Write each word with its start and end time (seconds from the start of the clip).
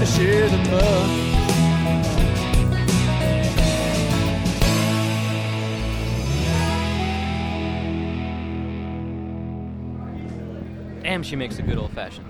gotta 0.00 0.12
share 0.12 0.48
the 0.48 0.56
mug. 0.56 1.10
Damn, 11.02 11.22
she 11.22 11.36
makes 11.36 11.58
a 11.58 11.62
good 11.62 11.76
old 11.76 11.90
fashioned. 11.92 12.26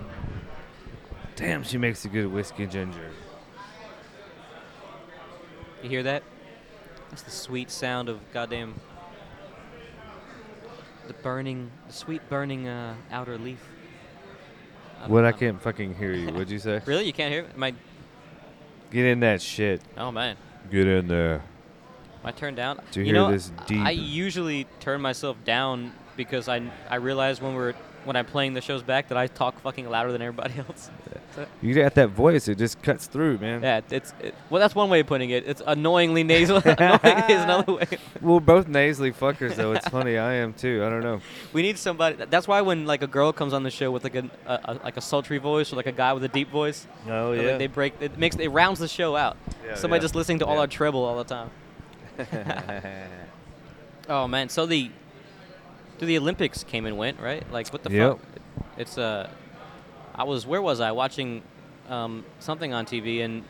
Damn, 1.36 1.62
she 1.62 1.79
makes 1.79 2.04
a 2.04 2.09
good 2.09 2.27
whiskey 2.27 2.66
ginger. 2.66 3.12
You 5.84 5.89
hear 5.89 6.02
that? 6.02 6.25
That's 7.11 7.23
the 7.23 7.30
sweet 7.30 7.71
sound 7.71 8.09
of 8.09 8.18
goddamn 8.32 8.80
the 11.07 11.12
burning, 11.14 11.71
the 11.87 11.93
sweet 11.93 12.29
burning 12.29 12.66
uh, 12.66 12.96
outer 13.12 13.39
leaf. 13.39 13.64
Of- 15.05 15.11
What 15.11 15.25
I 15.25 15.30
um, 15.30 15.39
can't 15.39 15.62
fucking 15.62 15.95
hear 15.95 16.12
you. 16.12 16.27
What'd 16.32 16.51
you 16.51 16.59
say? 16.59 16.80
Really, 16.87 17.04
you 17.07 17.13
can't 17.13 17.32
hear? 17.32 17.46
Am 17.54 17.63
I? 17.63 17.75
Get 18.91 19.04
in 19.07 19.21
that 19.21 19.41
shit. 19.41 19.82
Oh 19.96 20.11
man, 20.11 20.36
Get 20.71 20.86
in 20.86 21.07
there. 21.08 21.35
am 21.36 21.41
I 22.25 22.32
turned 22.32 22.57
down? 22.57 22.81
Do 22.91 23.00
you 23.00 23.07
you 23.07 23.13
hear 23.13 23.22
know, 23.22 23.31
this 23.32 23.53
deep- 23.67 23.81
I 23.85 23.91
usually 23.93 24.67
turn 24.81 25.00
myself 25.00 25.36
down 25.44 25.93
because 26.17 26.49
I 26.49 26.63
I 26.89 26.96
realize 26.96 27.41
when 27.41 27.55
we're 27.55 27.75
when 28.04 28.17
I'm 28.17 28.25
playing 28.27 28.54
the 28.54 28.61
shows 28.61 28.82
back 28.82 29.09
that 29.09 29.18
I 29.18 29.27
talk 29.27 29.61
fucking 29.61 29.89
louder 29.89 30.11
than 30.13 30.22
everybody 30.22 30.54
else. 30.68 30.91
You 31.63 31.75
got 31.75 31.95
that 31.95 32.08
voice. 32.11 32.48
It 32.48 32.58
just 32.58 32.83
cuts 32.83 33.06
through, 33.06 33.39
man. 33.39 33.62
Yeah, 33.62 33.81
it's 33.91 34.12
it, 34.20 34.34
well 34.50 34.61
that's 34.61 34.75
one 34.75 34.91
way 34.91 35.00
of 35.00 35.06
putting 35.06 35.31
it. 35.31 35.47
It's 35.47 35.62
annoyingly 35.67 36.25
nasal. 36.25 36.56
Annoying 36.64 37.31
is 37.31 37.42
another 37.42 37.72
way. 37.77 37.86
We're 38.20 38.41
both 38.41 38.67
nasally 38.69 39.12
fuckers, 39.12 39.55
though. 39.55 39.72
It's 39.72 39.89
funny. 39.89 40.19
I 40.19 40.34
am 40.34 40.53
too. 40.53 40.83
I 40.84 40.91
don't 40.91 41.03
know. 41.03 41.20
We 41.53 41.62
need 41.62 41.78
somebody. 41.78 42.17
That's 42.28 42.48
why 42.48 42.61
when 42.62 42.84
like 42.84 43.03
a 43.03 43.06
girl 43.06 43.33
comes 43.33 43.53
on 43.53 43.62
the 43.62 43.70
show 43.70 43.91
with 43.91 44.03
like 44.05 44.17
a, 44.17 44.28
a, 44.47 44.61
a 44.64 44.75
like 44.84 44.97
a 44.97 45.00
sultry 45.00 45.39
voice 45.39 45.72
or 45.72 45.77
like 45.77 45.86
a 45.86 45.92
guy 45.92 46.12
with 46.12 46.25
a 46.25 46.28
deep 46.28 46.50
voice, 46.50 46.86
Oh 47.08 47.30
like, 47.30 47.58
they 47.58 47.67
break. 47.69 47.94
It 48.00 48.19
makes 48.19 48.36
it 48.36 48.48
rounds 48.48 48.80
the 48.80 48.89
show 48.89 49.14
out. 49.17 49.36
Yeah, 49.64 49.77
somebody 49.77 49.98
yeah. 50.00 50.05
just 50.05 50.14
listening 50.17 50.41
to 50.41 50.46
all 50.46 50.55
Yeah. 50.55 50.61
our 50.62 50.67
treble 50.67 51.05
all 51.05 51.22
the 51.22 51.24
time. 51.24 51.50
Oh 54.08 54.27
man, 54.27 54.48
so 54.48 54.67
the 54.67 54.91
to 56.00 56.06
the 56.06 56.16
Olympics 56.18 56.64
came 56.64 56.86
and 56.86 56.96
went, 56.98 57.20
right? 57.20 57.44
Like 57.52 57.68
what 57.68 57.82
the 57.82 57.90
Yep. 57.92 58.18
fuck? 58.18 58.20
It's 58.78 58.98
uh, 58.98 59.28
I 60.14 60.24
was 60.24 60.46
where 60.46 60.60
was 60.62 60.80
I 60.80 60.92
watching 60.92 61.42
um, 61.88 62.24
something 62.40 62.72
on 62.72 62.86
TV 62.86 63.22
and 63.24 63.44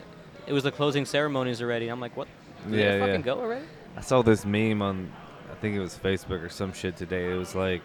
it 0.46 0.52
was 0.52 0.64
the 0.64 0.72
closing 0.72 1.04
ceremonies 1.06 1.62
already. 1.62 1.88
I'm 1.88 2.00
like, 2.00 2.16
what? 2.16 2.26
Did 2.68 2.74
Yeah, 2.78 2.90
they 2.92 2.98
yeah. 2.98 3.06
fucking 3.06 3.22
go 3.22 3.40
already? 3.40 3.66
I 3.96 4.00
saw 4.00 4.22
this 4.22 4.44
meme 4.44 4.82
on, 4.82 5.12
I 5.50 5.54
think 5.56 5.76
it 5.76 5.80
was 5.80 5.96
Facebook 5.98 6.42
or 6.42 6.48
some 6.48 6.72
shit 6.72 6.96
today. 6.96 7.30
It 7.30 7.34
was 7.36 7.54
like, 7.54 7.82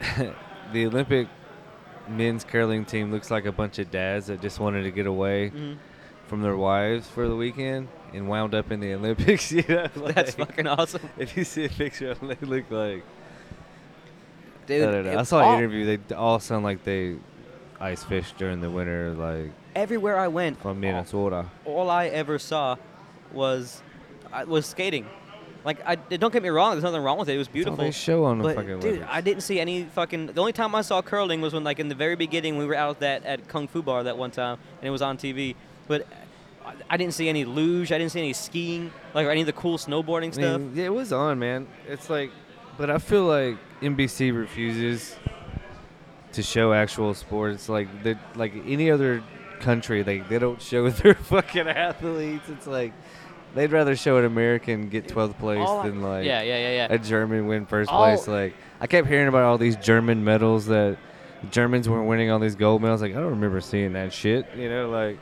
the 0.72 0.86
Olympic 0.86 1.28
men's 2.08 2.44
curling 2.44 2.84
team 2.84 3.10
looks 3.12 3.30
like 3.30 3.44
a 3.44 3.52
bunch 3.52 3.78
of 3.78 3.90
dads 3.90 4.26
that 4.28 4.40
just 4.40 4.58
wanted 4.58 4.82
to 4.84 4.90
get 4.90 5.06
away 5.06 5.50
Mhm. 5.50 5.76
from 6.26 6.42
their 6.42 6.56
wives 6.56 7.06
for 7.08 7.28
the 7.28 7.36
weekend 7.36 7.88
and 8.12 8.28
wound 8.28 8.54
up 8.54 8.70
in 8.70 8.80
the 8.80 8.94
Olympics. 8.94 9.50
You 9.52 9.64
know, 9.68 9.86
That's 9.96 10.34
fucking 10.34 10.66
awesome, 10.66 11.02
If 11.18 11.36
you 11.36 11.44
see 11.44 11.64
a 11.64 11.68
picture 11.68 12.10
of 12.10 12.20
them, 12.20 12.28
they 12.40 12.46
look 12.46 12.70
like. 12.70 13.02
dude. 14.66 14.88
I, 14.88 14.92
don't 14.92 15.04
know. 15.06 15.18
I 15.18 15.22
saw 15.22 15.40
an 15.40 15.44
all- 15.46 15.58
interview. 15.58 15.96
They 15.96 16.14
all 16.14 16.38
sound 16.40 16.64
like 16.64 16.84
they 16.84 17.16
ice 17.80 18.04
fish 18.04 18.32
during 18.38 18.60
the 18.60 18.70
winter, 18.70 19.12
like 19.12 19.52
Everywhere 19.74 20.18
I 20.18 20.28
went, 20.28 20.60
from 20.60 20.80
Minnesota. 20.80 21.46
all 21.64 21.88
I 21.90 22.06
ever 22.08 22.38
saw 22.38 22.76
was 23.32 23.82
I 24.32 24.44
was 24.44 24.66
skating. 24.66 25.06
Like, 25.64 25.78
I 25.86 25.94
don't 25.94 26.32
get 26.32 26.42
me 26.42 26.48
wrong. 26.48 26.72
There's 26.72 26.82
nothing 26.84 27.02
wrong 27.02 27.18
with 27.18 27.28
it. 27.28 27.34
It 27.34 27.38
was 27.38 27.46
all 27.48 27.52
beautiful. 27.52 27.76
they 27.84 27.90
show 27.90 28.24
on 28.24 28.38
the 28.38 28.54
fucking 28.54 28.80
dude, 28.80 28.84
Olympics. 28.84 29.06
I 29.12 29.20
didn't 29.20 29.42
see 29.42 29.60
any 29.60 29.84
fucking. 29.84 30.28
The 30.28 30.40
only 30.40 30.54
time 30.54 30.74
I 30.74 30.80
saw 30.80 31.02
curling 31.02 31.40
was 31.42 31.52
when, 31.52 31.62
like, 31.64 31.78
in 31.78 31.88
the 31.88 31.94
very 31.94 32.16
beginning, 32.16 32.56
we 32.56 32.64
were 32.64 32.74
out 32.74 32.92
at 32.96 33.00
that 33.00 33.24
at 33.26 33.46
Kung 33.48 33.68
Fu 33.68 33.82
Bar 33.82 34.04
that 34.04 34.16
one 34.16 34.30
time, 34.30 34.58
and 34.80 34.88
it 34.88 34.90
was 34.90 35.02
on 35.02 35.18
TV. 35.18 35.54
But 35.86 36.06
I- 36.88 36.96
didn't 36.96 37.14
see 37.14 37.28
any 37.28 37.44
luge. 37.44 37.92
I 37.92 37.98
didn't 37.98 38.12
see 38.12 38.20
any 38.20 38.32
skiing, 38.32 38.92
like, 39.14 39.26
or 39.26 39.30
any 39.30 39.40
of 39.40 39.46
the 39.46 39.52
cool 39.52 39.78
snowboarding 39.78 40.28
I 40.28 40.30
stuff. 40.32 40.60
mean, 40.60 40.72
yeah, 40.74 40.84
it 40.86 40.92
was 40.94 41.12
on, 41.12 41.38
man. 41.38 41.66
It's 41.88 42.08
like, 42.10 42.30
but 42.78 42.90
I 42.90 42.98
feel 42.98 43.24
like 43.24 43.56
NBC 43.82 44.36
refuses 44.36 45.16
to 46.32 46.42
show 46.42 46.72
actual 46.72 47.14
sports. 47.14 47.68
Like, 47.68 48.02
they 48.02 48.16
like 48.34 48.52
any 48.66 48.90
other 48.90 49.22
country, 49.60 50.02
they 50.02 50.20
they 50.20 50.38
don't 50.38 50.60
show 50.62 50.88
their 50.90 51.14
fucking 51.14 51.68
athletes. 51.68 52.48
It's 52.48 52.66
like 52.66 52.92
they'd 53.54 53.72
rather 53.72 53.96
show 53.96 54.16
an 54.18 54.24
American 54.24 54.88
get 54.88 55.08
12th 55.08 55.38
place 55.38 55.58
All 55.66 55.80
I- 55.80 55.88
than 55.88 56.02
like 56.02 56.24
yeah, 56.24 56.42
yeah, 56.42 56.58
yeah, 56.58 56.70
yeah. 56.70 56.94
a 56.94 56.98
German 56.98 57.46
win 57.46 57.66
first 57.66 57.90
All- 57.90 58.04
place. 58.04 58.26
Like, 58.28 58.54
I 58.80 58.86
kept 58.86 59.08
hearing 59.08 59.28
about 59.28 59.42
all 59.42 59.58
these 59.58 59.76
German 59.76 60.24
medals 60.24 60.66
that 60.66 60.96
Germans 61.50 61.88
weren't 61.88 62.06
winning 62.08 62.30
all 62.30 62.38
these 62.38 62.54
gold 62.54 62.82
medals. 62.82 63.00
Like, 63.02 63.12
I 63.12 63.16
don't 63.16 63.30
remember 63.30 63.60
seeing 63.60 63.94
that 63.94 64.12
shit. 64.12 64.46
You 64.56 64.68
know, 64.68 64.90
like. 64.90 65.18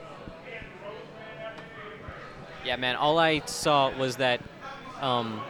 Yeah, 2.69 2.75
man. 2.75 2.97
All 2.97 3.17
I 3.17 3.39
saw 3.47 3.89
was 3.97 4.17
that, 4.17 4.41
um, 5.01 5.41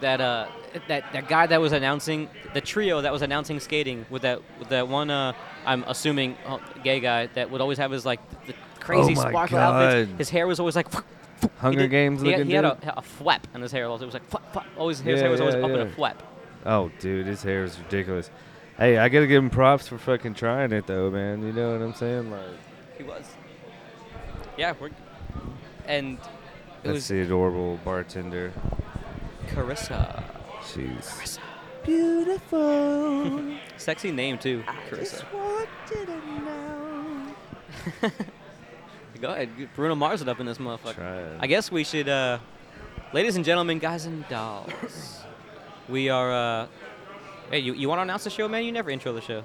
that 0.00 0.20
uh, 0.20 0.46
that 0.86 1.12
that 1.12 1.26
guy 1.26 1.48
that 1.48 1.60
was 1.60 1.72
announcing 1.72 2.28
the 2.54 2.60
trio 2.60 3.00
that 3.00 3.12
was 3.12 3.22
announcing 3.22 3.58
skating 3.58 4.06
with 4.08 4.22
that 4.22 4.40
with 4.60 4.68
that 4.68 4.86
one. 4.86 5.10
Uh, 5.10 5.32
I'm 5.66 5.82
assuming 5.88 6.36
uh, 6.46 6.58
gay 6.84 7.00
guy 7.00 7.26
that 7.34 7.50
would 7.50 7.60
always 7.60 7.78
have 7.78 7.90
his 7.90 8.06
like 8.06 8.20
the 8.46 8.54
crazy 8.78 9.14
Oh 9.16 9.28
sparkle 9.28 9.58
outfits. 9.58 10.16
His 10.16 10.30
hair 10.30 10.46
was 10.46 10.60
always 10.60 10.76
like. 10.76 10.86
Hunger 11.58 11.80
did- 11.80 11.90
Games 11.90 12.22
He 12.22 12.30
had, 12.30 12.46
he 12.46 12.52
had 12.52 12.64
a, 12.64 12.78
a 12.96 13.02
flap 13.02 13.44
on 13.52 13.60
his 13.60 13.72
hair. 13.72 13.86
It 13.86 13.88
was 13.88 14.14
like 14.14 14.24
flap, 14.26 14.52
flap. 14.52 14.66
Always 14.76 15.00
his 15.00 15.16
Yeah, 15.16 15.22
hair 15.22 15.30
was 15.32 15.40
always 15.40 15.56
yeah, 15.56 15.64
up 15.64 15.70
in 15.72 15.80
a 15.80 15.90
flap. 15.90 16.22
Oh, 16.64 16.88
dude, 17.00 17.26
his 17.26 17.42
hair 17.42 17.64
is 17.64 17.76
ridiculous. 17.80 18.30
Hey, 18.76 18.96
I 18.98 19.08
gotta 19.08 19.26
give 19.26 19.42
him 19.42 19.50
props 19.50 19.88
for 19.88 19.98
fucking 19.98 20.34
trying 20.34 20.70
it 20.70 20.86
though, 20.86 21.10
man. 21.10 21.44
You 21.44 21.52
know 21.52 21.72
what 21.72 21.82
I'm 21.82 21.94
saying? 21.94 22.30
Like, 22.30 22.42
He 22.96 23.02
was. 23.02 23.24
Yeah, 24.56 24.74
we're. 24.80 24.90
And 25.88 26.18
it 26.18 26.20
that's 26.84 26.94
was 26.94 27.08
the 27.08 27.22
adorable 27.22 27.80
bartender. 27.84 28.52
Carissa. 29.48 30.22
She's 30.72 30.86
Carissa. 30.86 31.38
Beautiful. 31.84 33.56
Sexy 33.78 34.12
name 34.12 34.38
too, 34.38 34.62
I 34.68 34.76
Carissa. 34.90 34.98
just 34.98 35.32
want 35.32 35.68
you 35.90 36.06
to 36.06 36.16
know. 36.44 37.34
Go 39.20 39.30
ahead, 39.30 39.48
get 39.58 39.74
Bruno 39.74 39.96
Mars 39.96 40.22
it 40.22 40.28
up 40.28 40.38
in 40.38 40.46
this 40.46 40.58
motherfucker. 40.58 40.94
trying. 40.94 41.40
I 41.40 41.46
guess 41.48 41.72
we 41.72 41.82
should, 41.82 42.08
uh, 42.08 42.38
ladies 43.12 43.34
and 43.34 43.44
gentlemen, 43.44 43.80
guys 43.80 44.04
and 44.04 44.28
dolls, 44.28 44.70
we 45.88 46.08
are. 46.08 46.30
Uh, 46.30 46.66
hey, 47.50 47.58
you, 47.58 47.72
you 47.74 47.88
want 47.88 47.98
to 47.98 48.02
announce 48.02 48.22
the 48.24 48.30
show, 48.30 48.46
man? 48.46 48.64
You 48.64 48.70
never 48.70 48.90
intro 48.90 49.12
the 49.12 49.20
show. 49.20 49.42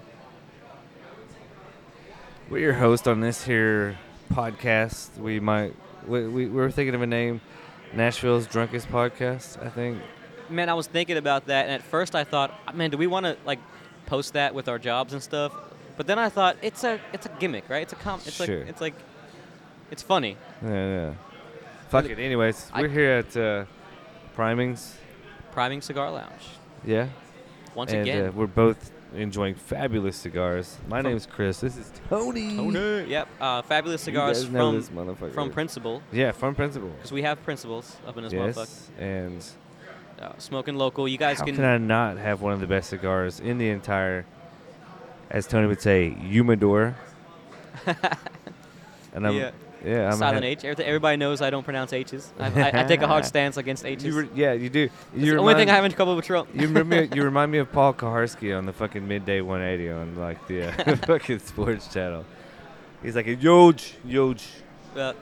We're 2.49 2.59
your 2.59 2.73
host 2.73 3.07
on 3.07 3.21
this 3.21 3.45
here 3.45 3.97
podcast. 4.31 5.17
We 5.17 5.39
might 5.39 5.73
we, 6.07 6.27
we 6.27 6.45
we're 6.47 6.71
thinking 6.71 6.95
of 6.95 7.01
a 7.01 7.07
name, 7.07 7.41
Nashville's 7.93 8.47
drunkest 8.47 8.87
podcast. 8.89 9.63
I 9.63 9.69
think. 9.69 9.99
Man, 10.49 10.69
I 10.69 10.73
was 10.73 10.87
thinking 10.87 11.17
about 11.17 11.45
that, 11.47 11.65
and 11.65 11.73
at 11.73 11.81
first 11.83 12.15
I 12.15 12.23
thought, 12.23 12.53
"Ah, 12.67 12.71
man, 12.73 12.89
do 12.89 12.97
we 12.97 13.07
want 13.07 13.25
to 13.25 13.37
like 13.45 13.59
post 14.05 14.33
that 14.33 14.53
with 14.53 14.67
our 14.67 14.77
jobs 14.79 15.13
and 15.13 15.21
stuff? 15.23 15.53
But 15.95 16.07
then 16.07 16.19
I 16.19 16.29
thought 16.29 16.57
it's 16.61 16.83
a 16.83 16.99
it's 17.13 17.25
a 17.25 17.31
gimmick, 17.39 17.69
right? 17.69 17.83
It's 17.83 17.93
a 17.93 17.95
com. 17.95 18.19
It's 18.25 18.33
Sure. 18.33 18.59
like 18.59 18.67
it's 18.69 18.81
like 18.81 18.93
it's 19.91 20.01
funny. 20.01 20.37
Yeah, 20.63 20.69
yeah. 20.71 21.13
Fuck 21.89 22.05
it. 22.05 22.19
Anyways, 22.19 22.69
I- 22.73 22.81
we're 22.81 22.87
here 22.89 23.11
at 23.11 23.37
uh, 23.37 23.65
Primings. 24.35 24.97
Priming 25.51 25.81
Cigar 25.81 26.11
Lounge. 26.11 26.43
Yeah. 26.83 27.07
Once 27.75 27.91
and 27.93 28.01
again. 28.01 28.27
uh, 28.27 28.31
we're 28.31 28.47
both 28.47 28.91
enjoying 29.15 29.55
fabulous 29.55 30.15
cigars. 30.17 30.77
My 30.87 31.01
From- 31.01 31.11
name's 31.11 31.25
Chris. 31.25 31.59
This 31.59 31.77
is 31.77 31.91
Tony. 32.09 32.55
Tony. 32.55 33.05
Yep. 33.09 33.27
Uh, 33.39 33.61
fabulous 33.61 34.01
cigars 34.01 34.45
from 34.45 34.81
from 34.81 35.51
Principal, 35.51 36.01
Yeah, 36.11 36.31
from 36.31 36.55
Principal. 36.55 36.89
because 36.89 37.11
we 37.11 37.21
have 37.23 37.43
principals 37.43 37.97
up 38.07 38.17
in 38.17 38.23
this 38.23 38.33
motherfucker. 38.33 38.55
Yes, 38.57 38.89
and 38.99 39.45
Uh, 40.21 40.31
smoking 40.37 40.75
local. 40.75 41.07
You 41.07 41.17
guys 41.17 41.39
how 41.39 41.45
can. 41.45 41.55
can 41.55 41.65
I 41.65 41.77
not 41.77 42.17
have 42.17 42.41
one 42.41 42.53
of 42.53 42.59
the 42.61 42.67
best 42.67 42.89
cigars 42.89 43.39
in 43.41 43.57
the 43.57 43.69
entire, 43.69 44.25
as 45.29 45.45
Tony 45.47 45.67
would 45.67 45.81
say, 45.81 46.11
humidor? 46.11 46.95
and 49.13 49.27
I'm, 49.27 49.35
Yeah. 49.35 49.51
Yeah, 49.83 50.11
I'm 50.11 50.17
Silent 50.17 50.45
H. 50.45 50.63
Everybody 50.63 51.17
knows 51.17 51.41
I 51.41 51.49
don't 51.49 51.63
pronounce 51.63 51.91
H's. 51.91 52.31
I, 52.39 52.45
I, 52.47 52.81
I 52.81 52.83
take 52.85 53.01
a 53.01 53.07
hard 53.07 53.25
stance 53.33 53.57
against 53.57 53.85
H's. 53.85 54.05
You 54.05 54.21
re- 54.21 54.29
yeah, 54.33 54.53
you 54.53 54.69
do. 54.69 54.83
It's 54.83 55.23
You 55.25 55.33
the 55.33 55.39
only 55.39 55.55
thing 55.55 55.69
I 55.69 55.75
have 55.75 55.83
in 55.85 55.91
trouble 55.91 56.15
with 56.15 56.25
Trump. 56.25 56.49
You 56.53 56.67
remind 56.67 56.89
me. 56.89 57.09
You 57.15 57.23
remind 57.23 57.51
me 57.51 57.57
of 57.57 57.71
Paul 57.71 57.93
Kuharsky 57.93 58.57
on 58.57 58.65
the 58.65 58.73
fucking 58.73 59.05
midday 59.07 59.41
180 59.41 59.91
on 59.91 60.15
like 60.15 60.45
the 60.47 60.67
uh, 60.67 60.95
fucking 61.05 61.39
sports 61.39 61.91
channel. 61.93 62.25
He's 63.01 63.15
like 63.15 63.27
a 63.27 63.35
huge, 63.35 63.95
huge. 64.05 64.47
Uh, 64.95 65.13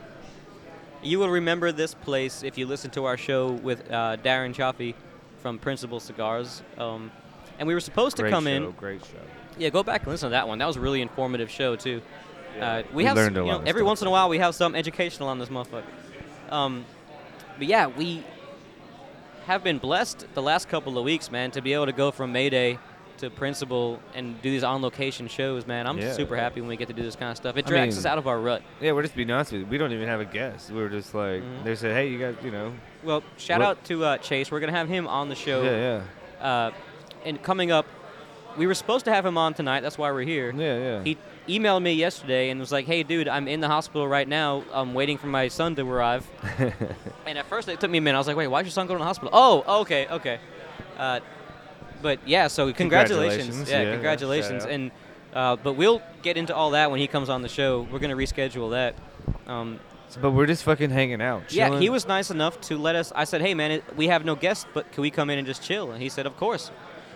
you 1.02 1.18
will 1.18 1.30
remember 1.30 1.72
this 1.72 1.96
place 1.96 2.44
if 2.44 2.58
you 2.58 2.68
listen 2.68 2.92
to 2.92 3.06
our 3.06 3.18
show 3.18 3.52
with 3.52 3.90
uh, 3.92 4.18
Darren 4.18 4.54
Chaffee 4.54 4.94
from 5.42 5.58
Principal 5.58 6.00
Cigars. 6.00 6.62
Um, 6.78 7.12
and 7.58 7.68
we 7.68 7.74
were 7.74 7.80
supposed 7.80 8.16
to 8.18 8.24
Great 8.24 8.32
come 8.32 8.46
show, 8.46 8.50
in. 8.52 8.72
Great 8.72 9.04
show. 9.04 9.18
Yeah, 9.58 9.70
go 9.70 9.82
back 9.84 10.04
and 10.04 10.12
listen 10.12 10.28
to 10.28 10.32
that 10.32 10.48
one. 10.48 10.60
That 10.60 10.68
was 10.68 10.78
a 10.78 10.80
really 10.82 11.02
informative 11.02 11.50
show 11.50 11.76
too. 11.76 12.02
Uh, 12.60 12.84
we, 12.90 12.98
We 12.98 13.06
have 13.06 13.16
learned 13.16 13.38
a 13.38 13.42
you 13.42 13.46
lot 13.48 13.64
know, 13.64 13.70
every 13.70 13.80
stuff. 13.80 13.88
once 13.88 14.02
in 14.02 14.08
a 14.08 14.12
while 14.12 14.30
we 14.30 14.38
have 14.40 14.54
some 14.56 14.76
educational 14.76 15.30
on 15.30 15.40
this 15.40 15.50
motherfucker. 15.50 15.84
Um, 16.50 16.86
but 17.58 17.68
yeah, 17.68 17.88
we 17.88 18.24
have 19.46 19.64
been 19.64 19.78
blessed 19.78 20.26
the 20.34 20.42
last 20.42 20.70
couple 20.70 20.98
of 20.98 21.04
weeks, 21.04 21.32
man, 21.32 21.52
to 21.52 21.62
be 21.62 21.74
able 21.74 21.86
to 21.88 21.92
go 21.92 22.12
from 22.12 22.32
Mayday 22.32 22.78
to 23.18 23.30
principal 23.30 24.00
and 24.16 24.42
do 24.42 24.50
these 24.50 24.64
on 24.64 24.82
location 24.82 25.28
shows, 25.28 25.68
man. 25.68 25.86
I'm 25.88 25.98
Yeah. 25.98 26.14
super 26.14 26.36
happy 26.36 26.60
when 26.60 26.68
we 26.70 26.76
get 26.76 26.88
to 26.88 26.94
do 26.94 27.04
this 27.04 27.16
kind 27.16 27.30
of 27.32 27.38
stuff. 27.38 27.56
It 27.56 27.66
I 27.66 27.70
drags 27.70 27.96
mean- 27.96 28.00
us 28.00 28.06
out 28.06 28.18
of 28.18 28.28
our 28.28 28.40
rut. 28.40 28.64
Yeah, 28.80 28.94
we're 28.94 29.04
just 29.04 29.16
being 29.16 29.30
honest 29.30 29.52
with 29.52 29.62
you. 29.62 29.68
We 29.68 29.78
don't 29.78 29.92
even 29.92 30.08
have 30.08 30.20
a 30.20 30.26
guest. 30.26 30.72
We 30.72 30.78
were 30.82 30.90
just 30.90 31.14
like, 31.14 31.42
Mhm. 31.44 31.64
they 31.64 31.76
said, 31.76 31.96
hey, 31.96 32.08
you 32.10 32.18
guys, 32.20 32.36
you 32.44 32.50
know. 32.52 32.74
Well, 33.04 33.24
shout 33.38 33.62
out 33.62 33.84
to 33.86 34.04
uh, 34.06 34.18
Chase. 34.18 34.50
We're 34.52 34.60
gonna 34.60 34.72
have 34.72 34.88
him 34.90 35.08
on 35.08 35.30
the 35.30 35.36
show. 35.36 35.62
Yeah, 35.64 36.02
Uh, 36.46 36.72
and 37.26 37.42
coming 37.44 37.72
up, 37.72 37.86
we 38.58 38.66
were 38.66 38.74
supposed 38.74 39.06
to 39.06 39.14
have 39.14 39.24
him 39.26 39.38
on 39.38 39.54
tonight. 39.54 39.82
That's 39.82 39.98
why 40.00 40.12
we're 40.12 40.22
here. 40.24 40.52
yeah. 40.56 40.64
Yeah, 40.66 40.78
yeah. 40.98 41.04
He 41.04 41.18
emailed 41.60 41.82
me 41.82 41.94
yesterday 41.94 42.50
and 42.50 42.60
was 42.60 42.72
like, 42.72 42.86
"Hey, 42.86 43.04
dude, 43.04 43.28
I'm 43.28 43.48
in 43.48 43.60
the 43.60 43.68
hospital 43.68 44.08
right 44.08 44.28
now. 44.28 44.64
I'm 44.74 44.94
waiting 44.94 45.18
for 45.18 45.28
my 45.28 45.48
son 45.48 45.76
to 45.76 45.84
arrive." 45.90 46.26
and 47.26 47.38
at 47.38 47.46
first, 47.48 47.68
it 47.70 47.80
took 47.80 47.92
me 47.92 47.98
a 47.98 48.02
minute. 48.02 48.18
I 48.18 48.20
was 48.20 48.28
like, 48.28 48.38
"Wait, 48.38 48.48
why's 48.48 48.66
your 48.66 48.72
son 48.72 48.88
going 48.88 48.98
to 48.98 49.02
the 49.04 49.08
hospital?" 49.08 49.30
Oh, 49.34 49.82
okay, 49.82 50.08
okay. 50.08 50.40
Uh, 50.98 51.20
but 52.02 52.20
yeah, 52.28 52.48
so 52.48 52.72
congratulations. 52.74 53.48
Congratulations, 53.50 53.70
Yeah, 53.70 53.78
yeah, 53.82 53.84
yeah, 53.88 53.94
congratulations. 53.94 54.64
out. 54.64 54.70
And 54.72 54.92
uh, 55.34 55.56
but 55.58 55.74
we'll 55.74 56.02
get 56.24 56.38
into 56.38 56.56
all 56.56 56.72
that 56.72 56.92
when 56.92 57.00
he 57.00 57.08
comes 57.08 57.30
on 57.30 57.42
the 57.42 57.50
show. 57.50 57.88
We're 57.92 58.00
gonna 58.00 58.16
reschedule 58.16 58.72
that. 58.72 58.96
Um, 59.48 59.80
but 60.20 60.32
we're 60.32 60.46
just 60.48 60.64
fucking 60.64 60.90
hanging 60.90 61.22
out. 61.22 61.54
yeah, 61.54 61.80
he 61.80 61.90
was 61.90 62.06
nice 62.06 62.32
enough 62.32 62.60
to 62.62 62.78
let 62.78 62.96
us. 62.96 63.12
I 63.16 63.24
said, 63.24 63.42
"Hey, 63.42 63.54
man, 63.54 63.72
it, 63.72 63.84
we 63.96 64.08
have 64.08 64.26
no 64.26 64.36
guests, 64.36 64.66
but 64.74 64.92
can 64.92 65.02
we 65.02 65.10
come 65.12 65.30
in 65.30 65.38
and 65.38 65.48
just 65.48 65.64
chill?" 65.64 65.92
And 65.92 66.02
he 66.02 66.10
said, 66.10 66.26
"Of 66.26 66.36
course." 66.38 66.72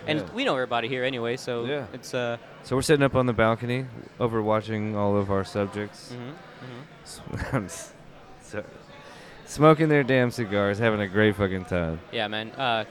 And 0.06 0.20
Yeah. 0.20 0.26
we 0.34 0.44
know 0.44 0.54
everybody 0.54 0.88
here 0.88 1.04
anyway, 1.04 1.36
so 1.36 1.64
Yeah. 1.64 1.86
it's 1.92 2.14
uh. 2.14 2.36
So 2.66 2.74
we're 2.74 2.82
sitting 2.82 3.04
up 3.04 3.14
on 3.14 3.26
the 3.26 3.32
balcony, 3.32 3.86
overwatching 4.18 4.96
all 4.96 5.16
of 5.16 5.30
our 5.30 5.44
subjects. 5.44 6.12
mhm, 7.32 7.36
mhm. 7.36 7.54
I'm 7.54 7.64
s- 7.66 7.92
so, 8.42 8.64
smoking 9.44 9.88
their 9.88 10.02
damn 10.02 10.32
cigars, 10.32 10.76
having 10.76 11.00
a 11.00 11.06
great 11.06 11.36
fucking 11.36 11.66
time. 11.66 12.00
Yeah, 12.10 12.26
man. 12.26 12.50
Uh, 12.50 12.84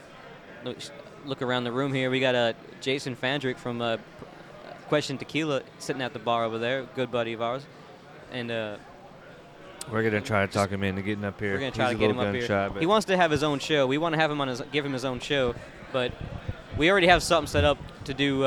look, 0.64 0.78
look 1.26 1.42
around 1.42 1.64
the 1.64 1.72
room 1.72 1.92
here. 1.92 2.08
We 2.10 2.20
got 2.20 2.34
uh, 2.34 2.52
Jason 2.80 3.14
Fandrick 3.16 3.58
from 3.58 3.82
uh, 3.82 3.98
Question 4.88 5.18
Tequila 5.18 5.60
sitting 5.78 6.00
at 6.00 6.14
the 6.14 6.20
bar 6.20 6.44
over 6.44 6.56
there, 6.56 6.84
good 6.94 7.10
buddy 7.12 7.34
of 7.34 7.42
ours. 7.42 7.66
And 8.32 8.50
uh, 8.50 8.78
We're 9.92 10.02
gonna 10.02 10.22
try 10.22 10.46
to 10.46 10.50
talk 10.50 10.70
him 10.70 10.84
into 10.84 11.02
getting 11.02 11.24
up 11.26 11.38
here. 11.38 11.52
we're 11.52 11.58
gonna 11.60 11.70
try 11.70 11.90
He's 11.90 11.96
to 11.96 12.00
get 12.00 12.10
him 12.12 12.18
up 12.18 12.34
here. 12.34 12.46
shy, 12.46 12.70
He 12.80 12.86
wants 12.86 13.04
to 13.08 13.16
have 13.18 13.30
his 13.30 13.42
own 13.42 13.58
show. 13.58 13.86
We 13.86 13.98
want 13.98 14.14
to 14.14 14.18
have 14.18 14.30
him 14.30 14.40
on 14.40 14.48
his, 14.48 14.62
give 14.72 14.86
him 14.86 14.94
his 14.94 15.04
own 15.04 15.20
show, 15.20 15.54
but 15.92 16.12
we 16.78 16.90
already 16.90 17.08
have 17.08 17.22
something 17.22 17.46
set 17.46 17.64
up 17.64 17.76
to 18.04 18.14
do. 18.14 18.42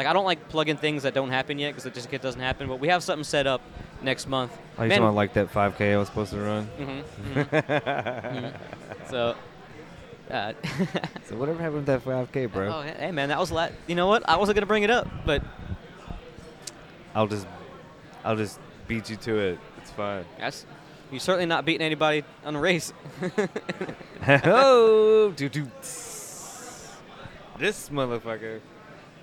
Like 0.00 0.06
I 0.06 0.14
don't 0.14 0.24
like 0.24 0.48
plugging 0.48 0.78
things 0.78 1.02
that 1.02 1.12
don't 1.12 1.28
happen 1.28 1.58
yet 1.58 1.72
because 1.72 1.84
it 1.84 1.92
just 1.92 2.10
it 2.10 2.22
doesn't 2.22 2.40
happen. 2.40 2.68
But 2.68 2.80
we 2.80 2.88
have 2.88 3.02
something 3.02 3.22
set 3.22 3.46
up 3.46 3.60
next 4.00 4.26
month. 4.26 4.50
I 4.78 4.88
talking 4.88 5.02
about 5.02 5.14
like 5.14 5.34
that 5.34 5.52
5K 5.52 5.92
I 5.92 5.98
was 5.98 6.08
supposed 6.08 6.32
to 6.32 6.38
run? 6.38 6.66
Mhm, 6.78 7.04
mhm. 7.34 8.52
So. 9.10 9.34
Uh, 10.30 10.54
So 11.28 11.36
whatever 11.36 11.58
happened 11.58 11.86
with 11.86 11.86
that 11.86 12.02
5K, 12.02 12.50
bro? 12.50 12.78
Oh, 12.78 12.80
hey 12.80 13.10
man, 13.10 13.28
that 13.28 13.38
was 13.38 13.50
a 13.50 13.54
la- 13.54 13.68
You 13.86 13.94
know 13.94 14.06
what? 14.06 14.26
I 14.26 14.38
wasn't 14.38 14.56
gonna 14.56 14.64
bring 14.64 14.84
it 14.84 14.90
up, 14.90 15.06
but 15.26 15.42
I'll 17.14 17.26
just, 17.26 17.46
I'll 18.24 18.36
just 18.36 18.58
beat 18.88 19.10
you 19.10 19.16
to 19.16 19.38
it. 19.38 19.58
It's 19.82 19.90
fine. 19.90 20.24
that's 20.38 20.64
you're 21.10 21.20
certainly 21.20 21.44
not 21.44 21.66
beating 21.66 21.84
anybody 21.84 22.24
on 22.42 22.56
a 22.56 22.58
race. 22.58 22.90
oh, 24.46 25.34
doo 25.36 25.50
doo. 25.50 25.70
This 27.58 27.90
motherfucker. 27.90 28.60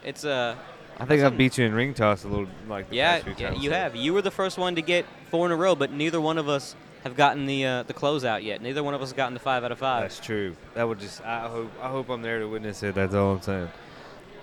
It's 0.08 0.24
uh, 0.26 0.56
I 1.00 1.06
think 1.06 1.22
I 1.24 1.30
beat 1.30 1.58
you 1.58 1.66
in 1.66 1.74
ring 1.76 1.94
toss 1.94 2.24
a 2.24 2.28
little, 2.28 2.48
like 2.68 2.90
the 2.90 2.96
yeah, 2.96 3.22
yeah, 3.38 3.54
you 3.54 3.70
so- 3.70 3.76
have. 3.76 3.96
You 3.96 4.14
were 4.14 4.22
the 4.22 4.32
first 4.32 4.58
one 4.58 4.76
to 4.76 4.82
get 4.82 5.06
four 5.30 5.46
in 5.46 5.52
a 5.52 5.56
row, 5.56 5.76
but 5.76 5.92
neither 5.92 6.20
one 6.22 6.38
of 6.38 6.50
us 6.50 6.76
have 7.04 7.16
gotten 7.16 7.46
the 7.46 7.66
uh, 7.66 7.84
the 7.84 7.94
closeout 7.94 8.44
yet. 8.44 8.62
Neither 8.62 8.84
one 8.84 8.94
of 8.94 9.02
us 9.02 9.10
has 9.10 9.14
gotten 9.18 9.34
the 9.34 9.40
five 9.40 9.64
out 9.64 9.72
of 9.72 9.78
five. 9.80 10.02
That's 10.04 10.20
true. 10.20 10.56
That 10.74 10.88
would 10.88 11.00
just. 11.00 11.22
I 11.24 11.48
hope. 11.48 11.72
I 11.82 11.90
hope 11.90 12.10
I'm 12.10 12.22
there 12.22 12.40
to 12.40 12.48
witness 12.48 12.82
it. 12.84 12.96
That's 12.96 13.14
all 13.14 13.34
I'm 13.34 13.42
saying. 13.42 13.70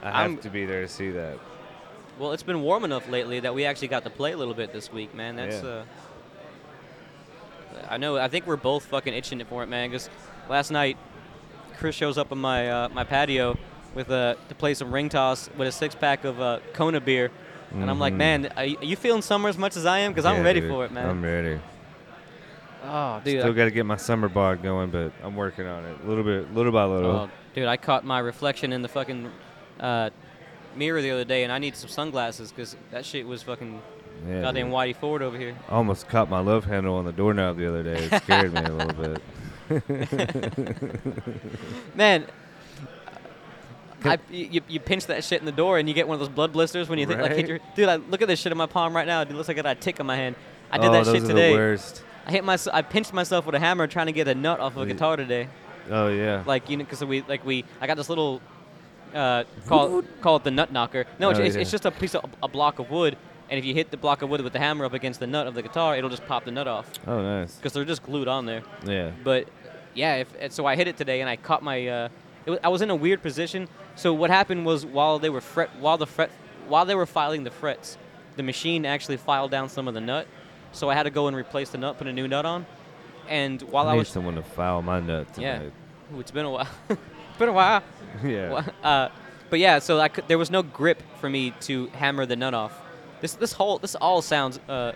I 0.02 0.06
have 0.06 0.14
I'm- 0.16 0.38
to 0.38 0.50
be 0.50 0.64
there 0.66 0.82
to 0.82 0.88
see 0.88 1.11
that. 1.11 1.38
Well, 2.19 2.31
it's 2.32 2.44
been 2.44 2.62
warm 2.62 2.84
enough 2.84 3.08
lately 3.08 3.40
that 3.40 3.55
we 3.56 3.64
actually 3.64 3.88
got 3.88 4.05
to 4.05 4.11
play 4.11 4.31
a 4.31 4.37
little 4.37 4.55
bit 4.55 4.72
this 4.72 4.93
week, 4.93 5.14
man. 5.16 5.34
That's 5.34 5.64
Yeah. 5.64 5.69
uh, 5.69 5.84
I 7.90 7.96
know. 7.96 8.16
I 8.16 8.28
think 8.28 8.46
we're 8.46 8.56
both 8.56 8.84
fucking 8.87 9.12
itching 9.12 9.40
it 9.40 9.49
for 9.49 9.62
it, 9.62 9.69
man. 9.69 9.90
Because 9.90 10.08
last 10.49 10.70
night, 10.70 10.96
Chris 11.78 11.96
shows 11.96 12.16
up 12.16 12.31
on 12.32 12.38
my 12.38 12.70
uh, 12.70 12.88
my 12.90 13.02
patio 13.02 13.58
with 13.94 14.11
uh, 14.11 14.35
to 14.49 14.55
play 14.55 14.75
some 14.75 14.93
ring 14.93 15.08
toss 15.08 15.49
with 15.56 15.69
a 15.69 15.73
six 15.73 15.94
pack 15.94 16.25
of 16.25 16.41
uh, 16.41 16.61
Kona 16.73 17.00
beer, 17.00 17.31
and 17.73 17.91
I'm 17.91 17.99
like, 17.99 18.14
Mhm. 18.14 18.19
man, 18.19 18.52
are 18.56 18.64
you, 18.64 18.96
feeling 18.96 19.23
summer 19.23 19.49
as 19.49 19.58
much 19.58 19.76
as 19.76 19.87
I 19.87 20.00
am? 20.00 20.12
Because 20.12 20.25
I'm 20.25 20.43
ready 20.43 20.61
dude. 20.61 20.70
for 20.70 20.85
it, 20.85 20.93
man. 20.93 21.08
I'm 21.08 21.23
ready. 21.23 21.61
oh, 22.85 23.20
dude. 23.25 23.41
Still 23.41 23.52
got 23.52 23.64
to 23.64 23.70
get 23.70 23.87
my 23.87 23.96
summer 23.96 24.29
bod 24.29 24.62
going, 24.62 24.91
but 24.91 25.12
I'm 25.23 25.35
working 25.35 25.67
on 25.67 25.85
it, 25.85 26.06
little 26.06 26.25
bit, 26.25 26.55
little 26.55 26.73
by 26.73 26.85
little. 26.85 27.11
Oh, 27.11 27.31
dude, 27.55 27.67
I 27.67 27.76
caught 27.76 28.05
my 28.05 28.19
reflection 28.20 28.73
in 28.73 28.82
the 28.82 28.88
fucking 28.88 29.31
uh, 29.81 30.11
mirror 30.76 31.02
the 31.02 31.11
other 31.11 31.25
day, 31.25 31.44
and 31.44 31.52
I 31.52 31.58
need 31.58 31.76
some 31.76 31.88
sunglasses 31.88 32.50
because 32.50 32.76
that 32.90 33.05
shit 33.05 33.26
was 33.26 33.43
fucking 33.43 33.81
yeah, 34.29 34.43
goddamn 34.43 34.67
dude. 34.67 34.75
Whitey 34.75 34.97
Ford 34.97 35.23
over 35.23 35.38
here. 35.38 35.56
I 35.69 35.73
almost 35.73 36.08
caught 36.08 36.31
my 36.31 36.40
love 36.40 36.64
handle 36.64 36.94
on 36.94 37.05
the 37.05 37.12
doorknob 37.12 37.56
the 37.56 37.69
other 37.69 37.82
day. 37.82 38.08
It 38.11 38.23
scared 38.23 38.52
me 38.52 38.62
a 38.62 38.73
little 38.73 38.94
bit. 38.94 39.23
Man, 41.94 42.26
I, 44.05 44.19
you, 44.31 44.61
you 44.69 44.81
pinch 44.81 45.06
that 45.06 45.25
shit 45.25 45.41
in 45.41 45.47
the 45.47 45.53
door 45.53 45.79
and 45.79 45.89
you 45.89 45.95
get 45.95 46.06
one 46.06 46.15
of 46.15 46.21
those 46.21 46.29
blood 46.29 46.53
blisters 46.53 46.89
when 46.89 46.99
you 46.99 47.06
think 47.06 47.21
like 47.21 47.33
hit 47.33 47.49
your 47.49 47.59
dude. 47.75 47.89
I, 47.89 47.97
look 47.97 48.23
at 48.23 48.29
this 48.29 48.41
shit 48.41 48.53
in 48.53 48.59
my 48.59 48.67
palm 48.67 48.95
right 48.95 49.06
now. 49.06 49.23
It 49.23 49.31
looks 49.31 49.49
like 49.49 49.59
I 49.59 49.62
got 49.62 49.77
a 49.77 49.81
tick 49.81 50.01
on 50.01 50.06
my 50.06 50.17
hand. 50.17 50.37
I 50.71 50.79
did 50.79 50.89
oh, 50.89 50.93
that 50.93 51.06
shit 51.06 51.25
today. 51.25 51.53
the 51.53 51.59
worst. 51.59 52.05
I 52.27 52.31
hit 52.31 52.45
my 52.45 52.59
I 52.73 52.83
pinched 52.83 53.12
myself 53.12 53.47
with 53.47 53.55
a 53.55 53.61
hammer 53.61 53.87
trying 53.87 54.06
to 54.06 54.12
get 54.12 54.29
a 54.29 54.35
nut 54.35 54.61
off 54.61 54.77
of 54.77 54.83
a 54.83 54.87
guitar 54.87 55.17
today. 55.17 55.49
Oh 55.91 56.09
yeah. 56.09 56.43
Like 56.47 56.71
you 56.71 56.77
know, 56.77 56.85
because 56.85 57.05
we 57.05 57.23
like 57.23 57.45
we 57.45 57.65
I 57.81 57.87
got 57.87 57.97
this 57.97 58.09
little 58.09 58.41
uh, 59.15 59.45
call 59.67 60.03
call 60.21 60.37
it 60.37 60.45
the 60.45 60.50
nut 60.50 60.73
knocker. 60.73 61.05
No, 61.19 61.31
it's, 61.31 61.39
Oh, 61.39 61.43
it's, 61.43 61.55
yeah. 61.55 61.62
it's 61.62 61.71
just 61.71 61.85
a 61.85 61.91
piece 61.91 62.15
of 62.15 62.25
a 62.43 62.49
block 62.49 62.79
of 62.79 62.91
wood, 62.91 63.17
and 63.49 63.59
if 63.59 63.65
you 63.65 63.75
hit 63.75 63.91
the 63.91 63.97
block 63.97 64.23
of 64.23 64.29
wood 64.31 64.41
with 64.41 64.53
the 64.53 64.59
hammer 64.59 64.85
up 64.85 64.93
against 64.93 65.21
the 65.21 65.27
nut 65.27 65.47
of 65.47 65.55
the 65.55 65.62
guitar, 65.62 65.97
it'll 65.97 66.11
just 66.11 66.27
pop 66.27 66.45
the 66.45 66.50
nut 66.50 66.67
off 66.67 66.91
oh 67.07 67.23
nice. 67.23 67.55
because 67.57 67.73
they're 67.73 67.85
just 67.85 68.03
glued 68.03 68.29
on 68.29 68.47
there. 68.47 68.62
Yeah. 68.85 69.12
But 69.23 69.49
yeah, 69.95 70.17
if, 70.17 70.53
so 70.53 70.67
I 70.67 70.77
hit 70.77 70.89
it 70.89 70.97
today, 70.97 71.21
and 71.21 71.31
I 71.31 71.37
caught 71.37 71.62
my. 71.62 71.87
Uh, 71.87 72.09
it 72.47 72.50
wa- 72.50 72.59
I 72.65 72.69
was 72.69 72.83
in 72.83 72.91
a 72.91 72.97
weird 72.97 73.23
position. 73.23 73.69
So 73.96 74.12
what 74.12 74.31
happened 74.31 74.67
was 74.67 74.85
while 74.85 75.19
they 75.19 75.31
were 75.31 75.41
fret, 75.41 75.70
while 75.79 75.96
the 75.99 76.06
fret, 76.06 76.31
while 76.69 76.85
they 76.85 76.94
were 76.94 77.06
filing 77.06 77.44
the 77.44 77.50
frets, 77.50 77.96
the 78.37 78.43
machine 78.43 78.85
actually 78.85 79.17
filed 79.17 79.50
down 79.50 79.69
some 79.69 79.87
of 79.88 79.94
the 79.94 80.00
nut. 80.00 80.26
So 80.73 80.91
I 80.91 80.94
had 80.94 81.05
to 81.05 81.11
go 81.11 81.29
and 81.29 81.37
replace 81.37 81.70
the 81.70 81.79
nut, 81.79 81.99
put 81.99 82.06
a 82.08 82.12
new 82.12 82.26
nut 82.26 82.44
on. 82.44 82.67
And 83.29 83.62
while 83.62 83.87
I 83.87 83.91
I, 83.91 83.94
need 83.94 83.99
was, 84.00 84.08
someone 84.08 84.35
to 84.35 84.43
file 84.43 84.82
my 84.82 85.00
nut 85.00 85.29
yeah, 85.38 85.58
tonight. 85.58 85.73
Ooh, 86.14 86.20
it's 86.20 86.31
been 86.32 86.44
a 86.44 86.50
while. 86.50 86.69
it's 86.88 87.38
been 87.38 87.49
a 87.49 87.52
while. 87.52 87.82
Yeah. 88.25 88.64
Uh, 88.82 89.08
but 89.50 89.58
yeah, 89.58 89.79
so 89.81 89.99
I 89.99 90.08
could, 90.08 90.29
there 90.29 90.38
was 90.38 90.50
no 90.50 90.62
grip 90.62 91.02
for 91.20 91.29
me 91.29 91.52
to 91.62 91.87
hammer 91.88 92.26
the 92.26 92.37
nut 92.37 92.55
off. 92.55 92.81
This 93.20 93.35
this 93.35 93.52
whole 93.52 93.79
this 93.79 93.94
all 93.97 94.23
sounds 94.23 94.61
uh, 94.69 94.92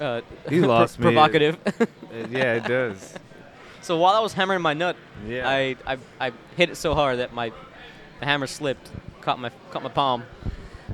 uh, 0.00 0.20
You 0.50 0.66
lost 0.66 0.98
me. 0.98 1.02
provocative. 1.04 1.58
Uh, 1.66 1.86
yeah, 2.30 2.54
it 2.54 2.64
does. 2.64 3.14
So 3.80 3.96
while 3.98 4.14
I 4.14 4.20
was 4.20 4.32
hammering 4.34 4.60
my 4.62 4.74
nut, 4.74 4.96
Yeah. 5.26 5.48
I, 5.48 5.76
I 5.86 5.98
I 6.20 6.32
hit 6.56 6.70
it 6.70 6.76
so 6.76 6.94
hard 6.94 7.18
that 7.18 7.32
my 7.32 7.52
the 8.20 8.26
hammer 8.26 8.46
slipped, 8.46 8.90
caught 9.20 9.38
my 9.38 9.50
caught 9.70 9.82
my 9.82 9.88
palm. 9.88 10.24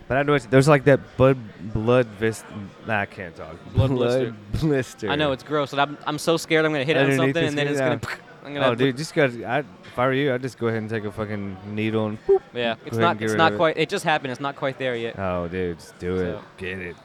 But 0.06 0.18
I 0.18 0.22
know 0.22 0.34
it's, 0.34 0.46
there's 0.46 0.68
like 0.68 0.84
that 0.84 1.16
blood 1.16 1.38
blood 1.72 2.06
vis. 2.06 2.44
Nah, 2.86 3.00
I 3.00 3.06
can't 3.06 3.34
talk. 3.34 3.56
Blood 3.72 3.90
blister. 3.90 4.34
blister. 4.60 5.08
I 5.08 5.16
know 5.16 5.32
it's 5.32 5.42
gross, 5.42 5.72
and 5.72 5.80
I'm 5.80 5.98
I'm 6.06 6.18
so 6.18 6.36
scared 6.36 6.64
I'm 6.64 6.72
gonna 6.72 6.84
hit 6.84 6.96
it 6.96 7.10
on 7.10 7.16
something, 7.16 7.44
and 7.44 7.56
then 7.56 7.68
it's 7.68 7.78
skin, 7.78 8.00
gonna. 8.00 8.18
I'm 8.44 8.52
gonna 8.52 8.66
Oh, 8.66 8.74
dude, 8.74 8.96
just 8.96 9.14
got. 9.14 9.30
I 9.30 9.60
if 9.60 9.98
I 9.98 10.06
were 10.06 10.12
you, 10.12 10.34
I'd 10.34 10.42
just 10.42 10.58
go 10.58 10.66
ahead 10.66 10.80
and 10.80 10.90
take 10.90 11.04
a 11.04 11.12
fucking 11.12 11.56
needle 11.74 12.06
and. 12.06 12.26
Boop. 12.26 12.42
Yeah, 12.52 12.74
it's 12.84 12.96
not 12.96 13.22
it's 13.22 13.32
not 13.34 13.52
of 13.52 13.54
it. 13.54 13.58
quite. 13.58 13.76
It 13.78 13.88
just 13.88 14.04
happened. 14.04 14.32
It's 14.32 14.40
not 14.40 14.56
quite 14.56 14.78
there 14.78 14.94
yet. 14.94 15.18
Oh, 15.18 15.48
dude, 15.48 15.78
just 15.78 15.98
do 15.98 16.16
it. 16.16 16.38
Get 16.58 16.78
it. 16.80 16.96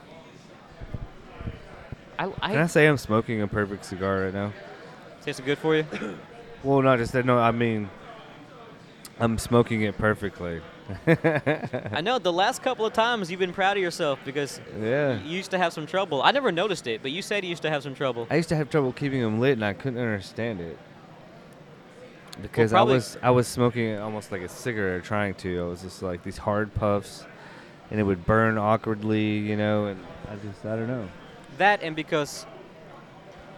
I 2.18 2.24
Can 2.26 2.34
I 2.42 2.64
I 2.64 2.68
say 2.68 2.86
I'm 2.86 2.98
smoking 2.98 3.42
a 3.42 3.48
perfect 3.48 3.86
cigar 3.86 4.24
right 4.24 4.34
now? 4.34 4.52
tastes 5.24 5.42
good 5.42 5.58
for 5.58 5.76
you. 5.76 5.86
Well, 6.62 6.82
not 6.82 6.98
just 7.00 7.14
that. 7.14 7.24
No, 7.26 7.38
I 7.38 7.52
mean, 7.52 7.90
I'm 9.20 9.38
smoking 9.38 9.82
it 9.82 9.98
perfectly. 9.98 10.62
I 11.08 12.02
know 12.02 12.20
the 12.20 12.32
last 12.32 12.62
couple 12.64 12.86
of 12.86 12.94
times 12.94 13.30
you've 13.30 13.40
been 13.40 13.54
proud 13.54 13.76
of 13.78 13.84
yourself 13.84 14.20
because 14.24 14.62
Yeah. 14.82 15.20
you 15.24 15.36
used 15.38 15.52
to 15.52 15.58
have 15.58 15.74
some 15.74 15.86
trouble. 15.86 16.22
I 16.24 16.32
never 16.32 16.52
noticed 16.52 16.88
it, 16.88 17.02
but 17.02 17.12
you 17.12 17.22
said 17.22 17.44
you 17.44 17.50
used 17.50 17.62
to 17.64 17.70
have 17.70 17.84
some 17.84 17.94
trouble. 17.96 18.28
I 18.30 18.36
used 18.38 18.50
to 18.50 18.56
have 18.56 18.70
trouble 18.70 18.94
keeping 18.94 19.22
them 19.22 19.40
lit, 19.40 19.54
and 19.54 19.66
I 19.66 19.74
couldn't 19.74 20.00
understand 20.00 20.62
it 20.62 20.78
because 22.42 22.72
probably- 22.72 22.94
I 22.94 22.98
was 22.98 23.18
I 23.24 23.30
was 23.32 23.48
smoking 23.48 23.86
it 23.88 24.00
almost 24.00 24.32
like 24.32 24.42
a 24.42 24.48
cigarette, 24.50 25.04
trying 25.04 25.34
to. 25.36 25.60
I 25.60 25.68
was 25.68 25.82
just 25.82 26.02
like 26.02 26.24
these 26.24 26.38
hard 26.38 26.74
puffs, 26.74 27.26
and 27.92 28.00
it 28.00 28.04
would 28.04 28.26
burn 28.26 28.58
awkwardly, 28.58 29.38
you 29.40 29.58
know. 29.58 29.88
And 29.88 30.00
I 30.32 30.36
just 30.38 30.66
I 30.66 30.76
don't 30.78 30.88
know. 30.88 31.10
That 31.58 31.84
and 31.84 31.94
because 31.96 32.46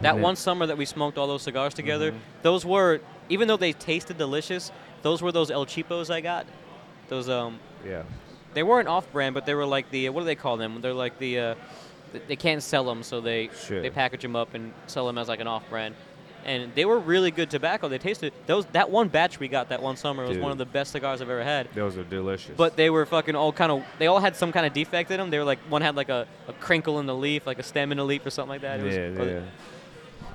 that 0.00 0.16
Yeah. 0.16 0.20
one 0.20 0.34
summer 0.34 0.66
that 0.66 0.76
we 0.76 0.84
smoked 0.86 1.16
all 1.18 1.28
those 1.28 1.42
cigars 1.42 1.72
together, 1.74 2.10
Mhm. 2.10 2.16
those 2.42 2.66
were 2.66 3.00
even 3.28 3.46
though 3.46 3.56
they 3.56 3.72
tasted 3.72 4.18
delicious, 4.18 4.72
those 5.02 5.22
were 5.22 5.32
those 5.32 5.50
El 5.50 5.66
Cheapos 5.66 6.10
I 6.10 6.20
got. 6.20 6.46
Those 7.08 7.28
um 7.28 7.58
Yeah. 7.86 8.02
they 8.54 8.62
weren't 8.62 8.88
off-brand, 8.88 9.34
but 9.34 9.46
they 9.46 9.54
were 9.54 9.66
like 9.66 9.90
the 9.90 10.08
what 10.08 10.20
do 10.22 10.26
they 10.26 10.34
call 10.36 10.56
them? 10.56 10.80
They're 10.80 10.94
like 10.94 11.18
the 11.18 11.38
uh, 11.38 11.54
they 12.28 12.36
can't 12.36 12.62
sell 12.62 12.84
them, 12.84 13.02
so 13.02 13.20
they 13.20 13.50
Sure. 13.66 13.80
they 13.82 13.90
package 13.90 14.22
them 14.22 14.36
up 14.36 14.54
and 14.54 14.72
sell 14.86 15.06
them 15.06 15.18
as 15.18 15.28
like 15.28 15.40
an 15.40 15.46
off-brand. 15.48 15.94
and 16.44 16.74
they 16.74 16.84
were 16.84 16.98
really 16.98 17.30
good 17.30 17.48
tobacco. 17.50 17.88
They 17.88 17.98
tasted 17.98 18.32
those 18.46 18.66
that 18.72 18.90
one 18.90 19.06
batch 19.08 19.38
we 19.38 19.46
got 19.46 19.68
that 19.68 19.80
one 19.80 19.96
summer 19.96 20.24
was 20.24 20.32
Dude. 20.32 20.42
one 20.42 20.50
of 20.50 20.58
the 20.58 20.64
best 20.66 20.90
cigars 20.90 21.20
I've 21.22 21.30
ever 21.30 21.44
had. 21.44 21.68
Those 21.72 21.96
are 21.96 22.02
delicious. 22.02 22.54
But 22.56 22.76
they 22.76 22.90
were 22.90 23.06
fucking 23.06 23.36
all 23.36 23.52
kind 23.52 23.70
of. 23.70 23.84
They 24.00 24.08
all 24.08 24.18
had 24.18 24.34
some 24.34 24.50
kind 24.50 24.66
of 24.66 24.72
defect 24.72 25.10
in 25.12 25.18
them. 25.18 25.30
They 25.30 25.38
were 25.38 25.44
like 25.44 25.60
one 25.68 25.82
had 25.82 25.94
like 25.94 26.08
a, 26.08 26.26
a 26.48 26.52
crinkle 26.54 26.98
in 26.98 27.06
the 27.06 27.14
leaf, 27.14 27.46
like 27.46 27.60
a 27.60 27.62
stem 27.62 27.92
in 27.92 27.98
the 27.98 28.04
leaf 28.04 28.26
or 28.26 28.30
something 28.30 28.48
like 28.50 28.62
that. 28.62 28.80
It 28.80 28.92
yeah, 28.92 29.22
or- 29.22 29.28
yeah. 29.30 29.40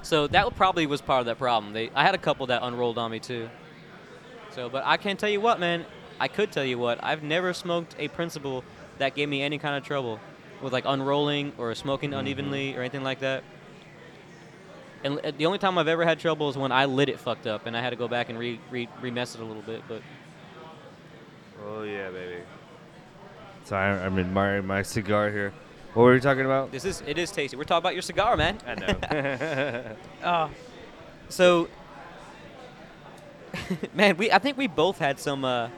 So 0.01 0.27
that 0.27 0.55
probably 0.55 0.85
was 0.87 1.01
part 1.01 1.19
of 1.19 1.25
that 1.25 1.37
problem. 1.39 1.73
They, 1.73 1.89
I 1.93 2.03
had 2.05 2.15
a 2.15 2.17
couple 2.17 2.45
that 2.47 2.63
unrolled 2.63 2.97
on 2.97 3.11
me 3.11 3.19
too. 3.19 3.49
So, 4.57 4.69
but 4.69 4.81
I 4.87 4.97
can't 4.97 5.19
tell 5.19 5.29
you 5.29 5.39
what, 5.39 5.59
man. 5.59 5.85
I 6.19 6.27
could 6.27 6.51
tell 6.51 6.63
you 6.65 6.79
what. 6.79 6.97
I've 7.03 7.21
never 7.21 7.53
smoked 7.53 7.95
a 7.99 8.07
principle 8.07 8.63
that 8.97 9.13
gave 9.13 9.29
me 9.29 9.43
any 9.43 9.59
kind 9.59 9.75
of 9.77 9.83
trouble 9.83 10.19
with 10.63 10.73
like 10.73 10.83
unrolling 10.87 11.53
or 11.59 11.75
smoking 11.75 12.09
Mm-hmm. 12.09 12.19
unevenly 12.19 12.75
or 12.75 12.79
anything 12.79 13.03
like 13.03 13.19
that. 13.19 13.43
And 15.03 15.21
the 15.37 15.45
only 15.45 15.59
time 15.59 15.77
I've 15.77 15.87
ever 15.87 16.03
had 16.05 16.17
trouble 16.19 16.49
is 16.49 16.57
when 16.57 16.71
I 16.71 16.85
lit 16.85 17.07
it 17.07 17.19
fucked 17.19 17.45
up 17.45 17.67
and 17.67 17.77
I 17.77 17.81
had 17.81 17.91
to 17.91 17.95
go 17.97 18.07
back 18.07 18.29
and 18.29 18.39
re 18.39 18.59
re 18.71 18.89
remess 18.99 19.35
it 19.35 19.41
a 19.41 19.43
little 19.43 19.61
bit. 19.61 19.83
But 19.87 20.01
Oh 21.63 21.83
yeah, 21.83 22.09
baby. 22.09 22.41
Sorry, 23.63 23.91
I'm 23.99 24.17
admiring 24.17 24.65
my 24.65 24.81
cigar 24.81 25.29
here. 25.29 25.53
What 25.93 26.01
were 26.01 26.13
we 26.13 26.19
talking 26.19 26.45
about? 26.45 26.71
this 26.71 26.83
is 26.83 27.03
it 27.05 27.19
is 27.19 27.29
tasty. 27.29 27.55
We're 27.57 27.63
talking 27.65 27.83
about 27.83 27.93
your 27.93 28.01
cigar, 28.01 28.35
man. 28.35 28.57
I 28.65 28.73
know. 28.73 29.95
Uh, 30.23 30.49
so, 31.29 31.67
man, 33.93 34.17
we 34.17 34.31
I 34.31 34.39
think 34.39 34.57
we 34.57 34.67
both 34.67 34.99
had 34.99 35.19
some 35.19 35.45
uh, 35.45 35.69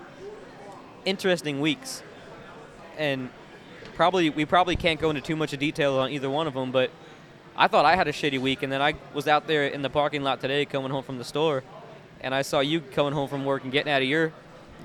interesting 1.05 1.59
weeks, 1.59 2.03
and 2.97 3.29
probably 3.95 4.29
we 4.29 4.45
probably 4.45 4.75
can't 4.75 4.99
go 4.99 5.09
into 5.09 5.21
too 5.21 5.35
much 5.35 5.53
of 5.53 5.59
detail 5.59 5.97
on 5.97 6.11
either 6.11 6.29
one 6.29 6.47
of 6.47 6.53
them. 6.53 6.71
But 6.71 6.91
I 7.55 7.67
thought 7.67 7.85
I 7.85 7.95
had 7.95 8.07
a 8.07 8.11
shitty 8.11 8.39
week, 8.39 8.63
and 8.63 8.71
then 8.71 8.81
I 8.81 8.95
was 9.13 9.27
out 9.27 9.47
there 9.47 9.67
in 9.67 9.81
the 9.81 9.89
parking 9.89 10.23
lot 10.23 10.41
today, 10.41 10.65
coming 10.65 10.91
home 10.91 11.03
from 11.03 11.17
the 11.17 11.25
store, 11.25 11.63
and 12.21 12.33
I 12.33 12.41
saw 12.41 12.59
you 12.59 12.81
coming 12.81 13.13
home 13.13 13.27
from 13.27 13.45
work 13.45 13.63
and 13.63 13.71
getting 13.71 13.91
out 13.91 14.01
of 14.01 14.07
your 14.07 14.33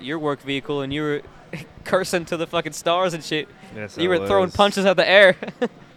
your 0.01 0.19
work 0.19 0.41
vehicle, 0.43 0.83
and 0.83 0.93
you 0.93 1.03
were 1.03 1.23
cursing 1.85 2.25
to 2.27 2.37
the 2.37 2.47
fucking 2.47 2.73
stars 2.73 3.15
and 3.15 3.23
shit. 3.23 3.49
Yes, 3.75 3.97
you 3.97 4.13
I 4.13 4.19
were 4.19 4.27
throwing 4.27 4.51
punches 4.51 4.85
at 4.85 4.97
the 4.97 5.09
air. 5.09 5.37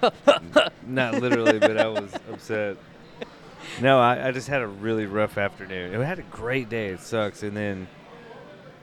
Not 0.86 1.15
literally, 1.15 1.60
but 1.60 1.77
I 1.77 1.88
was 1.88 2.13
upset. 2.32 2.77
No, 3.82 4.00
I, 4.00 4.28
I 4.28 4.32
just 4.32 4.48
had 4.48 4.62
a 4.62 4.68
really 4.68 5.06
rough 5.06 5.38
afternoon. 5.38 6.00
I 6.00 6.04
had 6.04 6.20
a 6.20 6.24
great 6.24 6.70
day. 6.70 6.88
It 6.88 7.02
sucks, 7.02 7.44
and 7.44 7.56
then 7.56 7.88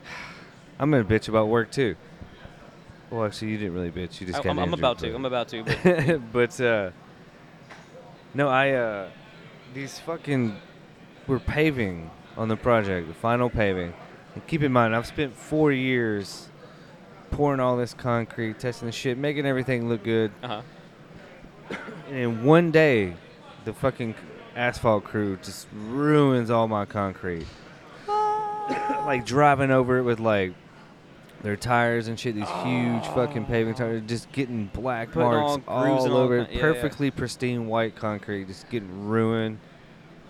I'm 0.79 0.91
gonna 0.91 1.03
bitch 1.03 1.27
about 1.27 1.47
work 1.47 1.71
too. 1.71 1.95
Well, 3.09 3.25
actually, 3.25 3.51
you 3.51 3.57
didn't 3.57 3.73
really 3.73 3.91
bitch. 3.91 4.19
You 4.19 4.27
just 4.27 4.43
got 4.43 4.51
I'm, 4.51 4.59
I'm 4.59 4.73
about 4.73 4.99
to. 4.99 5.13
I'm 5.13 5.25
about 5.25 5.47
to. 5.49 5.63
But 5.63 6.31
but 6.33 6.61
uh, 6.61 6.91
no, 8.33 8.49
I 8.49 8.71
uh, 8.71 9.09
these 9.73 9.99
fucking 9.99 10.57
we're 11.27 11.39
paving 11.39 12.09
on 12.37 12.47
the 12.47 12.57
project, 12.57 13.07
the 13.07 13.13
final 13.13 13.49
paving. 13.49 13.93
And 14.33 14.47
keep 14.47 14.63
in 14.63 14.71
mind, 14.71 14.95
I've 14.95 15.07
spent 15.07 15.35
four 15.35 15.71
years 15.71 16.49
pouring 17.31 17.59
all 17.59 17.77
this 17.77 17.93
concrete, 17.93 18.59
testing 18.59 18.87
the 18.87 18.91
shit, 18.91 19.17
making 19.17 19.45
everything 19.45 19.89
look 19.89 20.03
good. 20.03 20.31
uh-huh. 20.43 20.61
And 22.07 22.17
in 22.17 22.43
one 22.43 22.69
day, 22.69 23.15
the 23.63 23.73
fucking 23.73 24.13
asphalt 24.55 25.03
crew 25.03 25.37
just 25.41 25.67
ruins 25.73 26.49
all 26.49 26.67
my 26.67 26.85
concrete. 26.85 27.45
like 28.07 29.25
driving 29.25 29.71
over 29.71 29.97
it 29.97 30.03
with 30.03 30.19
like 30.19 30.53
their 31.41 31.55
tires 31.55 32.07
and 32.07 32.19
shit, 32.19 32.33
these 32.35 32.49
huge 32.63 33.05
fucking 33.07 33.45
paving 33.45 33.75
tires, 33.75 34.01
just 34.07 34.31
getting 34.31 34.65
black 34.73 35.11
Putting 35.11 35.29
marks 35.29 35.63
all 35.67 35.75
all 35.85 36.03
and 36.03 36.11
all 36.11 36.17
over 36.17 36.39
it. 36.39 36.49
ki- 36.49 36.55
yeah, 36.57 36.65
yeah. 36.65 36.73
Perfectly 36.73 37.11
pristine 37.11 37.67
white 37.67 37.95
concrete, 37.95 38.47
just 38.47 38.69
getting 38.69 39.07
ruined. 39.07 39.59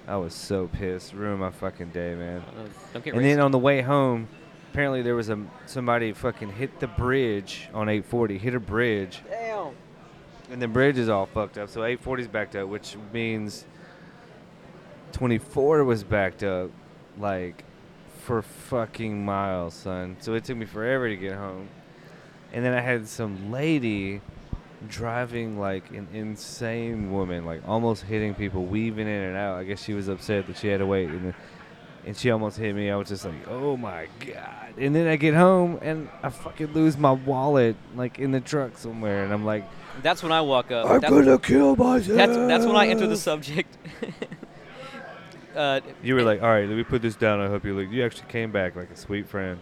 I 0.08 0.18
was 0.18 0.34
so 0.36 0.68
pissed. 0.68 1.14
Ruined 1.14 1.40
my 1.40 1.52
fucking 1.52 1.90
day, 1.90 2.16
man. 2.16 2.44
Don't 2.94 3.04
get 3.04 3.14
And 3.14 3.24
racist. 3.24 3.26
then 3.36 3.40
on 3.40 3.52
the 3.52 3.58
way 3.58 3.82
home, 3.82 4.28
apparently 4.72 5.02
there 5.02 5.16
was 5.16 5.30
a 5.30 5.40
somebody 5.66 6.12
fucking 6.14 6.52
hit 6.52 6.80
the 6.80 6.88
bridge 6.88 7.70
on 7.74 7.88
840, 7.90 8.38
hit 8.38 8.54
a 8.54 8.60
bridge, 8.60 9.22
Damn. 9.30 9.70
and 10.52 10.62
the 10.62 10.68
bridge 10.68 10.98
is 10.98 11.08
all 11.10 11.26
fucked 11.26 11.58
up. 11.58 11.70
So 11.70 11.82
840's 11.82 12.28
backed 12.28 12.56
up, 12.56 12.68
which 12.68 12.98
means 13.14 13.66
24 15.16 15.86
was 15.86 16.04
backed 16.04 16.44
up, 16.44 16.70
like 17.18 17.64
for 18.24 18.42
fucking 18.42 19.24
miles, 19.24 19.74
son. 19.74 20.18
So 20.20 20.34
it 20.34 20.44
took 20.44 20.58
me 20.58 20.66
forever 20.66 21.08
to 21.08 21.16
get 21.16 21.34
home. 21.34 21.70
And 22.52 22.66
then 22.66 22.74
I 22.74 22.82
had 22.82 23.08
some 23.08 23.50
lady 23.50 24.20
driving 24.90 25.58
like 25.58 25.90
an 25.92 26.10
insane 26.14 27.14
woman, 27.14 27.46
like 27.46 27.62
almost 27.66 28.04
hitting 28.04 28.36
people, 28.36 28.66
weaving 28.66 29.08
in 29.08 29.22
and 29.22 29.38
out. 29.38 29.58
I 29.58 29.64
guess 29.64 29.82
she 29.82 29.94
was 29.94 30.10
upset 30.10 30.48
that 30.48 30.58
she 30.58 30.68
had 30.68 30.80
to 30.80 30.86
wait, 30.86 31.08
and, 31.08 31.34
and 32.06 32.18
she 32.18 32.30
almost 32.30 32.58
hit 32.58 32.76
me. 32.76 32.92
I 32.92 32.98
was 32.98 33.08
just 33.08 33.24
like, 33.24 33.48
oh 33.48 33.78
my 33.78 34.10
god! 34.20 34.74
And 34.78 34.94
then 34.94 35.08
I 35.08 35.16
get 35.16 35.34
home 35.34 35.80
and 35.82 36.10
I 36.24 36.30
fucking 36.30 36.74
lose 36.74 36.98
my 36.98 37.12
wallet, 37.12 37.78
like 37.96 38.20
in 38.20 38.32
the 38.32 38.42
truck 38.42 38.78
somewhere, 38.78 39.24
and 39.24 39.32
I'm 39.32 39.46
like, 39.46 39.64
That's 40.02 40.22
when 40.22 40.34
I 40.34 40.42
walk 40.42 40.72
up. 40.72 40.90
I'm 40.90 41.00
that's, 41.00 41.14
gonna 41.14 41.40
kill 41.40 41.78
myself. 41.78 42.18
that's 42.18 42.36
that's 42.36 42.66
when 42.66 42.76
I 42.76 42.88
enter 42.88 43.08
the 43.08 43.16
subject. 43.18 43.78
uh, 45.56 45.82
You 46.04 46.16
were 46.16 46.24
like, 46.24 46.42
all 46.42 46.50
right, 46.50 46.68
let 46.68 46.76
me 46.78 46.84
put 46.84 47.02
this 47.02 47.16
down. 47.16 47.40
I 47.40 47.48
hope 47.48 47.64
you 47.66 47.74
look. 47.76 47.92
You 47.92 48.04
actually 48.06 48.28
came 48.28 48.52
back 48.52 48.76
like 48.76 48.90
a 48.92 48.98
sweet 48.98 49.28
friend, 49.28 49.60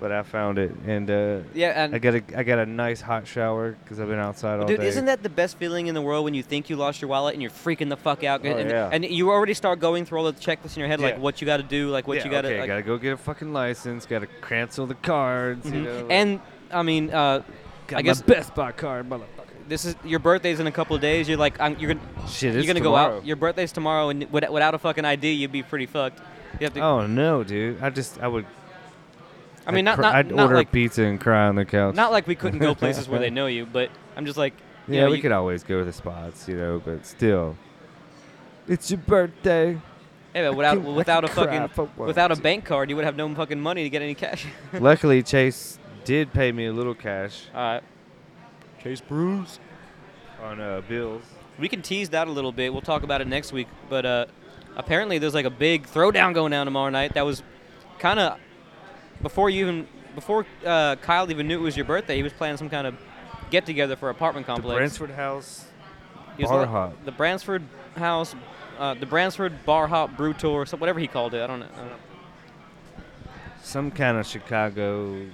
but 0.00 0.12
I 0.12 0.22
found 0.22 0.58
it, 0.58 0.72
and 0.86 1.10
uh, 1.10 1.38
yeah, 1.54 1.84
and 1.84 1.94
I 1.94 1.98
got 1.98 2.14
a 2.14 2.22
I 2.36 2.42
got 2.44 2.58
a 2.60 2.66
nice 2.66 3.00
hot 3.00 3.26
shower 3.26 3.72
because 3.82 3.98
I've 3.98 4.08
been 4.08 4.18
outside 4.20 4.60
all 4.60 4.66
dude, 4.66 4.76
day. 4.78 4.84
Dude, 4.84 4.88
isn't 4.90 5.04
that 5.06 5.22
the 5.24 5.28
best 5.28 5.56
feeling 5.58 5.88
in 5.88 5.94
the 5.94 6.02
world 6.02 6.24
when 6.24 6.34
you 6.34 6.42
think 6.42 6.70
you 6.70 6.76
lost 6.76 7.00
your 7.02 7.08
wallet 7.08 7.34
and 7.34 7.42
you're 7.42 7.50
freaking 7.50 7.88
the 7.88 7.96
fuck 7.96 8.22
out, 8.22 8.42
Oh, 8.44 8.48
and, 8.48 8.70
yeah. 8.70 8.90
and 8.92 9.04
you 9.04 9.30
already 9.30 9.54
start 9.54 9.80
going 9.80 10.04
through 10.04 10.18
all 10.18 10.24
the 10.30 10.38
checklists 10.38 10.76
in 10.76 10.80
your 10.80 10.88
head, 10.88 11.00
like 11.00 11.18
what 11.18 11.40
you 11.40 11.46
got 11.46 11.56
to 11.56 11.62
do, 11.64 11.90
like 11.90 12.06
what 12.06 12.18
yeah, 12.18 12.24
you 12.24 12.30
got 12.30 12.42
to. 12.42 12.48
okay, 12.48 12.60
like, 12.60 12.68
gotta 12.68 12.82
go 12.82 12.96
get 12.96 13.12
a 13.12 13.16
fucking 13.16 13.52
license. 13.52 14.06
Gotta 14.06 14.28
cancel 14.42 14.86
the 14.86 14.94
cards. 14.94 15.66
You 15.66 15.72
Mhm. 15.72 15.84
know, 15.84 16.06
And 16.10 16.40
I 16.70 16.82
mean, 16.82 17.10
uh, 17.10 17.42
got 17.88 17.98
I 17.98 18.02
guess 18.02 18.22
Best 18.22 18.54
Buy 18.54 18.70
card, 18.72 19.08
motherfucker. 19.08 19.37
This 19.68 19.84
is 19.84 19.94
your 20.04 20.18
birthday's 20.18 20.60
in 20.60 20.66
a 20.66 20.72
couple 20.72 20.96
of 20.96 21.02
days. 21.02 21.28
You're 21.28 21.38
like, 21.38 21.60
I'm, 21.60 21.78
you're 21.78 21.94
gonna 21.94 22.28
Shit, 22.28 22.54
you're 22.54 22.62
gonna 22.64 22.80
tomorrow. 22.80 23.10
go 23.12 23.16
out. 23.18 23.26
Your 23.26 23.36
birthday's 23.36 23.72
tomorrow, 23.72 24.08
and 24.08 24.30
without, 24.32 24.52
without 24.52 24.74
a 24.74 24.78
fucking 24.78 25.04
ID, 25.04 25.32
you'd 25.32 25.52
be 25.52 25.62
pretty 25.62 25.86
fucked. 25.86 26.20
You 26.60 26.64
have 26.64 26.74
to. 26.74 26.80
Oh 26.80 27.06
no, 27.06 27.44
dude! 27.44 27.82
I 27.82 27.90
just 27.90 28.20
I 28.20 28.28
would. 28.28 28.46
I 29.66 29.70
mean, 29.72 29.86
I'd 29.86 29.90
not 29.90 29.94
cr- 29.96 30.02
not, 30.02 30.14
I'd 30.14 30.30
not 30.30 30.42
order 30.44 30.54
like 30.56 30.68
a 30.68 30.72
pizza 30.72 31.02
and 31.02 31.20
cry 31.20 31.46
on 31.46 31.54
the 31.56 31.64
couch. 31.64 31.94
not 31.94 32.10
like 32.10 32.26
we 32.26 32.34
couldn't 32.34 32.58
go 32.60 32.74
places 32.74 33.08
where 33.08 33.20
they 33.20 33.30
know 33.38 33.46
you, 33.46 33.66
but 33.66 33.90
I'm 34.16 34.24
just 34.24 34.38
like, 34.38 34.54
you 34.88 34.94
yeah, 34.94 35.02
know, 35.04 35.10
we 35.10 35.16
you- 35.16 35.22
could 35.22 35.32
always 35.32 35.62
go 35.62 35.78
to 35.78 35.84
the 35.84 35.92
spots, 35.92 36.48
you 36.48 36.56
know, 36.56 36.80
but 36.84 37.04
still. 37.06 37.56
It's 38.66 38.90
your 38.90 38.98
birthday. 38.98 39.78
Yeah, 40.34 40.50
but 40.50 40.56
without 40.56 40.82
without 40.82 41.24
a 41.24 41.28
fucking 41.28 41.62
if 41.62 41.78
I 41.78 41.82
want 41.82 41.96
without 41.98 42.30
a 42.32 42.36
bank 42.36 42.64
card, 42.64 42.90
you 42.90 42.96
would 42.96 43.04
have 43.04 43.16
no 43.16 43.34
fucking 43.34 43.60
money 43.60 43.82
to 43.82 43.90
get 43.90 44.02
any 44.02 44.14
cash. 44.14 44.46
Luckily, 44.72 45.22
Chase 45.22 45.78
did 46.04 46.32
pay 46.32 46.52
me 46.52 46.66
a 46.66 46.72
little 46.72 46.94
cash 46.94 47.44
All 47.54 47.60
right, 47.60 47.82
Chase 48.82 49.00
Bruce. 49.00 49.58
on 50.42 50.60
uh, 50.60 50.82
bills. 50.88 51.22
we 51.58 51.68
can 51.68 51.82
tease 51.82 52.10
that 52.10 52.28
a 52.28 52.30
little 52.30 52.52
bit. 52.52 52.72
We'll 52.72 52.82
talk 52.82 53.02
about 53.02 53.20
it 53.20 53.26
next 53.26 53.52
week. 53.52 53.68
But 53.88 54.06
uh, 54.06 54.26
apparently, 54.76 55.18
there's 55.18 55.34
like 55.34 55.46
a 55.46 55.50
big 55.50 55.86
throwdown 55.86 56.34
going 56.34 56.50
down 56.52 56.66
tomorrow 56.66 56.90
night. 56.90 57.14
That 57.14 57.24
was 57.26 57.42
kind 57.98 58.20
of 58.20 58.38
before 59.22 59.50
you 59.50 59.62
even 59.62 59.88
before 60.14 60.46
uh, 60.64 60.96
Kyle 60.96 61.30
even 61.30 61.48
knew 61.48 61.58
it 61.58 61.62
was 61.62 61.76
your 61.76 61.86
birthday. 61.86 62.16
He 62.16 62.22
was 62.22 62.32
planning 62.32 62.56
some 62.56 62.70
kind 62.70 62.86
of 62.86 62.94
get 63.50 63.66
together 63.66 63.96
for 63.96 64.10
apartment 64.10 64.46
The 64.46 64.52
complex. 64.52 64.76
Bransford 64.76 65.10
House 65.10 65.64
Bar 66.38 66.66
Hop. 66.66 67.04
The 67.04 67.12
Bransford 67.12 67.62
House, 67.96 68.34
uh, 68.78 68.94
the 68.94 69.06
Bransford 69.06 69.64
Bar 69.64 69.88
Hop 69.88 70.16
Brew 70.16 70.34
Tour, 70.34 70.66
whatever 70.66 71.00
he 71.00 71.06
called 71.06 71.34
it. 71.34 71.42
I 71.42 71.46
don't 71.46 71.60
know. 71.60 71.66
I 71.74 71.78
don't 71.78 71.88
know. 71.88 71.96
some 73.62 73.90
kind 73.90 74.16
of 74.16 74.26
Chicago 74.26 75.26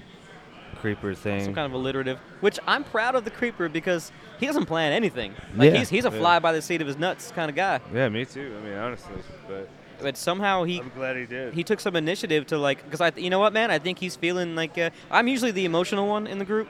creeper 0.84 1.14
thing. 1.14 1.42
Some 1.42 1.54
kind 1.54 1.64
of 1.64 1.72
alliterative. 1.72 2.18
Which 2.40 2.58
I'm 2.66 2.84
proud 2.84 3.14
of 3.14 3.24
the 3.24 3.30
creeper 3.30 3.70
because 3.70 4.12
he 4.38 4.44
doesn't 4.44 4.66
plan 4.66 4.92
anything. 4.92 5.32
Like 5.56 5.72
Yeah. 5.72 5.78
he's 5.78 5.88
he's 5.88 6.04
a 6.04 6.10
Yeah. 6.10 6.18
fly 6.18 6.38
by 6.40 6.52
the 6.52 6.60
seat 6.60 6.82
of 6.82 6.86
his 6.86 6.98
nuts 6.98 7.32
kind 7.34 7.48
of 7.48 7.56
guy. 7.56 7.80
yeah, 7.94 8.08
me 8.10 8.26
too. 8.26 8.54
I 8.60 8.64
mean, 8.68 8.76
honestly, 8.76 9.14
but 9.48 9.66
But 10.02 10.16
somehow 10.18 10.64
he 10.64 10.80
I'm 10.80 10.90
glad 10.94 11.16
he 11.16 11.24
did. 11.24 11.54
he 11.54 11.64
took 11.64 11.80
some 11.80 11.96
initiative 11.96 12.46
to 12.48 12.58
like 12.58 12.84
because 12.84 13.00
I 13.00 13.12
you 13.16 13.30
know 13.30 13.38
what 13.38 13.54
man 13.54 13.70
I 13.70 13.78
think 13.78 13.98
he's 13.98 14.14
feeling 14.16 14.54
like 14.54 14.76
uh, 14.76 14.90
I'm 15.10 15.26
usually 15.26 15.52
the 15.52 15.64
emotional 15.64 16.06
one 16.06 16.26
in 16.26 16.38
the 16.38 16.44
group, 16.44 16.68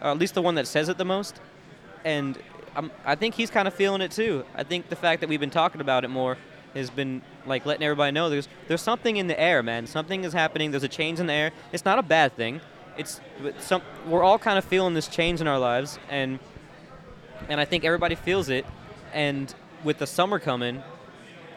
or 0.00 0.08
at 0.08 0.18
least 0.18 0.32
the 0.34 0.42
one 0.42 0.54
that 0.54 0.66
says 0.66 0.88
it 0.88 0.96
the 0.96 1.04
most, 1.04 1.38
and 2.04 2.38
I'm, 2.74 2.90
I 3.04 3.16
think 3.16 3.34
he's 3.34 3.50
kind 3.50 3.68
of 3.68 3.74
feeling 3.74 4.00
it 4.00 4.12
too. 4.12 4.46
I 4.54 4.62
think 4.62 4.88
the 4.88 4.96
fact 4.96 5.20
that 5.20 5.28
we've 5.28 5.40
been 5.40 5.50
talking 5.50 5.82
about 5.82 6.04
it 6.04 6.08
more 6.08 6.38
has 6.74 6.88
been 6.88 7.20
like 7.44 7.66
letting 7.66 7.82
everybody 7.84 8.12
know 8.12 8.30
there's 8.30 8.48
there's 8.68 8.80
something 8.80 9.18
in 9.18 9.26
the 9.26 9.38
air, 9.38 9.62
man. 9.62 9.86
Something 9.86 10.24
is 10.24 10.32
happening. 10.32 10.70
There's 10.70 10.82
a 10.84 10.88
change 10.88 11.20
in 11.20 11.26
the 11.26 11.34
air. 11.34 11.50
It's 11.72 11.84
not 11.84 11.98
a 11.98 12.02
bad 12.02 12.34
thing. 12.34 12.62
It's 12.96 13.20
some 13.58 13.82
we're 14.06 14.22
all 14.22 14.38
kind 14.38 14.58
of 14.58 14.64
feeling 14.64 14.94
this 14.94 15.08
change 15.08 15.40
in 15.40 15.48
our 15.48 15.58
lives, 15.58 15.98
and 16.10 16.38
and 17.48 17.60
I 17.60 17.64
think 17.64 17.84
everybody 17.84 18.14
feels 18.14 18.48
it. 18.48 18.66
And 19.12 19.54
with 19.84 19.98
the 19.98 20.06
summer 20.06 20.38
coming, 20.38 20.82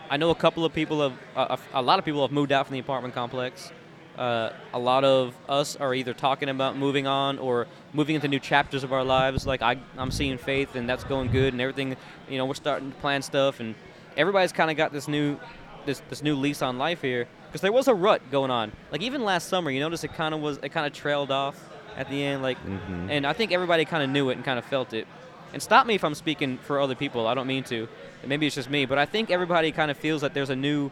I 0.09 0.17
know 0.17 0.29
a 0.29 0.35
couple 0.35 0.65
of 0.65 0.73
people 0.73 1.01
have, 1.01 1.13
a, 1.35 1.59
a 1.73 1.81
lot 1.81 1.99
of 1.99 2.05
people 2.05 2.21
have 2.21 2.31
moved 2.31 2.51
out 2.51 2.67
from 2.67 2.73
the 2.73 2.79
apartment 2.79 3.13
complex. 3.13 3.71
Uh, 4.17 4.51
a 4.73 4.79
lot 4.79 5.03
of 5.03 5.35
us 5.49 5.75
are 5.75 5.93
either 5.93 6.13
talking 6.13 6.47
about 6.47 6.77
moving 6.77 7.05
on 7.05 7.37
or 7.37 7.67
moving 7.91 8.15
into 8.15 8.27
new 8.29 8.39
chapters 8.39 8.83
of 8.83 8.93
our 8.93 9.03
lives. 9.03 9.45
Like 9.45 9.61
I, 9.61 9.77
I'm 9.97 10.11
seeing 10.11 10.37
Faith, 10.37 10.75
and 10.75 10.87
that's 10.87 11.03
going 11.03 11.31
good, 11.31 11.53
and 11.53 11.61
everything. 11.61 11.97
You 12.29 12.37
know, 12.37 12.45
we're 12.45 12.53
starting 12.53 12.91
to 12.91 12.97
plan 12.97 13.21
stuff, 13.21 13.59
and 13.59 13.75
everybody's 14.15 14.53
kind 14.53 14.71
of 14.71 14.77
got 14.77 14.93
this 14.93 15.07
new 15.07 15.37
this 15.85 16.01
this 16.09 16.23
new 16.23 16.35
lease 16.35 16.61
on 16.61 16.77
life 16.77 17.01
here 17.01 17.27
because 17.47 17.61
there 17.61 17.71
was 17.71 17.87
a 17.87 17.93
rut 17.93 18.21
going 18.31 18.51
on. 18.51 18.71
Like 18.91 19.01
even 19.01 19.23
last 19.23 19.47
summer, 19.49 19.71
you 19.71 19.79
notice 19.79 20.03
it 20.03 20.13
kind 20.13 20.33
of 20.33 20.41
was 20.41 20.57
it 20.63 20.69
kind 20.69 20.85
of 20.85 20.93
trailed 20.93 21.31
off 21.31 21.57
at 21.95 22.09
the 22.09 22.21
end. 22.23 22.41
Like, 22.41 22.57
Mhm. 22.65 23.09
and 23.09 23.25
I 23.25 23.33
think 23.33 23.51
everybody 23.51 23.85
kind 23.85 24.03
of 24.03 24.09
knew 24.09 24.29
it 24.29 24.33
and 24.35 24.43
kind 24.45 24.59
of 24.59 24.65
felt 24.65 24.93
it. 24.93 25.07
And 25.53 25.61
stop 25.61 25.85
me 25.87 25.95
if 25.95 26.03
I'm 26.03 26.15
speaking 26.15 26.57
for 26.57 26.79
other 26.81 26.95
people. 26.95 27.27
I 27.27 27.33
don't 27.33 27.47
mean 27.47 27.63
to. 27.65 27.87
Maybe 28.25 28.45
it's 28.47 28.55
just 28.55 28.69
me, 28.69 28.85
but 28.85 28.97
I 28.97 29.05
think 29.05 29.31
everybody 29.31 29.71
kind 29.71 29.89
of 29.89 29.95
feels 29.97 30.21
that 30.21 30.33
there's 30.33 30.49
a 30.49 30.55
new 30.55 30.91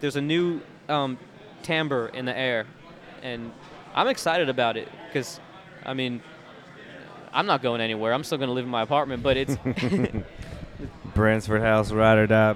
there's 0.00 0.16
a 0.16 0.20
new 0.20 0.60
um, 0.88 1.18
timbre 1.62 2.06
in 2.08 2.26
the 2.26 2.36
air, 2.36 2.66
and 3.22 3.50
I'm 3.94 4.08
excited 4.08 4.48
about 4.50 4.76
it 4.76 4.88
because, 5.08 5.40
I 5.84 5.94
mean, 5.94 6.20
I'm 7.32 7.46
not 7.46 7.62
going 7.62 7.80
anywhere. 7.80 8.12
I'm 8.12 8.22
still 8.22 8.36
going 8.38 8.48
to 8.48 8.52
live 8.54 8.66
in 8.66 8.70
my 8.70 8.82
apartment, 8.82 9.22
but 9.22 9.36
it's. 9.38 9.56
Bransford 11.14 11.62
House, 11.62 11.90
ride 11.92 12.18
or 12.18 12.26
die. 12.26 12.54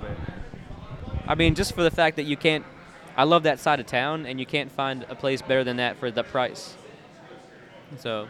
I 1.26 1.34
mean, 1.34 1.54
just 1.54 1.74
for 1.74 1.82
the 1.82 1.90
fact 1.90 2.16
that 2.16 2.24
you 2.24 2.36
can't. 2.36 2.64
I 3.16 3.24
love 3.24 3.42
that 3.42 3.58
side 3.58 3.80
of 3.80 3.86
town, 3.86 4.26
and 4.26 4.38
you 4.38 4.46
can't 4.46 4.70
find 4.70 5.04
a 5.08 5.14
place 5.14 5.42
better 5.42 5.64
than 5.64 5.76
that 5.76 5.98
for 5.98 6.10
the 6.10 6.22
price. 6.22 6.76
So, 7.98 8.28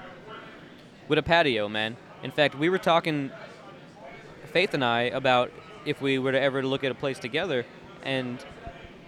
with 1.08 1.18
a 1.18 1.22
patio, 1.22 1.68
man. 1.68 1.96
In 2.22 2.30
fact, 2.30 2.54
we 2.54 2.68
were 2.68 2.78
talking, 2.78 3.30
Faith 4.52 4.75
and 4.75 4.84
I, 4.84 5.02
about 5.02 5.52
if 5.84 6.00
we 6.00 6.18
were 6.18 6.32
to 6.32 6.40
ever 6.40 6.62
look 6.62 6.84
at 6.84 6.90
a 6.90 6.94
place 6.94 7.18
together, 7.18 7.64
and 8.02 8.44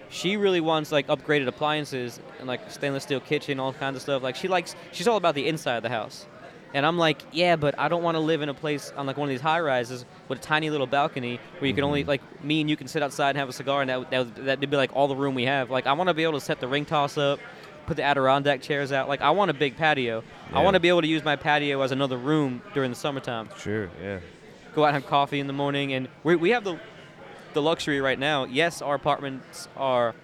she 0.09 0.37
really 0.37 0.61
wants 0.61 0.93
like 0.93 1.07
upgraded 1.07 1.47
appliances 1.47 2.21
and 2.39 2.47
like 2.47 2.71
stainless 2.71 3.03
steel 3.05 3.21
kitchen, 3.21 3.59
all 3.59 3.73
kinds 3.73 3.97
of 3.97 4.03
stuff. 4.03 4.23
Like 4.23 4.37
she 4.37 4.47
likes, 4.47 4.77
she's 4.93 5.09
all 5.09 5.17
about 5.17 5.35
the 5.35 5.49
inside 5.49 5.77
of 5.77 5.83
the 5.83 5.89
house. 5.89 6.27
And 6.75 6.87
I'm 6.87 6.97
like, 6.97 7.23
yeah, 7.33 7.57
but 7.57 7.79
I 7.79 7.89
don't 7.89 8.03
want 8.03 8.15
to 8.15 8.21
live 8.21 8.41
in 8.41 8.49
a 8.49 8.55
place 8.55 8.93
on 8.97 9.07
like 9.07 9.17
one 9.17 9.29
of 9.29 9.31
these 9.31 9.41
high 9.41 9.61
rises 9.61 10.05
with 10.29 10.39
a 10.39 10.43
tiny 10.43 10.71
little 10.71 10.87
balcony 10.87 11.39
where 11.59 11.69
you 11.69 11.75
can 11.75 11.85
only 11.85 12.01
mm-hmm. 12.01 12.09
like 12.09 12.45
me 12.45 12.61
and 12.61 12.71
you 12.71 12.77
can 12.77 12.89
sit 12.89 13.03
outside 13.03 13.31
and 13.31 13.39
have 13.39 13.49
a 13.49 13.53
cigar, 13.53 13.83
and 13.83 13.91
that 13.91 14.11
that 14.11 14.19
would- 14.19 14.47
that'd 14.47 14.71
be 14.71 14.77
like 14.77 14.95
all 14.95 15.09
the 15.09 15.17
room 15.17 15.35
we 15.35 15.45
have. 15.45 15.71
Like 15.71 15.87
I 15.87 15.93
want 15.93 16.09
to 16.09 16.15
be 16.15 16.23
able 16.23 16.35
to 16.35 16.41
set 16.41 16.61
the 16.61 16.69
ring 16.69 16.85
toss 16.85 17.19
up, 17.19 17.41
put 17.87 17.97
the 17.97 18.03
Adirondack 18.03 18.63
chairs 18.63 18.93
out. 18.93 19.09
Like 19.09 19.21
I 19.21 19.31
want 19.31 19.51
a 19.51 19.55
big 19.55 19.77
patio. 19.77 20.23
I 20.53 20.63
want 20.63 20.75
to 20.75 20.81
be 20.81 20.89
able 20.89 21.03
to 21.03 21.09
use 21.09 21.25
my 21.25 21.37
patio 21.37 21.81
as 21.83 21.93
another 21.93 22.17
room 22.17 22.63
during 22.75 22.91
the 22.91 22.97
summertime. 22.97 23.49
Sure, 23.59 23.91
yeah. 24.03 24.21
Go 24.75 24.85
out 24.85 24.89
and 24.89 25.03
have 25.03 25.07
coffee 25.07 25.41
in 25.41 25.47
the 25.47 25.53
morning, 25.53 25.93
and 25.93 26.09
we 26.25 26.37
we 26.37 26.51
have 26.51 26.65
the 26.65 26.79
the 27.53 27.61
luxury 27.61 28.01
right 28.01 28.19
now. 28.19 28.45
Yes, 28.45 28.81
our 28.81 28.95
apartments 28.95 29.69
are 29.77 30.15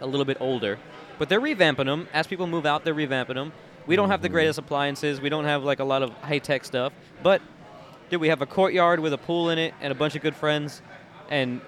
a 0.00 0.06
little 0.06 0.24
bit 0.24 0.38
older, 0.40 0.78
but 1.18 1.28
they're 1.28 1.40
revamping 1.40 1.86
them. 1.86 2.08
As 2.12 2.26
people 2.26 2.46
move 2.46 2.64
out, 2.64 2.84
they're 2.84 2.94
revamping 2.94 3.34
them. 3.34 3.52
We 3.86 3.96
don't 3.96 4.10
have 4.10 4.22
the 4.22 4.28
Mhm. 4.28 4.32
greatest 4.32 4.58
appliances. 4.58 5.20
We 5.20 5.28
don't 5.28 5.44
have 5.44 5.62
like 5.64 5.80
a 5.80 5.84
lot 5.84 6.02
of 6.02 6.10
high 6.22 6.38
tech 6.38 6.64
stuff, 6.64 6.92
but 7.22 7.42
dude, 8.10 8.20
we 8.20 8.28
have 8.28 8.40
a 8.42 8.46
courtyard 8.46 9.00
with 9.00 9.12
a 9.12 9.18
pool 9.18 9.50
in 9.50 9.58
it 9.58 9.74
and 9.80 9.92
a 9.92 9.94
bunch 9.94 10.14
of 10.14 10.22
good 10.22 10.34
friends, 10.36 10.82
and 11.30 11.60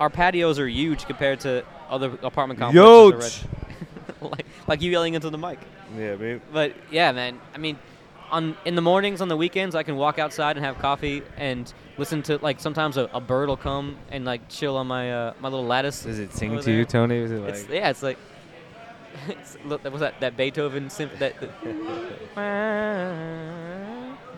our 0.00 0.10
patios 0.10 0.58
are 0.58 0.68
huge 0.68 1.06
compared 1.06 1.40
to 1.40 1.64
other 1.90 2.10
apartment 2.22 2.58
complexes. 2.60 3.44
like 4.20 4.46
like 4.66 4.82
you 4.82 4.90
yelling 4.90 5.14
into 5.14 5.30
the 5.30 5.38
mic. 5.38 5.58
Yeah, 5.96 6.14
babe. 6.16 6.40
But 6.52 6.72
yeah, 6.90 7.12
man. 7.12 7.38
I 7.54 7.58
mean, 7.58 7.78
on 8.30 8.56
in 8.64 8.74
the 8.74 8.82
mornings, 8.82 9.20
on 9.20 9.28
the 9.28 9.36
weekends, 9.36 9.74
I 9.74 9.82
can 9.82 9.96
walk 9.96 10.18
outside 10.18 10.56
and 10.56 10.64
have 10.64 10.78
coffee 10.78 11.22
and 11.36 11.72
listen 11.96 12.22
to 12.24 12.38
like 12.38 12.60
sometimes 12.60 12.96
a, 12.96 13.08
a 13.14 13.20
bird 13.20 13.48
will 13.48 13.56
come 13.56 13.96
and 14.10 14.24
like 14.24 14.48
chill 14.48 14.76
on 14.76 14.86
my 14.86 15.12
uh, 15.12 15.32
my 15.40 15.48
little 15.48 15.66
lattice. 15.66 16.02
Does 16.02 16.18
it 16.18 16.32
sing 16.34 16.58
to 16.60 16.72
you. 16.72 16.84
Tony? 16.84 17.16
Is 17.18 17.30
it 17.32 17.40
like 17.40 17.54
It's 17.54 17.68
yeah, 17.68 17.90
it's 17.90 18.02
like. 18.02 18.18
Look, 19.64 19.82
that 19.82 19.92
was 19.92 20.00
that 20.00 20.20
that 20.20 20.36
Beethoven 20.36 20.90
symphony. 20.90 21.18
That, 21.20 21.40
that 21.40 21.50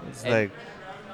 it's 0.08 0.24
and- 0.24 0.32
like 0.32 0.50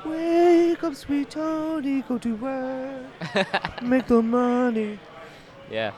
Wake 0.05 0.85
up, 0.85 0.95
sweet 0.95 1.31
Tony, 1.31 2.03
go 2.03 2.17
to 2.19 2.37
work, 2.37 3.03
make 3.83 4.07
the 4.07 4.23
money. 4.23 5.01
yeah. 5.69 5.91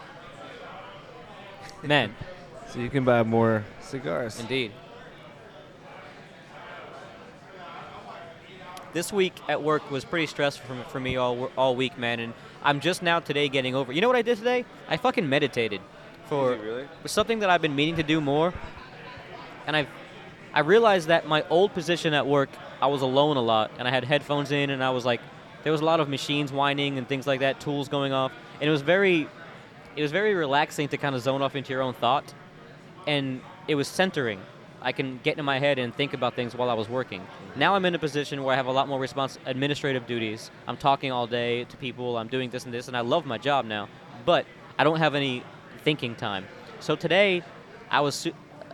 Man, 1.82 2.14
So 2.68 2.78
you 2.80 2.88
can 2.88 3.04
buy 3.04 3.22
more 3.22 3.64
cigars. 3.80 4.40
indeed. 4.40 4.72
This 8.94 9.12
week 9.12 9.34
at 9.48 9.62
work 9.62 9.90
was 9.90 10.04
pretty 10.06 10.26
stressful 10.26 10.74
for, 10.74 10.82
for 10.90 11.00
me 11.00 11.16
all 11.16 11.50
all 11.58 11.76
week, 11.76 11.98
man, 11.98 12.18
and 12.20 12.32
I'm 12.62 12.80
just 12.80 13.02
now 13.02 13.20
today 13.20 13.48
getting 13.48 13.74
over. 13.74 13.92
You 13.92 14.00
know 14.00 14.08
what 14.08 14.16
I 14.16 14.22
did 14.22 14.38
today? 14.38 14.64
I 14.88 14.96
fucking 14.96 15.28
meditated 15.28 15.80
for 16.28 16.56
really? 16.56 16.86
was 17.02 17.12
something 17.12 17.40
that 17.40 17.50
I've 17.50 17.62
been 17.62 17.76
meaning 17.76 17.96
to 17.96 18.02
do 18.02 18.20
more. 18.20 18.52
And 19.66 19.76
I've 19.76 19.88
I 20.52 20.60
realized 20.60 21.08
that 21.08 21.28
my 21.28 21.44
old 21.50 21.74
position 21.74 22.14
at 22.14 22.26
work, 22.26 22.48
I 22.80 22.86
was 22.86 23.02
alone 23.02 23.36
a 23.36 23.42
lot, 23.42 23.70
and 23.78 23.86
I 23.86 23.90
had 23.90 24.04
headphones 24.04 24.50
in, 24.50 24.70
and 24.70 24.82
I 24.82 24.90
was 24.90 25.04
like, 25.04 25.20
there 25.62 25.72
was 25.72 25.82
a 25.82 25.84
lot 25.84 26.00
of 26.00 26.08
machines 26.08 26.52
whining 26.52 26.98
and 26.98 27.06
things 27.06 27.26
like 27.26 27.40
that, 27.40 27.60
tools 27.60 27.88
going 27.88 28.12
off, 28.12 28.32
and 28.60 28.68
it 28.68 28.70
was 28.70 28.82
very, 28.82 29.28
it 29.94 30.02
was 30.02 30.10
very 30.10 30.34
relaxing 30.34 30.88
to 30.88 30.96
kind 30.96 31.14
of 31.14 31.20
zone 31.20 31.42
off 31.42 31.54
into 31.54 31.72
your 31.72 31.82
own 31.82 31.92
thought, 31.94 32.32
and 33.06 33.40
it 33.66 33.74
was 33.74 33.88
centering. 33.88 34.40
I 34.80 34.92
can 34.92 35.20
get 35.22 35.38
in 35.38 35.44
my 35.44 35.58
head 35.58 35.78
and 35.78 35.94
think 35.94 36.14
about 36.14 36.34
things 36.34 36.54
while 36.54 36.70
I 36.70 36.74
was 36.74 36.88
working. 36.88 37.20
Mm-hmm. 37.20 37.60
Now 37.60 37.74
I'm 37.74 37.84
in 37.84 37.94
a 37.94 37.98
position 37.98 38.42
where 38.42 38.54
I 38.54 38.56
have 38.56 38.66
a 38.66 38.72
lot 38.72 38.88
more 38.88 38.98
response 38.98 39.36
administrative 39.44 40.06
duties. 40.06 40.50
I'm 40.66 40.76
talking 40.76 41.10
all 41.10 41.26
day 41.26 41.64
to 41.64 41.76
people. 41.76 42.16
I'm 42.16 42.28
doing 42.28 42.48
this 42.50 42.64
and 42.64 42.72
this, 42.72 42.88
and 42.88 42.96
I 42.96 43.00
love 43.00 43.26
my 43.26 43.38
job 43.38 43.66
now. 43.66 43.88
But 44.24 44.46
I 44.78 44.84
don't 44.84 44.98
have 44.98 45.16
any 45.16 45.42
thinking 45.78 46.14
time. 46.14 46.46
So 46.80 46.96
today, 46.96 47.42
I 47.90 48.00
was 48.00 48.26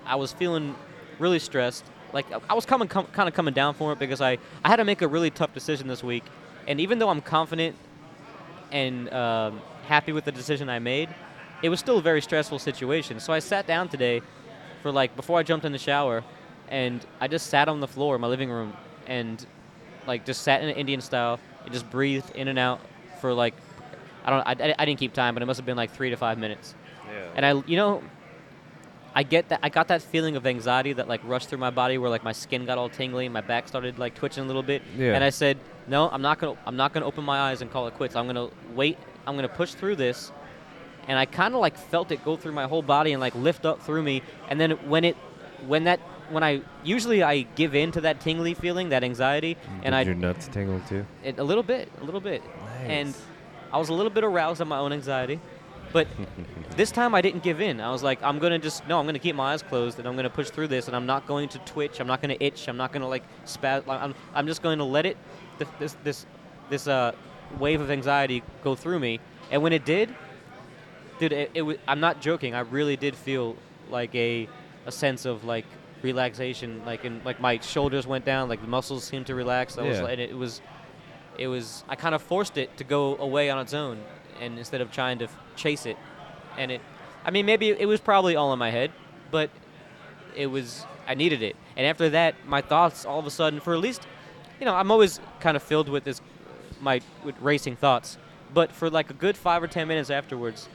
I 0.07 0.17
was 0.17 0.33
feeling 0.33 0.75
really 1.19 1.38
stressed. 1.38 1.85
Like 2.12 2.27
I 2.49 2.55
was 2.55 2.64
coming 2.64 2.88
com- 2.88 3.07
kind 3.07 3.29
of 3.29 3.35
coming 3.35 3.55
down 3.55 3.75
for 3.75 3.93
it 3.93 3.99
because 3.99 4.21
I 4.21 4.38
I 4.64 4.69
had 4.69 4.77
to 4.77 4.85
make 4.85 5.03
a 5.03 5.09
really 5.09 5.31
tough 5.31 5.53
decision 5.55 5.88
this 5.88 6.03
week. 6.03 6.25
And 6.67 6.81
even 6.81 6.99
though 6.99 7.09
I'm 7.09 7.21
confident 7.21 7.77
and 8.73 9.12
um, 9.12 9.61
happy 9.87 10.12
with 10.12 10.25
the 10.25 10.33
decision 10.33 10.69
I 10.69 10.79
made, 10.79 11.09
it 11.62 11.69
was 11.69 11.81
still 11.81 11.99
a 11.99 12.03
very 12.03 12.23
stressful 12.23 12.59
situation. 12.59 13.21
So 13.21 13.33
I 13.33 13.38
sat 13.38 13.67
down 13.67 13.88
today 13.88 14.23
for 14.83 14.90
like 14.90 15.14
before 15.17 15.38
I 15.38 15.43
jumped 15.43 15.64
in 15.64 15.73
the 15.73 15.79
shower, 15.79 16.25
and 16.69 17.05
I 17.21 17.29
just 17.29 17.49
sat 17.49 17.69
on 17.69 17.81
the 17.81 17.88
floor 17.88 18.14
in 18.14 18.21
my 18.21 18.29
living 18.29 18.51
room 18.51 18.75
and 19.07 19.45
like 20.07 20.25
just 20.25 20.43
sat 20.43 20.62
in 20.62 20.69
an 20.69 20.77
Indian 20.77 21.01
style 21.01 21.38
and 21.64 21.73
just 21.73 21.88
breathed 21.90 22.31
in 22.35 22.49
and 22.49 22.59
out 22.59 22.81
for 23.21 23.33
like 23.33 23.55
I 24.25 24.31
don't 24.31 24.47
I, 24.47 24.75
I 24.79 24.85
didn't 24.85 24.99
keep 24.99 25.13
time, 25.13 25.35
but 25.35 25.43
it 25.43 25.47
must 25.47 25.59
have 25.59 25.67
been 25.67 25.77
like 25.77 25.93
three 25.93 26.11
to 26.11 26.17
five 26.17 26.39
minutes. 26.39 26.75
Yeah. 27.07 27.31
And 27.37 27.47
I 27.47 27.63
you 27.67 27.77
know 27.77 28.03
I 29.15 29.23
get 29.23 29.49
that 29.51 29.61
I 29.63 29.69
got 29.69 29.89
that 29.89 30.03
feeling 30.03 30.37
of 30.37 30.47
anxiety 30.47 30.93
that 30.95 31.07
like 31.07 31.21
rushed 31.25 31.49
through 31.49 31.59
my 31.59 31.71
body 31.71 31.99
where 31.99 32.11
like 32.11 32.25
my 32.25 32.33
skin 32.33 32.67
got 32.67 32.79
all 32.79 32.89
tingly, 32.89 33.29
my 33.29 33.41
back 33.41 33.69
started 33.69 33.99
like 33.99 34.15
twitching 34.15 34.43
a 34.43 34.47
little 34.47 34.63
bit. 34.63 34.83
Yeah. 34.99 35.15
And 35.15 35.23
I 35.23 35.31
said, 35.31 35.59
"No, 35.87 36.11
I'm 36.11 36.23
not 36.23 36.41
going 36.41 36.57
to 36.57 36.63
I'm 36.67 36.77
not 36.77 36.93
to 36.95 37.05
open 37.05 37.25
my 37.25 37.39
eyes 37.39 37.63
and 37.63 37.71
call 37.71 37.87
it 37.87 37.95
quits. 37.95 38.17
I'm 38.17 38.27
going 38.27 38.49
to 38.49 38.55
wait. 38.75 38.99
I'm 39.27 39.37
going 39.37 39.49
to 39.49 39.55
push 39.55 39.73
through 39.73 39.97
this." 39.97 40.33
And 41.07 41.19
I 41.19 41.27
kind 41.27 41.55
of 41.55 41.61
like 41.61 41.77
felt 41.77 42.11
it 42.11 42.25
go 42.25 42.37
through 42.37 42.53
my 42.53 42.65
whole 42.65 42.83
body 42.83 43.13
and 43.13 43.21
like 43.21 43.35
lift 43.35 43.65
up 43.67 43.83
through 43.83 44.03
me. 44.03 44.23
And 44.49 44.61
then 44.61 44.73
when 44.89 45.05
it 45.05 45.17
when 45.67 45.85
that 45.85 46.01
when 46.31 46.43
I 46.43 46.63
usually 46.83 47.23
I 47.23 47.43
give 47.55 47.75
in 47.75 47.93
to 47.93 48.01
that 48.01 48.21
tingly 48.21 48.55
feeling, 48.55 48.89
that 48.89 49.05
anxiety, 49.05 49.55
mm, 49.55 49.81
and 49.85 49.95
I 49.95 50.03
your 50.03 50.15
nuts 50.15 50.49
tingle 50.49 50.81
too. 50.89 51.07
it, 51.23 51.39
a 51.39 51.45
little 51.45 51.63
bit, 51.63 51.89
a 52.01 52.05
little 52.05 52.21
bit. 52.21 52.43
Nice. 52.43 52.89
And. 52.89 53.15
I 53.75 53.79
was 53.79 53.89
a 53.89 53.93
little 53.93 54.11
bit 54.11 54.23
aroused 54.23 54.61
at 54.61 54.69
my 54.69 54.79
own 54.79 54.93
anxiety. 54.93 55.41
But 55.93 56.07
this 56.77 56.91
time 56.93 57.15
I 57.15 57.21
didn't 57.21 57.43
give 57.43 57.61
in. 57.61 57.81
I 57.81 57.91
was 57.91 58.03
like, 58.05 58.23
I'm 58.23 58.39
gonna 58.39 58.59
just 58.59 58.87
no, 58.87 59.01
I'm 59.01 59.07
gonna 59.07 59.19
keep 59.19 59.35
my 59.35 59.53
eyes 59.53 59.63
closed 59.63 59.99
and 59.99 60.07
I'm 60.07 60.15
gonna 60.15 60.31
push 60.31 60.49
through 60.51 60.69
this 60.69 60.87
and 60.87 60.95
I'm 60.95 61.07
not 61.07 61.27
going 61.27 61.49
to 61.51 61.59
twitch. 61.61 62.01
I'm 62.01 62.07
not 62.07 62.23
gonna 62.23 62.37
itch. 62.39 62.69
I'm 62.69 62.77
not 62.77 62.93
gonna 62.93 63.09
like 63.09 63.25
spaz. 63.45 63.83
I'm, 63.89 64.15
I'm 64.33 64.47
just 64.47 64.63
going 64.63 64.79
to 64.79 64.85
let 64.85 65.07
it 65.07 65.17
this 65.79 65.97
this 66.05 66.27
this 66.71 66.87
uh 66.87 67.13
wave 67.59 67.81
of 67.81 67.91
anxiety 67.91 68.43
go 68.63 68.75
through 68.77 69.01
me. 69.01 69.19
And 69.51 69.63
when 69.63 69.73
it 69.73 69.85
did, 69.85 70.15
dude, 71.19 71.33
it, 71.33 71.51
it 71.55 71.63
was, 71.63 71.77
I'm 71.87 72.01
not 72.01 72.21
joking. 72.21 72.55
I 72.55 72.61
really 72.61 72.97
did 72.97 73.17
feel 73.17 73.57
like 73.91 74.15
a 74.15 74.49
a 74.87 74.93
sense 74.93 75.25
of 75.27 75.45
like 75.45 75.67
relaxation, 76.03 76.83
like 76.87 77.05
in 77.05 77.21
like 77.25 77.41
my 77.41 77.59
shoulders 77.59 78.07
went 78.07 78.25
down, 78.25 78.49
like 78.49 78.61
the 78.61 78.69
muscles 78.69 79.05
seemed 79.05 79.27
to 79.27 79.35
relax. 79.35 79.79
I 79.79 79.83
was, 79.83 79.99
Yeah. 79.99 80.07
and 80.07 80.21
it 80.21 80.37
was 80.37 80.61
it 81.38 81.49
was 81.49 81.85
I 81.88 81.97
kind 81.97 82.14
of 82.14 82.23
forced 82.23 82.57
it 82.57 82.77
to 82.77 82.85
go 82.85 83.16
away 83.16 83.51
on 83.51 83.59
its 83.59 83.75
own, 83.75 84.03
and 84.40 84.59
instead 84.59 84.81
of 84.81 84.90
trying 84.90 85.18
to 85.18 85.25
f- 85.25 85.37
chase 85.57 85.87
it, 85.87 85.97
and 86.59 86.70
it, 86.70 86.81
I 87.25 87.31
mean 87.31 87.47
maybe 87.47 87.68
it 87.70 87.87
was 87.87 88.01
probably 88.01 88.37
all 88.37 88.53
in 88.53 88.59
my 88.59 88.70
head, 88.70 88.92
but 89.31 89.51
it 90.37 90.47
was 90.47 90.85
I 91.07 91.14
needed 91.14 91.42
it, 91.42 91.57
and 91.77 91.87
after 91.87 92.11
that 92.11 92.35
my 92.47 92.61
thoughts 92.61 93.05
all 93.05 93.18
of 93.18 93.27
a 93.27 93.31
sudden 93.31 93.61
for 93.61 93.75
at 93.75 93.81
least, 93.81 94.07
you 94.61 94.66
know 94.66 94.75
I'm 94.75 94.90
always 94.90 95.20
kind 95.40 95.57
of 95.57 95.62
filled 95.62 95.88
with 95.88 96.05
this 96.05 96.20
my 96.81 97.01
with 97.25 97.40
racing 97.40 97.77
thoughts, 97.77 98.18
but 98.53 98.73
for 98.73 98.90
like 98.90 99.11
a 99.11 99.14
good 99.14 99.37
five 99.37 99.62
or 99.62 99.68
ten 99.68 99.88
minutes 99.88 100.11
afterwards. 100.11 100.68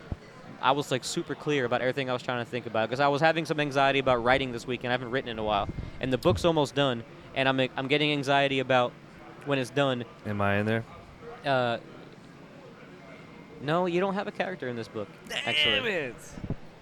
I 0.61 0.73
was 0.73 0.91
like 0.91 1.05
super 1.05 1.35
clear 1.35 1.63
about 1.63 1.79
everything 1.79 2.09
I 2.09 2.13
was 2.13 2.21
trying 2.21 2.43
to 2.43 2.51
think 2.51 2.65
about 2.65 2.89
because 2.89 2.99
I 2.99 3.07
was 3.07 3.21
having 3.21 3.45
some 3.45 3.61
anxiety 3.61 3.99
about 3.99 4.21
writing 4.21 4.51
this 4.51 4.67
week 4.67 4.83
and 4.83 4.89
I 4.89 4.91
haven't 4.91 5.09
written 5.09 5.29
in 5.29 5.39
a 5.39 5.43
while, 5.43 5.69
and 6.01 6.11
the 6.11 6.17
book's 6.17 6.43
almost 6.43 6.75
done, 6.75 7.05
and 7.33 7.47
I'm 7.47 7.61
I'm 7.77 7.87
getting 7.87 8.11
anxiety 8.11 8.59
about 8.59 8.91
when 9.49 9.59
it's 9.59 9.71
done 9.71 10.05
Am 10.25 10.39
I 10.41 10.57
in 10.57 10.65
there? 10.65 10.85
uh, 11.45 11.77
no, 13.61 13.87
you 13.87 13.99
don't 13.99 14.13
have 14.13 14.27
a 14.27 14.31
character 14.31 14.69
in 14.69 14.77
this 14.77 14.87
book. 14.87 15.09
Actually, 15.45 15.89
it! 15.89 16.15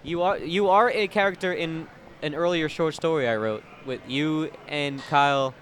you 0.04 0.22
are 0.22 0.38
you 0.38 0.68
are 0.68 0.90
a 0.90 1.08
character 1.08 1.52
in 1.52 1.88
an 2.22 2.34
earlier 2.34 2.68
short 2.68 2.94
story 2.94 3.28
I 3.28 3.36
wrote 3.36 3.64
with 3.84 4.00
you 4.06 4.50
and 4.68 5.02
Kyle 5.08 5.54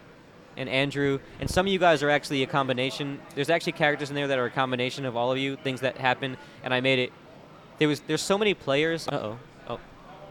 and 0.58 0.68
Andrew, 0.68 1.20
and 1.40 1.48
some 1.48 1.66
of 1.66 1.72
you 1.72 1.78
guys 1.78 2.02
are 2.02 2.10
actually 2.10 2.42
a 2.42 2.46
combination. 2.46 3.18
There's 3.34 3.48
actually 3.48 3.72
characters 3.72 4.10
in 4.10 4.14
there 4.14 4.28
that 4.28 4.38
are 4.38 4.46
a 4.46 4.50
combination 4.50 5.06
of 5.06 5.16
all 5.16 5.32
of 5.32 5.38
you, 5.38 5.56
things 5.56 5.80
that 5.80 5.96
happen, 5.96 6.36
and 6.62 6.74
I 6.74 6.80
made 6.80 6.98
it 6.98 7.12
there 7.78 7.88
was 7.88 8.00
there's 8.00 8.22
so 8.22 8.38
many 8.38 8.54
players. 8.54 9.08
Uh 9.08 9.14
oh. 9.14 9.38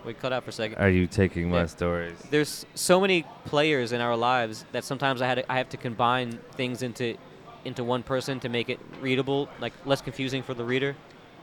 We 0.05 0.13
cut 0.13 0.31
out 0.31 0.43
for 0.43 0.51
a 0.51 0.53
second. 0.53 0.77
Are 0.77 0.89
you 0.89 1.07
taking 1.07 1.49
my 1.49 1.61
Yeah. 1.61 1.65
stories? 1.65 2.17
There's 2.29 2.65
so 2.75 3.01
many 3.01 3.25
players 3.45 3.91
in 3.91 4.01
our 4.01 4.15
lives 4.15 4.65
that 4.71 4.83
sometimes 4.83 5.21
I 5.21 5.27
had 5.27 5.35
to, 5.35 5.51
I 5.51 5.57
have 5.57 5.69
to 5.69 5.77
combine 5.77 6.39
things 6.55 6.83
into 6.83 7.15
into 7.63 7.83
one 7.83 8.03
person 8.03 8.39
to 8.39 8.47
make 8.47 8.69
it 8.69 8.79
readable, 9.01 9.49
like 9.59 9.73
less 9.85 9.99
confusing 9.99 10.43
for 10.43 10.53
the 10.53 10.63
reader. 10.63 10.95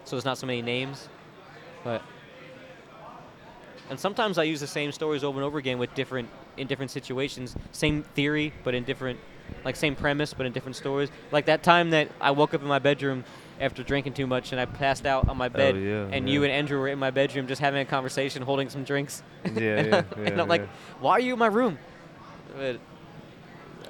So 0.04 0.14
there's 0.14 0.24
not 0.24 0.38
so 0.38 0.46
many 0.46 0.62
names, 0.62 1.08
but 1.82 2.00
and 3.90 3.98
sometimes 3.98 4.38
I 4.38 4.44
use 4.44 4.60
the 4.60 4.68
same 4.68 4.92
stories 4.92 5.24
over 5.24 5.38
and 5.38 5.44
over 5.44 5.58
again 5.58 5.78
with 5.78 5.92
different 5.96 6.28
in 6.56 6.68
different 6.68 6.92
situations, 6.92 7.56
same 7.72 8.04
theory 8.14 8.52
but 8.62 8.72
in 8.74 8.84
different 8.84 9.18
like 9.64 9.76
same 9.76 9.94
premise 9.94 10.34
but 10.34 10.46
in 10.46 10.52
different 10.52 10.76
stories. 10.76 11.10
Like 11.30 11.46
that 11.46 11.62
time 11.62 11.90
that 11.90 12.08
I 12.20 12.30
woke 12.32 12.54
up 12.54 12.62
in 12.62 12.68
my 12.68 12.78
bedroom 12.78 13.24
after 13.60 13.82
drinking 13.82 14.14
too 14.14 14.26
much 14.26 14.50
and 14.52 14.60
I 14.60 14.64
passed 14.64 15.06
out 15.06 15.28
on 15.28 15.36
my 15.36 15.48
bed 15.48 15.76
Oh, 15.76 15.78
yeah, 15.78 16.08
and 16.10 16.28
yeah. 16.28 16.32
you 16.34 16.42
and 16.42 16.52
Andrew 16.52 16.80
were 16.80 16.88
in 16.88 16.98
my 16.98 17.10
bedroom 17.10 17.46
just 17.46 17.60
having 17.60 17.80
a 17.80 17.84
conversation 17.84 18.42
holding 18.42 18.68
some 18.68 18.82
drinks. 18.84 19.22
Yeah, 19.44 19.50
and, 19.54 19.60
yeah, 19.60 19.94
I- 20.16 20.20
and 20.20 20.28
yeah, 20.36 20.42
I'm 20.42 20.48
like, 20.48 20.66
why 21.00 21.12
are 21.12 21.20
you 21.20 21.34
in 21.34 21.38
my 21.38 21.46
room? 21.46 21.78
But, 22.56 22.80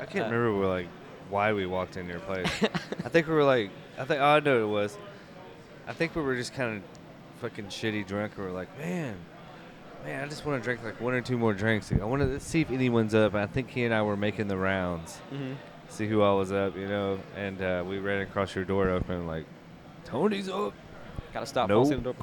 I 0.01 0.05
can't 0.05 0.27
uh, 0.27 0.31
remember 0.37 0.67
like 0.67 0.89
why 1.31 1.53
we 1.53 1.65
walked 1.67 1.97
in 1.97 2.07
your 2.09 2.19
place. 2.21 2.49
I 3.05 3.09
think 3.09 3.27
we 3.29 3.35
were 3.35 3.45
like, 3.45 3.71
I 3.99 4.05
think 4.05 4.21
oh, 4.21 4.25
I 4.25 4.41
know 4.41 4.67
what 4.67 4.81
it 4.81 4.83
was. 4.83 4.99
I 5.87 5.93
think 5.93 6.15
we 6.15 6.23
were 6.23 6.37
just 6.37 6.55
kind 6.55 6.77
of 6.77 6.83
fucking 7.41 7.67
shitty 7.67 8.07
drunk. 8.07 8.33
We 8.37 8.45
were 8.45 8.51
like, 8.51 8.77
man, 8.79 9.17
man, 10.05 10.25
I 10.25 10.29
just 10.29 10.45
want 10.45 10.63
to 10.63 10.65
drink 10.65 10.83
like 10.83 11.01
one 11.01 11.15
or 11.15 11.21
two 11.21 11.39
more 11.39 11.53
drinks. 11.53 11.93
I 11.93 12.05
want 12.05 12.23
to 12.23 12.41
see 12.41 12.61
if 12.61 12.71
anyone's 12.71 13.15
up. 13.15 13.35
I 13.35 13.47
think 13.47 13.71
he 13.71 13.85
and 13.85 13.95
I 13.95 14.03
were 14.03 14.17
making 14.17 14.49
the 14.49 14.57
rounds, 14.57 15.21
mhm. 15.33 15.57
see 15.89 16.07
who 16.07 16.23
all 16.23 16.39
was 16.39 16.53
up, 16.53 16.77
you 16.77 16.89
know. 16.89 17.19
And 17.37 17.61
uh, 17.63 17.85
we 17.87 17.99
ran 17.99 18.23
across 18.23 18.55
your 18.55 18.65
door 18.65 18.89
open, 18.91 19.27
like, 19.27 19.47
Tony's 20.05 20.49
up. 20.49 20.75
Gotta 21.33 21.47
stop. 21.47 21.69
Nope. 21.69 22.17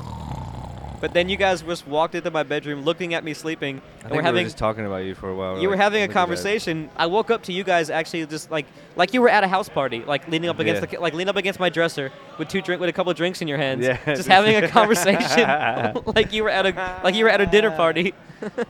The. 1.00 1.08
But 1.08 1.14
then 1.14 1.30
you 1.30 1.38
guys 1.38 1.62
just 1.62 1.88
walked 1.88 2.16
into 2.16 2.30
my 2.32 2.44
bedroom 2.44 2.84
looking 2.84 3.14
at 3.14 3.24
me 3.24 3.34
sleeping. 3.34 3.82
I 4.02 4.04
and 4.08 4.12
we're 4.12 4.18
we 4.18 4.24
having 4.24 4.44
were 4.44 4.48
just 4.48 4.58
talking 4.58 4.86
about 4.86 4.98
you 5.06 5.16
for 5.16 5.30
a 5.30 5.36
while. 5.36 5.60
you 5.60 5.70
were 5.70 5.76
having 5.78 6.00
a 6.02 6.04
"Look 6.04 6.10
at 6.12 6.14
that." 6.14 6.20
conversation. 6.20 6.90
I 6.98 7.06
woke 7.08 7.32
up 7.32 7.44
to 7.44 7.54
you 7.54 7.64
guys 7.64 7.90
actually 7.90 8.26
just 8.26 8.52
like 8.52 8.66
like 8.96 9.14
you 9.14 9.22
were 9.22 9.30
at 9.30 9.44
a 9.44 9.48
house 9.48 9.70
party, 9.70 10.04
like 10.06 10.28
leaning 10.28 10.50
up 10.50 10.60
against 10.60 10.82
Yeah. 10.82 10.98
the 10.98 11.02
like 11.02 11.14
leaning 11.14 11.30
up 11.30 11.36
against 11.38 11.60
my 11.60 11.70
dresser 11.70 12.12
with 12.38 12.48
two 12.50 12.62
drink 12.62 12.80
with 12.82 12.90
a 12.90 12.94
couple 12.94 13.12
of 13.12 13.18
drinks 13.18 13.42
in 13.42 13.48
your 13.48 13.58
hands, 13.58 13.86
Yeah. 13.86 13.98
just 14.06 14.28
having 14.28 14.56
a 14.56 14.68
conversation 14.80 16.02
like 16.16 16.32
you 16.34 16.44
were 16.44 16.50
at 16.50 16.66
a 16.66 17.02
like 17.04 17.16
you 17.16 17.24
were 17.26 17.30
at 17.32 17.42
a 17.42 17.46
dinner 17.46 17.72
party. 17.72 18.14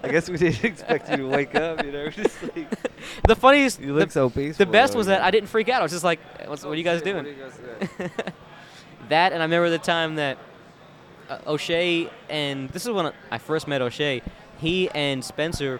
I 0.03 0.07
guess 0.07 0.27
we 0.27 0.37
didn't 0.37 0.63
expect 0.65 1.11
you 1.11 1.17
to 1.17 1.27
wake 1.27 1.53
up, 1.53 1.85
you 1.85 1.91
know. 1.91 2.09
Just 2.19 2.41
like, 2.41 2.67
the 3.27 3.35
funniest, 3.35 3.79
you 3.79 3.93
the, 3.93 3.99
look 3.99 4.11
so 4.11 4.27
peaceful. 4.27 4.65
the 4.65 4.71
best 4.71 4.93
though, 4.93 4.97
was 4.97 5.05
that. 5.07 5.21
I 5.21 5.29
didn't 5.29 5.47
freak 5.49 5.69
out. 5.69 5.81
I 5.81 5.83
was 5.83 5.91
just 5.91 6.03
like, 6.03 6.19
What's, 6.47 6.63
"What 6.63 6.71
are 6.71 6.75
you 6.75 6.83
guys 6.83 7.03
shit, 7.03 7.15
what 7.15 7.23
doing?" 7.23 7.37
you 7.37 7.43
guys 7.43 8.09
that 9.09 9.31
and 9.31 9.41
I 9.41 9.45
remember 9.45 9.69
the 9.69 9.77
time 9.77 10.15
that 10.15 10.37
O'Shea 11.47 12.09
and 12.29 12.69
this 12.69 12.85
is 12.85 12.91
when 12.91 13.11
I 13.31 13.37
first 13.37 13.67
met 13.67 13.81
O'Shea. 13.81 14.21
He 14.59 14.89
and 14.89 15.23
Spencer, 15.23 15.79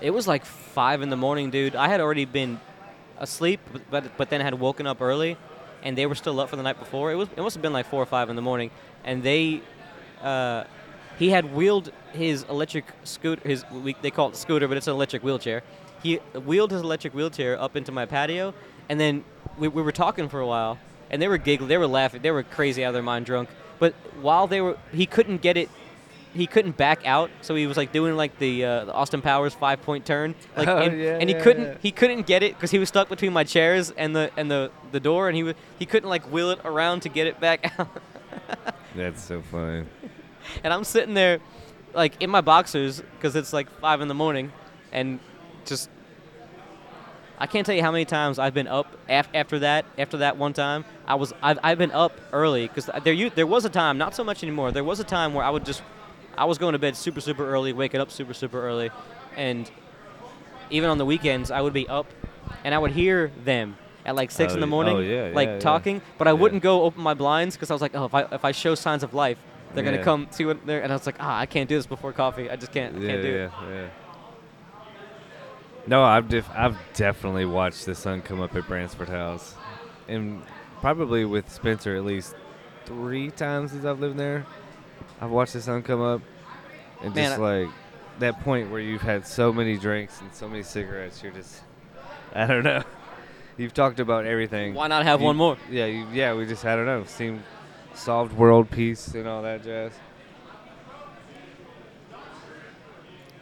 it 0.00 0.10
was 0.10 0.26
like 0.28 0.44
five 0.44 1.02
in 1.02 1.10
the 1.10 1.16
morning, 1.16 1.50
dude. 1.50 1.74
I 1.76 1.88
had 1.88 2.00
already 2.00 2.24
been 2.24 2.60
asleep, 3.18 3.60
but- 3.72 3.90
but 3.90 4.16
but 4.16 4.30
then 4.30 4.40
had 4.40 4.54
woken 4.58 4.86
up 4.86 5.00
early, 5.00 5.36
and 5.82 5.96
they 5.96 6.06
were 6.06 6.14
still 6.14 6.40
up 6.40 6.48
for 6.50 6.56
the 6.56 6.62
night 6.62 6.78
before. 6.78 7.12
It 7.12 7.16
was 7.16 7.28
it 7.36 7.40
must 7.40 7.54
have 7.54 7.62
been 7.62 7.72
like 7.72 7.86
four 7.86 8.02
or 8.02 8.06
five 8.06 8.28
in 8.30 8.36
the 8.36 8.42
morning, 8.42 8.70
and 9.04 9.22
they. 9.22 9.60
Uh, 10.22 10.64
he 11.18 11.30
had 11.30 11.54
wheeled 11.54 11.92
his 12.12 12.42
electric 12.50 12.86
scooter. 13.04 13.46
His 13.48 13.64
we, 13.70 13.94
they 14.02 14.10
call 14.10 14.30
it 14.30 14.36
scooter, 14.36 14.66
but 14.66 14.76
it's 14.76 14.88
an 14.88 14.94
electric 14.94 15.22
wheelchair. 15.22 15.62
He 16.02 16.16
wheeled 16.16 16.72
his 16.72 16.82
electric 16.82 17.14
wheelchair 17.14 17.60
up 17.60 17.76
into 17.76 17.92
my 17.92 18.04
patio, 18.04 18.52
and 18.88 18.98
then 18.98 19.24
we, 19.56 19.68
we 19.68 19.80
were 19.80 19.92
talking 19.92 20.28
for 20.28 20.40
a 20.40 20.46
while, 20.46 20.78
and 21.10 21.22
they 21.22 21.28
were 21.28 21.38
giggling, 21.38 21.68
they 21.68 21.78
were 21.78 21.86
laughing, 21.86 22.20
they 22.20 22.32
were 22.32 22.42
crazy 22.42 22.84
out 22.84 22.88
of 22.88 22.94
their 22.94 23.02
mind, 23.02 23.26
drunk. 23.26 23.48
But 23.84 23.92
while 24.22 24.46
they 24.46 24.62
were, 24.62 24.78
he 24.92 25.04
couldn't 25.04 25.42
get 25.42 25.58
it. 25.58 25.68
He 26.32 26.46
couldn't 26.46 26.74
back 26.78 27.06
out, 27.06 27.30
so 27.42 27.54
he 27.54 27.66
was 27.66 27.76
like 27.76 27.92
doing 27.92 28.16
like 28.16 28.38
the, 28.38 28.64
uh, 28.64 28.84
the 28.86 28.94
Austin 28.94 29.20
Powers 29.20 29.52
five 29.52 29.82
point 29.82 30.06
turn, 30.06 30.34
like, 30.56 30.66
Oh, 30.66 30.78
and, 30.78 30.98
yeah, 30.98 31.18
and 31.20 31.28
he 31.28 31.36
yeah, 31.36 31.42
couldn't 31.42 31.62
yeah. 31.64 31.76
he 31.82 31.90
couldn't 31.92 32.26
get 32.26 32.42
it 32.42 32.54
because 32.54 32.70
he 32.70 32.78
was 32.78 32.88
stuck 32.88 33.10
between 33.10 33.32
my 33.34 33.44
chairs 33.44 33.90
and 33.90 34.16
the 34.16 34.30
and 34.38 34.50
the, 34.50 34.70
the 34.90 35.00
door, 35.00 35.28
and 35.28 35.36
he 35.36 35.42
was 35.42 35.54
he 35.78 35.84
couldn't 35.84 36.08
like 36.08 36.22
wheel 36.32 36.48
it 36.50 36.60
around 36.64 37.00
to 37.02 37.08
get 37.10 37.26
it 37.26 37.38
back 37.40 37.72
out. 37.78 37.88
That's 38.96 39.22
so 39.22 39.42
funny. 39.42 39.84
and 40.64 40.72
I'm 40.72 40.82
sitting 40.84 41.12
there, 41.14 41.40
like 41.94 42.20
in 42.22 42.30
my 42.30 42.40
boxers, 42.40 43.02
because 43.16 43.36
it's 43.36 43.52
like 43.52 43.68
five 43.80 44.00
in 44.00 44.08
the 44.08 44.14
morning, 44.14 44.50
and 44.92 45.20
just 45.66 45.90
I 47.38 47.46
can't 47.46 47.66
tell 47.66 47.74
you 47.74 47.82
how 47.82 47.90
many 47.92 48.04
times 48.04 48.38
I've 48.38 48.54
been 48.54 48.68
up 48.68 48.86
af- 49.08 49.28
after 49.34 49.58
that. 49.60 49.84
After 49.98 50.18
that 50.18 50.36
one 50.36 50.52
time, 50.52 50.84
I 51.06 51.16
was 51.16 51.32
I've, 51.42 51.58
I've 51.62 51.78
been 51.78 51.90
up 51.90 52.12
early 52.32 52.68
because 52.68 52.88
there 53.02 53.12
you 53.12 53.30
there 53.30 53.46
was 53.46 53.64
a 53.64 53.70
time, 53.70 53.98
not 53.98 54.14
so 54.14 54.22
much 54.24 54.42
anymore. 54.42 54.70
There 54.72 54.84
was 54.84 55.00
a 55.00 55.04
time 55.04 55.34
where 55.34 55.44
I 55.44 55.50
would 55.50 55.64
just 55.64 55.82
I 56.38 56.44
was 56.44 56.58
going 56.58 56.72
to 56.74 56.78
bed 56.78 56.96
super 56.96 57.20
super 57.20 57.48
early, 57.48 57.72
waking 57.72 58.00
up 58.00 58.10
super 58.10 58.34
super 58.34 58.62
early, 58.66 58.90
and 59.36 59.70
even 60.70 60.90
on 60.90 60.98
the 60.98 61.04
weekends 61.06 61.50
I 61.50 61.60
would 61.60 61.72
be 61.72 61.88
up, 61.88 62.06
and 62.64 62.74
I 62.74 62.78
would 62.78 62.92
hear 62.92 63.30
them. 63.44 63.76
At 64.06 64.16
like 64.16 64.30
six 64.30 64.52
Oh, 64.52 64.56
in 64.56 64.60
the 64.60 64.66
morning, 64.66 64.96
oh, 64.96 65.00
yeah, 65.00 65.30
like 65.32 65.48
yeah, 65.48 65.54
yeah. 65.54 65.60
talking, 65.60 66.02
but 66.18 66.28
I 66.28 66.32
Yeah. 66.32 66.34
wouldn't 66.40 66.62
go 66.62 66.82
open 66.82 67.02
my 67.02 67.14
blinds 67.14 67.56
because 67.56 67.70
I 67.70 67.74
was 67.74 67.80
like, 67.80 67.96
oh, 67.96 68.04
if 68.04 68.12
I 68.14 68.22
if 68.32 68.44
I 68.44 68.52
show 68.52 68.74
signs 68.74 69.02
of 69.02 69.14
life, 69.14 69.38
they're 69.72 69.82
gonna 69.82 70.04
come 70.04 70.26
see 70.30 70.44
what 70.44 70.66
they're. 70.66 70.82
And 70.82 70.92
I 70.92 70.96
was 70.96 71.06
like, 71.06 71.16
ah, 71.20 71.38
I 71.38 71.46
can't 71.46 71.70
do 71.70 71.74
this 71.76 71.86
before 71.86 72.12
coffee. 72.12 72.50
I 72.50 72.56
just 72.56 72.70
can't. 72.70 73.00
yeah, 73.00 73.08
can't 73.08 73.22
do 73.22 73.28
yeah, 73.30 73.46
it. 73.46 73.90
No, 75.86 76.02
I've 76.02 76.28
def- 76.28 76.50
I've 76.54 76.78
definitely 76.94 77.44
watched 77.44 77.84
the 77.86 77.94
sun 77.94 78.22
come 78.22 78.40
up 78.40 78.54
at 78.56 78.66
Bransford 78.66 79.08
House, 79.08 79.54
and 80.08 80.42
probably 80.80 81.24
with 81.24 81.50
Spencer 81.52 81.94
at 81.96 82.04
least 82.04 82.34
three 82.86 83.30
times 83.30 83.72
since 83.72 83.84
I've 83.84 84.00
lived 84.00 84.16
there. 84.16 84.46
I've 85.20 85.30
watched 85.30 85.52
the 85.52 85.60
sun 85.60 85.82
come 85.82 86.00
up, 86.00 86.22
and 87.02 87.14
Man, 87.14 87.28
just 87.30 87.38
I- 87.40 87.60
like 87.64 87.68
that 88.20 88.40
point 88.40 88.70
where 88.70 88.80
you've 88.80 89.02
had 89.02 89.26
so 89.26 89.52
many 89.52 89.76
drinks 89.76 90.20
and 90.20 90.32
so 90.34 90.48
many 90.48 90.62
cigarettes, 90.62 91.22
you're 91.22 91.32
just, 91.32 91.62
I 92.34 92.46
don't 92.46 92.62
know. 92.64 92.82
You've 93.56 93.74
talked 93.74 94.00
about 94.00 94.24
everything. 94.24 94.74
Why 94.74 94.88
not 94.88 95.04
have 95.04 95.20
You- 95.20 95.26
one 95.26 95.36
more? 95.36 95.56
Yeah, 95.70 95.86
you, 95.86 96.06
yeah. 96.12 96.34
We 96.34 96.46
just 96.46 96.64
I 96.64 96.74
don't 96.76 96.86
know. 96.86 97.04
Seemed 97.04 97.42
solved 97.94 98.32
world 98.32 98.70
peace 98.70 99.08
and 99.14 99.28
all 99.28 99.42
that 99.42 99.62
jazz. 99.62 99.92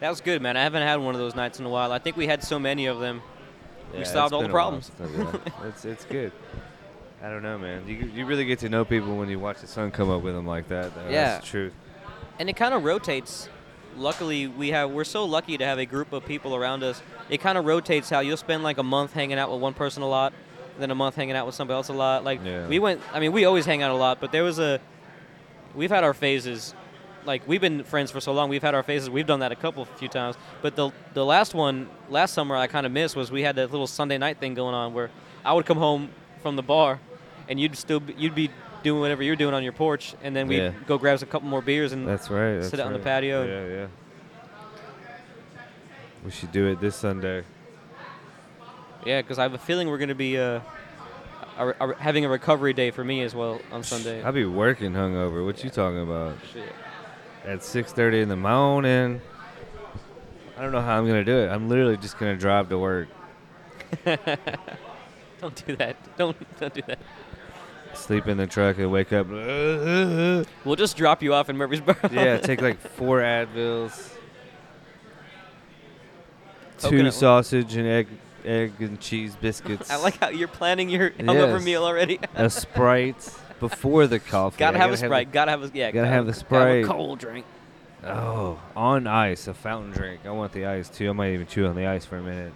That 0.03 0.11
was 0.11 0.21
good, 0.21 0.43
man. 0.43 0.57
I 0.57 0.65
haven't 0.65 0.83
had 0.83 0.97
one 0.97 1.15
of 1.15 1.21
those 1.21 1.37
nights 1.37 1.61
in 1.61 1.65
a 1.65 1.69
while. 1.69 1.93
I 1.93 2.01
think 2.01 2.17
we 2.17 2.27
had 2.27 2.43
so 2.43 2.59
many 2.59 2.87
of 2.87 2.99
them. 2.99 3.23
We 3.97 4.05
solved 4.05 4.35
all 4.35 4.41
the 4.43 4.49
been 4.49 4.51
a 4.51 4.55
while 4.55 4.63
problems. 4.81 4.87
since 4.87 5.01
I've 5.01 5.17
been 5.17 5.53
there. 5.61 5.69
it's 5.69 5.85
it's 5.85 6.05
good. 6.07 6.33
I 7.23 7.31
don't 7.31 7.45
know, 7.45 7.57
man. 7.57 7.87
You 7.87 8.11
you 8.13 8.27
really 8.27 8.45
get 8.45 8.59
to 8.61 8.69
know 8.69 8.85
people 8.85 9.17
when 9.17 9.29
you 9.29 9.39
watch 9.39 9.61
the 9.61 9.69
sun 9.69 9.93
come 9.93 10.11
up 10.11 10.23
with 10.23 10.35
them 10.35 10.45
like 10.45 10.67
that. 10.71 10.93
Though. 10.97 11.03
Yeah. 11.09 11.35
That's 11.35 11.45
the 11.45 11.51
truth. 11.53 11.73
and 12.41 12.51
it 12.51 12.57
kind 12.57 12.75
of 12.75 12.83
rotates. 12.83 13.49
Luckily, 13.97 14.49
we 14.49 14.71
have 14.71 14.91
we're 14.91 15.05
so 15.05 15.25
lucky 15.25 15.57
to 15.57 15.65
have 15.65 15.79
a 15.79 15.87
group 15.87 16.13
of 16.13 16.27
people 16.27 16.57
around 16.57 16.83
us. 16.83 17.01
It 17.31 17.41
kind 17.41 17.57
of 17.57 17.65
rotates 17.65 18.11
how 18.11 18.19
you'll 18.21 18.37
spend 18.37 18.65
like 18.65 18.79
a 18.79 18.83
month 18.83 19.13
hanging 19.13 19.39
out 19.39 19.53
with 19.53 19.61
one 19.61 19.75
person 19.75 20.03
a 20.03 20.09
lot, 20.09 20.33
then 20.81 20.91
a 20.91 20.97
month 20.97 21.15
hanging 21.15 21.37
out 21.37 21.47
with 21.47 21.55
somebody 21.55 21.77
else 21.77 21.91
a 21.91 21.93
lot. 21.93 22.25
Like 22.25 22.41
Yeah. 22.45 22.67
we 22.67 22.81
went. 22.81 23.01
I 23.13 23.21
mean, 23.21 23.31
we 23.31 23.45
always 23.45 23.67
hang 23.67 23.83
out 23.85 23.93
a 23.93 23.95
lot, 23.95 24.21
but 24.21 24.33
there 24.33 24.43
was 24.43 24.59
a. 24.59 24.81
We've 25.77 25.91
had 25.91 26.03
our 26.03 26.13
phases. 26.15 26.75
Like 27.25 27.47
we've 27.47 27.61
been 27.61 27.85
friends 27.85 28.11
for 28.11 28.21
so 28.21 28.33
long, 28.33 28.49
we've 28.49 28.63
had 28.63 28.75
our 28.75 28.83
faces. 28.83 29.09
We've 29.09 29.27
done 29.27 29.41
that 29.41 29.53
a 29.53 29.57
couple 29.57 29.85
few 29.85 30.09
times. 30.09 30.37
But 30.61 30.77
the 30.77 30.91
the 31.15 31.25
last 31.25 31.55
one 31.55 31.89
last 32.09 32.35
summer 32.35 32.57
I 32.57 32.67
kind 32.67 32.85
of 32.87 32.93
missed 32.93 33.15
was 33.17 33.31
we 33.31 33.43
had 33.43 33.57
that 33.57 33.71
little 33.71 33.87
Sunday 33.87 34.19
night 34.19 34.39
thing 34.39 34.55
going 34.55 34.75
on 34.75 34.93
where 34.95 35.11
I 35.45 35.53
would 35.53 35.67
come 35.67 35.79
home 35.79 36.11
from 36.43 36.57
the 36.57 36.63
bar, 36.63 36.99
and 37.49 37.61
you'd 37.61 37.77
still 37.77 38.01
be, 38.01 38.15
you'd 38.19 38.35
be 38.35 38.51
doing 38.83 39.01
whatever 39.01 39.23
you're 39.23 39.37
doing 39.37 39.55
on 39.55 39.63
your 39.63 39.73
porch, 39.73 40.15
and 40.25 40.35
then 40.35 40.49
we'd 40.49 40.59
Yeah. 40.59 40.73
go 40.89 40.99
grab 40.99 41.15
us 41.15 41.23
a 41.23 41.27
couple 41.27 41.49
more 41.49 41.63
beers 41.63 41.93
and 41.93 42.07
That's 42.07 42.29
right. 42.29 42.61
Sit 42.63 42.73
that's 42.73 42.81
out 42.81 42.87
on 42.89 42.93
the 42.93 42.99
patio. 42.99 43.45
Yeah, 43.45 43.77
yeah. 43.77 43.87
We 46.25 46.31
should 46.31 46.53
do 46.53 46.67
it 46.67 46.81
this 46.81 46.97
Sunday. 46.97 47.45
Yeah, 49.05 49.23
because 49.23 49.39
I 49.39 49.43
have 49.43 49.55
a 49.55 49.59
feeling 49.59 49.89
we're 49.89 49.99
going 49.99 50.09
to 50.09 50.15
be 50.15 50.39
uh, 50.39 50.61
having 51.99 52.25
a 52.25 52.29
recovery 52.29 52.73
day 52.73 52.91
for 52.91 53.05
me 53.05 53.23
as 53.23 53.35
well 53.35 53.61
on 53.73 53.83
Sunday. 53.83 54.23
I'll 54.23 54.33
be 54.33 54.45
working 54.45 54.93
hungover. 54.93 55.45
What 55.45 55.63
you 55.65 55.71
talking 55.71 56.03
about? 56.03 56.37
Shit. 56.53 56.73
At 57.45 57.61
6:30 57.61 58.23
in 58.23 58.29
the 58.29 58.37
morning. 58.37 59.21
I 60.57 60.63
don't 60.63 60.73
know 60.73 60.81
how 60.81 60.99
I'm 60.99 61.07
gonna 61.07 61.25
do 61.25 61.37
it. 61.39 61.49
I'm 61.49 61.69
literally 61.69 61.97
just 61.97 62.19
gonna 62.19 62.37
drive 62.37 62.69
to 62.69 62.79
work. 62.79 63.09
Don't 65.41 65.67
do 65.67 65.75
that. 65.77 65.97
Don't 66.17 66.37
don't 66.61 66.73
do 66.73 66.83
that. 66.87 67.01
Sleep 67.95 68.29
in 68.29 68.37
the 68.37 68.47
truck 68.47 68.79
and 68.79 68.93
wake 68.93 69.13
up. 69.13 69.27
We'll 70.65 70.77
just 70.77 70.97
drop 70.97 71.21
you 71.23 71.35
off 71.35 71.49
in 71.51 71.57
Murfreesboro. 71.57 71.97
yeah, 72.13 72.37
take 72.51 72.63
like 72.63 72.79
four 72.81 73.19
Advils, 73.21 74.13
oh, 76.85 76.89
two 76.89 76.91
Coconut- 76.91 77.15
sausage 77.15 77.75
and 77.75 77.87
egg, 77.89 78.07
egg 78.45 78.73
and 78.81 79.01
cheese 79.01 79.35
biscuits. 79.35 79.91
I 79.91 79.97
like 79.97 80.19
how 80.19 80.29
you're 80.29 80.47
planning 80.49 80.89
your 80.89 81.11
hungover 81.11 81.55
Yes. 81.55 81.65
meal 81.65 81.85
already. 81.85 82.21
a 82.37 82.49
Sprite 82.49 83.29
before 83.63 84.07
the 84.07 84.19
coffee. 84.19 84.59
gotta 84.59 84.77
I 84.77 84.81
have 84.81 84.93
a 84.93 84.97
sprite. 84.99 85.33
gotta 85.33 85.51
have 85.53 85.63
a 85.63 85.71
yeah. 85.73 85.91
gotta 85.91 86.07
have 86.09 86.27
the 86.27 86.33
Have 86.33 86.39
Sprite. 86.41 86.85
a 86.85 86.87
cold 86.87 87.19
drink. 87.19 87.47
oh, 88.05 88.59
on 88.77 89.07
ice, 89.07 89.47
a 89.49 89.55
fountain 89.55 89.93
drink. 89.93 90.21
I 90.27 90.31
want 90.31 90.53
the 90.53 90.67
ice 90.67 90.89
too. 90.91 91.09
I 91.09 91.13
might 91.13 91.33
even 91.33 91.47
chew 91.47 91.67
on 91.67 91.75
the 91.77 91.87
ice 91.87 92.05
for 92.05 92.17
a 92.19 92.23
minute, 92.23 92.53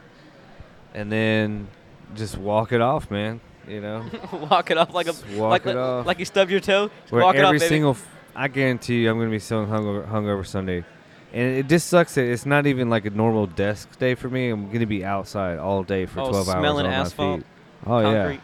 and 0.94 1.10
then 1.10 1.68
just 2.14 2.36
walk 2.36 2.72
it 2.72 2.80
off, 2.80 3.10
man. 3.10 3.40
You 3.66 3.80
know, 3.80 4.04
walk 4.50 4.70
it 4.70 4.78
off 4.78 4.94
like 4.94 5.06
a 5.06 5.12
Just 5.12 5.26
walk 5.30 5.50
like 5.50 5.62
it 5.66 5.68
like, 5.68 5.76
off. 5.76 6.06
like 6.06 6.18
you 6.18 6.24
stubbed 6.24 6.50
your 6.50 6.60
toe. 6.60 6.90
Where 7.10 7.22
walk 7.22 7.34
it 7.34 7.38
every 7.38 7.56
off, 7.56 7.60
baby. 7.62 7.68
single 7.68 7.90
f- 7.92 8.06
I 8.34 8.48
guarantee 8.48 9.02
you, 9.02 9.10
I'm 9.10 9.18
gonna 9.18 9.30
be 9.30 9.38
so 9.38 9.64
hungover, 9.66 10.06
hungover 10.08 10.46
Sunday, 10.46 10.84
and 11.32 11.56
it 11.56 11.68
just 11.68 11.88
sucks 11.88 12.14
that 12.16 12.24
it's 12.30 12.46
not 12.46 12.66
even 12.66 12.90
like 12.90 13.06
a 13.06 13.10
normal 13.10 13.46
desk 13.46 13.98
day 13.98 14.14
for 14.14 14.28
me. 14.28 14.50
I'm 14.50 14.70
gonna 14.70 14.86
be 14.86 15.04
outside 15.04 15.58
all 15.58 15.82
day 15.82 16.06
for 16.06 16.20
Oh, 16.20 16.28
12 16.30 16.48
hours 16.48 16.64
on 16.80 16.86
asphalt, 16.86 17.30
my 17.30 17.36
feet. 17.38 17.46
Oh 17.86 18.02
Concrete. 18.02 18.34
yeah, 18.34 18.40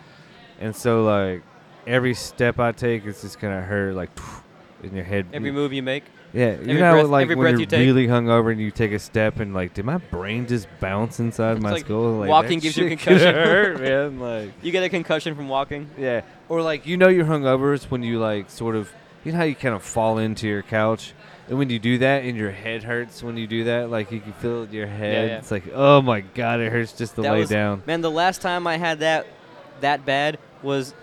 and 0.67 0.75
so 0.77 1.05
like 1.05 1.43
every 1.87 2.15
step 2.15 2.59
I 2.59 2.73
take, 2.73 3.05
it's 3.07 3.23
just 3.23 3.41
gonna 3.41 3.61
hurt 3.63 3.95
like 3.95 4.11
in 4.83 4.95
your 4.95 5.05
head. 5.05 5.27
Every 5.33 5.51
move 5.51 5.73
you 5.73 5.83
make. 5.83 6.05
Yeah, 6.35 6.45
Every 6.45 6.73
you 6.73 6.79
know, 6.81 6.93
breath- 6.93 7.07
like 7.09 7.29
when 7.29 7.59
you're 7.59 7.61
you 7.61 7.67
really 7.93 8.07
hungover 8.07 8.51
and 8.53 8.59
you 8.61 8.71
take 8.71 8.93
a 8.93 8.99
step 8.99 9.39
and 9.39 9.53
like, 9.53 9.75
did 9.75 9.85
my 9.85 9.99
brain 9.99 10.47
just 10.47 10.67
bounce 10.81 11.21
inside 11.21 11.57
It's 11.57 11.63
my 11.63 11.73
like 11.73 11.85
skull? 11.85 12.21
Like, 12.21 12.31
walking 12.31 12.59
gives 12.59 12.75
you 12.79 12.87
a 12.87 12.89
concussion. 12.89 13.35
hurt, 13.35 13.81
man. 13.81 14.19
Like, 14.19 14.51
You 14.63 14.73
get 14.73 14.83
a 14.83 14.89
concussion 14.89 15.35
from 15.35 15.49
walking. 15.51 15.91
yeah, 15.99 16.23
or 16.49 16.63
like 16.63 16.87
you 16.87 16.97
know 16.97 17.09
you're 17.09 17.27
hungover 17.27 17.75
is 17.75 17.91
when 17.91 18.03
you 18.03 18.19
like 18.19 18.49
sort 18.49 18.77
of, 18.77 18.91
you 19.25 19.33
know 19.33 19.39
how 19.39 19.45
you 19.45 19.55
kind 19.55 19.75
of 19.75 19.83
fall 19.83 20.17
into 20.17 20.49
your 20.49 20.63
couch, 20.63 21.13
and 21.49 21.59
when 21.59 21.69
you 21.69 21.79
do 21.79 21.99
that, 21.99 22.25
and 22.25 22.35
your 22.39 22.51
head 22.51 22.83
hurts 22.83 23.23
when 23.23 23.37
you 23.37 23.47
do 23.47 23.65
that, 23.65 23.91
like 23.91 24.11
you 24.11 24.21
can 24.21 24.33
feel 24.33 24.67
your 24.69 24.87
head. 24.87 25.29
yeah. 25.29 25.37
It's 25.37 25.51
like, 25.51 25.65
oh 25.75 26.01
my 26.01 26.23
god, 26.23 26.61
it 26.61 26.73
hurts 26.73 26.93
just 26.95 27.15
to 27.17 27.21
That 27.23 27.33
lay 27.33 27.41
was- 27.41 27.51
down. 27.51 27.83
Man, 27.87 28.01
the 28.01 28.11
last 28.11 28.41
time 28.41 28.67
I 28.67 28.79
had 28.79 29.01
that 29.01 29.27
that 29.83 30.07
bad 30.07 30.39
was 30.63 30.95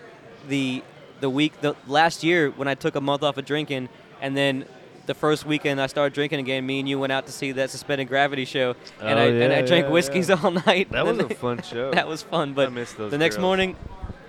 the 0.48 0.82
the 1.20 1.28
week 1.30 1.60
the 1.60 1.74
last 1.86 2.24
year 2.24 2.50
when 2.50 2.66
I 2.68 2.74
took 2.74 2.94
a 2.94 3.00
month 3.00 3.22
off 3.22 3.36
of 3.36 3.44
drinking, 3.44 3.88
and 4.22 4.36
then 4.36 4.64
the 5.06 5.14
first 5.14 5.44
weekend 5.44 5.80
I 5.80 5.86
started 5.86 6.12
drinking 6.14 6.38
again. 6.40 6.64
Me 6.66 6.78
and 6.80 6.88
you 6.88 6.98
went 6.98 7.12
out 7.12 7.26
to 7.26 7.32
see 7.32 7.52
that 7.52 7.70
suspended 7.70 8.08
gravity 8.08 8.44
show, 8.44 8.74
and 9.00 9.18
Oh, 9.18 9.22
I 9.22 9.26
and 9.26 9.52
I 9.52 9.62
drank 9.62 9.86
yeah, 9.86 9.90
whiskeys 9.92 10.28
yeah. 10.28 10.38
all 10.42 10.50
night. 10.66 10.90
That 10.90 11.04
was 11.04 11.18
a 11.18 11.28
fun 11.34 11.62
show. 11.62 11.90
that 11.92 12.06
was 12.08 12.22
fun, 12.22 12.54
but 12.54 12.72
the 12.74 13.18
next 13.18 13.36
girls. 13.36 13.42
morning, 13.42 13.76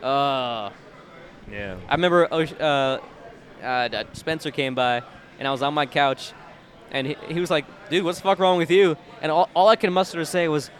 uh, 0.03 0.71
Yeah. 1.51 1.75
I 1.87 1.93
remember 1.95 2.27
uh, 2.31 2.47
uh, 2.59 2.99
uh, 3.63 4.03
Spencer 4.13 4.51
came 4.51 4.75
by, 4.75 5.03
and 5.39 5.47
I 5.47 5.51
was 5.51 5.61
on 5.61 5.73
my 5.73 5.85
couch, 5.85 6.33
and 6.91 7.07
he, 7.07 7.15
he 7.29 7.39
was 7.39 7.49
like, 7.51 7.65
"Dude, 7.89 8.03
what's 8.03 8.17
the 8.19 8.23
fuck 8.23 8.39
wrong 8.39 8.57
with 8.57 8.71
you?" 8.71 8.97
And 9.21 9.31
all, 9.31 9.49
all 9.53 9.67
I 9.69 9.75
could 9.75 9.91
muster 9.91 10.17
to 10.19 10.25
say 10.25 10.47
was, 10.47 10.71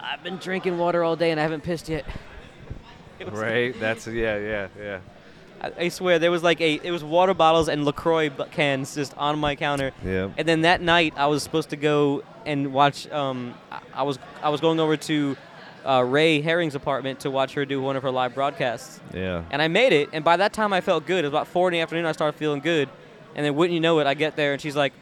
"I've 0.00 0.22
been 0.22 0.36
drinking 0.38 0.78
water 0.78 1.04
all 1.04 1.16
day 1.16 1.30
and 1.30 1.38
I 1.38 1.42
haven't 1.42 1.62
pissed 1.62 1.88
yet." 1.88 2.04
Right. 3.20 3.78
That's 3.78 4.06
yeah, 4.06 4.36
yeah, 4.38 4.68
yeah. 4.78 4.98
I, 5.60 5.72
I 5.84 5.88
swear 5.88 6.18
there 6.18 6.30
was 6.30 6.42
like 6.42 6.60
a 6.60 6.74
it 6.74 6.90
was 6.90 7.04
water 7.04 7.34
bottles 7.34 7.68
and 7.68 7.84
Lacroix 7.84 8.30
cans 8.50 8.94
just 8.94 9.16
on 9.16 9.38
my 9.38 9.54
counter. 9.54 9.92
Yeah. 10.04 10.30
And 10.36 10.48
then 10.48 10.62
that 10.62 10.80
night 10.80 11.14
I 11.16 11.26
was 11.26 11.42
supposed 11.42 11.70
to 11.70 11.76
go 11.76 12.22
and 12.44 12.72
watch. 12.72 13.10
Um, 13.10 13.54
I, 13.70 13.80
I 13.94 14.02
was 14.02 14.18
I 14.42 14.48
was 14.48 14.60
going 14.60 14.80
over 14.80 14.96
to 14.96 15.36
uh, 15.84 16.04
Ray 16.06 16.40
Herring's 16.40 16.74
apartment 16.74 17.20
to 17.20 17.30
watch 17.30 17.54
her 17.54 17.64
do 17.64 17.80
one 17.80 17.96
of 17.96 18.02
her 18.02 18.10
live 18.10 18.34
broadcasts. 18.34 19.00
Yeah. 19.12 19.44
And 19.50 19.62
I 19.62 19.68
made 19.68 19.92
it, 19.92 20.10
and 20.12 20.24
by 20.24 20.36
that 20.36 20.52
time 20.52 20.72
I 20.72 20.80
felt 20.80 21.06
good. 21.06 21.24
It 21.24 21.28
was 21.28 21.32
about 21.32 21.48
four 21.48 21.68
in 21.68 21.72
the 21.72 21.80
afternoon. 21.80 22.06
I 22.06 22.12
started 22.12 22.38
feeling 22.38 22.60
good, 22.60 22.88
and 23.34 23.44
then 23.44 23.54
wouldn't 23.54 23.74
you 23.74 23.80
know 23.80 23.98
it, 24.00 24.06
I 24.06 24.14
get 24.14 24.36
there 24.36 24.52
and 24.52 24.60
she's 24.60 24.76
like, 24.76 24.92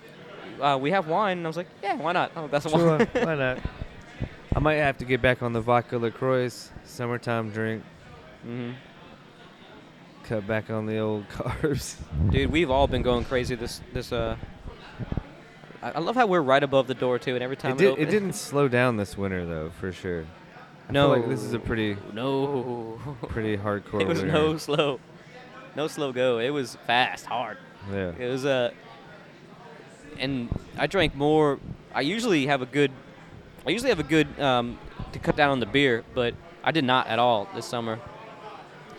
uh, 0.61 0.79
"We 0.81 0.90
have 0.90 1.07
wine," 1.07 1.38
and 1.38 1.46
I 1.46 1.49
was 1.49 1.57
like, 1.57 1.68
"Yeah, 1.83 1.96
why 1.96 2.12
not? 2.12 2.33
Oh, 2.37 2.49
that's 2.49 2.68
Sure, 2.68 2.99
wine." 2.99 3.09
why 3.12 3.35
not? 3.35 3.59
I 4.55 4.59
might 4.59 4.75
have 4.75 4.99
to 4.99 5.05
get 5.05 5.23
back 5.23 5.42
on 5.42 5.53
the 5.53 5.61
vodka 5.61 5.96
Lacroix 5.96 6.51
summertime 6.85 7.51
drink. 7.51 7.85
Hmm 8.42 8.70
Cut 10.24 10.46
back 10.46 10.70
on 10.70 10.87
the 10.87 10.98
old 10.98 11.29
carbs. 11.31 11.96
Dude, 12.31 12.50
we've 12.53 12.70
all 12.70 12.87
been 12.87 13.03
going 13.03 13.24
crazy 13.24 13.55
this 13.57 13.81
this 13.92 14.12
uh. 14.12 14.37
I 15.83 15.90
I 15.92 15.98
love 15.98 16.14
how 16.14 16.26
we're 16.26 16.40
right 16.42 16.62
above 16.62 16.87
the 16.87 16.94
door 16.94 17.18
too, 17.18 17.35
and 17.35 17.42
every 17.42 17.57
time 17.57 17.72
It, 17.72 17.79
did, 17.79 17.98
it 17.98 18.11
didn't 18.11 18.35
slow 18.35 18.68
down 18.68 18.96
this 18.96 19.16
winter 19.18 19.44
though, 19.46 19.70
for 19.81 19.92
sure. 19.92 20.24
I 20.88 20.92
No, 20.92 21.12
feel 21.12 21.20
like 21.22 21.29
this 21.31 21.42
is 21.42 21.53
a 21.53 21.59
pretty 21.59 21.96
no. 22.12 23.00
pretty 23.29 23.57
hardcore 23.57 24.00
it 24.03 24.07
was 24.07 24.18
winter. 24.22 24.33
no 24.33 24.57
slow, 24.57 25.00
no 25.74 25.88
slow 25.88 26.12
go. 26.12 26.38
It 26.38 26.50
was 26.50 26.76
fast, 26.87 27.26
hard. 27.26 27.59
Yeah. 27.90 28.12
It 28.18 28.29
was 28.29 28.44
Uh, 28.44 28.70
and 30.18 30.48
I 30.79 30.87
drank 30.87 31.14
more. 31.14 31.59
I 31.94 32.03
usually 32.03 32.46
have 32.46 32.62
a 32.62 32.66
good. 32.66 32.92
I 33.66 33.70
usually 33.70 33.90
have 33.90 34.00
a 34.00 34.05
good 34.05 34.38
um, 34.40 34.79
to 35.12 35.18
cut 35.18 35.35
down 35.37 35.50
on 35.50 35.61
the 35.61 35.66
beer, 35.66 36.05
but 36.14 36.35
I 36.62 36.70
did 36.72 36.85
not 36.85 37.07
at 37.09 37.18
all 37.18 37.48
this 37.55 37.66
summer. 37.66 37.98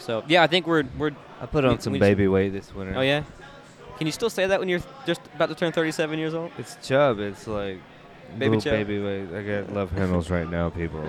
So 0.02 0.24
yeah, 0.28 0.44
I 0.44 0.48
think 0.48 0.68
we're 0.68 0.84
we're. 0.98 1.12
I 1.40 1.46
put 1.46 1.64
we- 1.64 1.70
on 1.70 1.80
some 1.80 1.94
we- 1.94 2.00
baby 2.00 2.28
weight 2.28 2.50
this 2.50 2.74
winter. 2.74 2.94
Oh 2.96 3.02
yeah. 3.02 3.24
Can 3.98 4.08
you 4.08 4.12
still 4.12 4.32
say 4.32 4.48
that 4.48 4.60
when 4.60 4.68
you're 4.68 4.82
just 5.06 5.22
about 5.36 5.50
to 5.50 5.56
turn 5.56 5.72
37 5.72 6.18
years 6.18 6.34
old? 6.34 6.52
It's 6.58 6.76
chub. 6.82 7.20
It's 7.20 7.46
like 7.46 7.78
Baby 8.38 8.58
chub. 8.58 8.72
baby 8.74 9.00
weight. 9.00 9.28
I 9.32 9.44
got 9.44 9.74
love 9.74 9.92
handles 9.92 10.32
right 10.32 10.50
now, 10.50 10.70
people. 10.72 11.04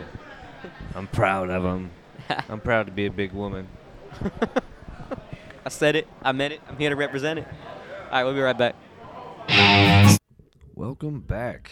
I'm 0.95 1.07
proud 1.07 1.49
of 1.49 1.63
them. 1.63 1.91
I'm 2.51 2.61
proud 2.61 2.85
to 2.87 2.93
be 2.93 3.07
a 3.07 3.11
big 3.11 3.33
woman. 3.33 3.67
I 5.65 5.69
said 5.71 5.97
it. 5.97 6.07
I 6.23 6.33
meant 6.33 6.53
it. 6.53 6.61
I'm 6.69 6.77
here 6.77 6.91
to 6.91 6.97
represent 6.97 7.39
it. 7.39 7.47
All 8.07 8.11
right, 8.13 8.25
we'll 8.25 8.35
be 8.35 8.41
right 8.41 8.59
back. 8.59 8.75
Welcome 10.75 11.21
back. 11.21 11.71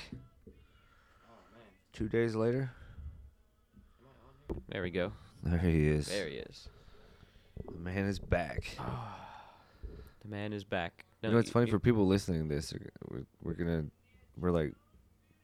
Two 1.93 2.09
days 2.09 2.35
later, 2.35 2.71
There 4.69 4.83
we 4.83 4.91
go. 4.91 5.13
there 5.43 5.59
he 5.59 5.87
is. 5.89 6.07
There 6.07 6.29
he 6.29 6.37
is. 6.37 6.69
The 7.67 7.79
man 7.79 8.07
is 8.07 8.19
back. 8.19 8.65
The 10.23 10.29
man 10.29 10.53
is 10.53 10.65
back. 10.65 11.07
you 11.23 11.31
know, 11.31 11.39
it's 11.39 11.51
funny 11.51 11.71
for 11.71 11.79
people 11.79 12.07
listening 12.07 12.47
to 12.47 12.55
this. 12.55 12.75
We're, 13.09 13.25
we're 13.43 13.55
gonna, 13.55 13.85
we're 14.39 14.51
like 14.51 14.75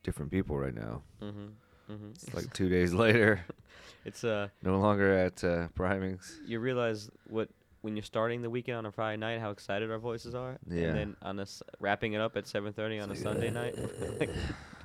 different 0.03 0.31
people 0.31 0.59
right 0.59 0.75
now. 0.75 1.01
Mhm. 1.23 1.53
Mhm. 1.91 2.11
It's 2.11 2.35
like 2.35 2.53
two 2.53 2.69
days 2.69 2.93
later, 2.93 3.41
It's 4.05 4.23
uh, 4.23 4.49
no 4.63 4.79
longer 4.79 5.11
at 5.17 5.43
uh, 5.43 5.69
Primings. 5.75 6.39
you 6.45 6.61
realize 6.61 7.09
what 7.27 7.49
when 7.81 7.97
you're 7.97 8.03
starting 8.03 8.43
the 8.43 8.51
weekend 8.51 8.77
on 8.77 8.85
a 8.85 8.93
Friday 8.93 9.17
night, 9.17 9.41
how 9.41 9.49
excited 9.51 9.91
our 9.91 9.99
voices 9.99 10.35
are, 10.35 10.59
Yeah. 10.69 10.89
and 10.89 10.99
then 10.99 11.17
on 11.23 11.37
this 11.37 11.63
wrapping 11.81 12.13
it 12.13 12.21
up 12.21 12.37
at 12.37 12.45
7:30 12.45 13.03
on 13.03 13.11
a 13.11 13.17
Sunday 13.17 13.51
night. 13.51 13.77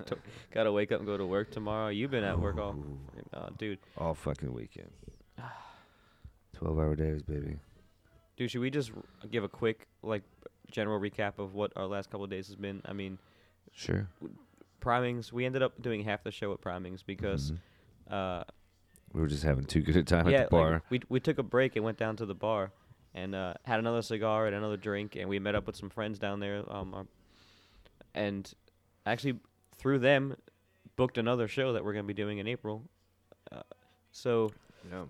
Gotta 0.53 0.71
wake 0.71 0.93
up 0.93 0.99
and 0.99 1.07
go 1.07 1.17
to 1.17 1.25
work 1.25 1.51
tomorrow. 1.51 1.89
You've 1.89 2.11
been 2.11 2.23
at 2.23 2.39
work 2.39 2.57
all, 2.57 2.77
uh, 3.33 3.49
dude. 3.57 3.79
All 3.97 4.13
fucking 4.15 4.53
weekend. 4.53 4.89
Twelve-hour 6.61 6.95
days, 6.95 7.23
baby. 7.23 7.57
Dude, 8.37 8.51
should 8.51 8.61
we 8.61 8.69
just 8.69 8.91
r- 8.95 9.01
give 9.31 9.43
a 9.43 9.49
quick 9.49 9.87
like 10.03 10.21
general 10.69 10.99
recap 10.99 11.39
of 11.39 11.55
what 11.55 11.73
our 11.75 11.87
last 11.87 12.11
couple 12.11 12.23
of 12.23 12.29
days 12.29 12.45
has 12.47 12.55
been? 12.55 12.81
I 12.85 12.93
mean, 12.93 13.17
Sure. 13.73 14.07
primings. 14.79 15.33
We 15.33 15.45
ended 15.45 15.63
up 15.63 15.81
doing 15.81 16.03
half 16.03 16.23
the 16.23 16.31
show 16.31 16.53
at 16.53 16.61
primings 16.61 17.01
because. 17.03 17.51
Mhm. 17.51 17.57
Uh, 18.13 18.43
we 19.13 19.21
were 19.21 19.27
just 19.27 19.43
having 19.43 19.65
too 19.65 19.81
good 19.81 19.95
a 19.97 20.03
time 20.03 20.29
yeah, 20.29 20.41
at 20.41 20.49
the 20.49 20.55
bar. 20.55 20.71
Like 20.73 20.83
we 20.91 21.01
we 21.09 21.19
took 21.19 21.37
a 21.39 21.43
break 21.43 21.75
and 21.75 21.83
went 21.83 21.97
down 21.97 22.15
to 22.17 22.25
the 22.27 22.35
bar 22.35 22.71
and 23.13 23.33
uh, 23.35 23.55
had 23.65 23.79
another 23.79 24.01
cigar 24.03 24.45
and 24.47 24.55
another 24.55 24.77
drink, 24.77 25.15
and 25.15 25.27
we 25.27 25.39
met 25.39 25.55
up 25.55 25.65
with 25.67 25.75
some 25.75 25.89
friends 25.89 26.19
down 26.19 26.39
there. 26.39 26.63
Um, 26.71 26.93
our- 26.93 27.07
and 28.13 28.53
actually 29.05 29.39
through 29.77 29.99
them 29.99 30.35
booked 30.95 31.17
another 31.17 31.47
show 31.47 31.73
that 31.73 31.83
we're 31.83 31.93
gonna 31.93 32.03
be 32.03 32.13
doing 32.13 32.37
in 32.37 32.47
April. 32.47 32.83
Uh, 33.51 33.63
so 34.11 34.51
yeah. 34.91 35.05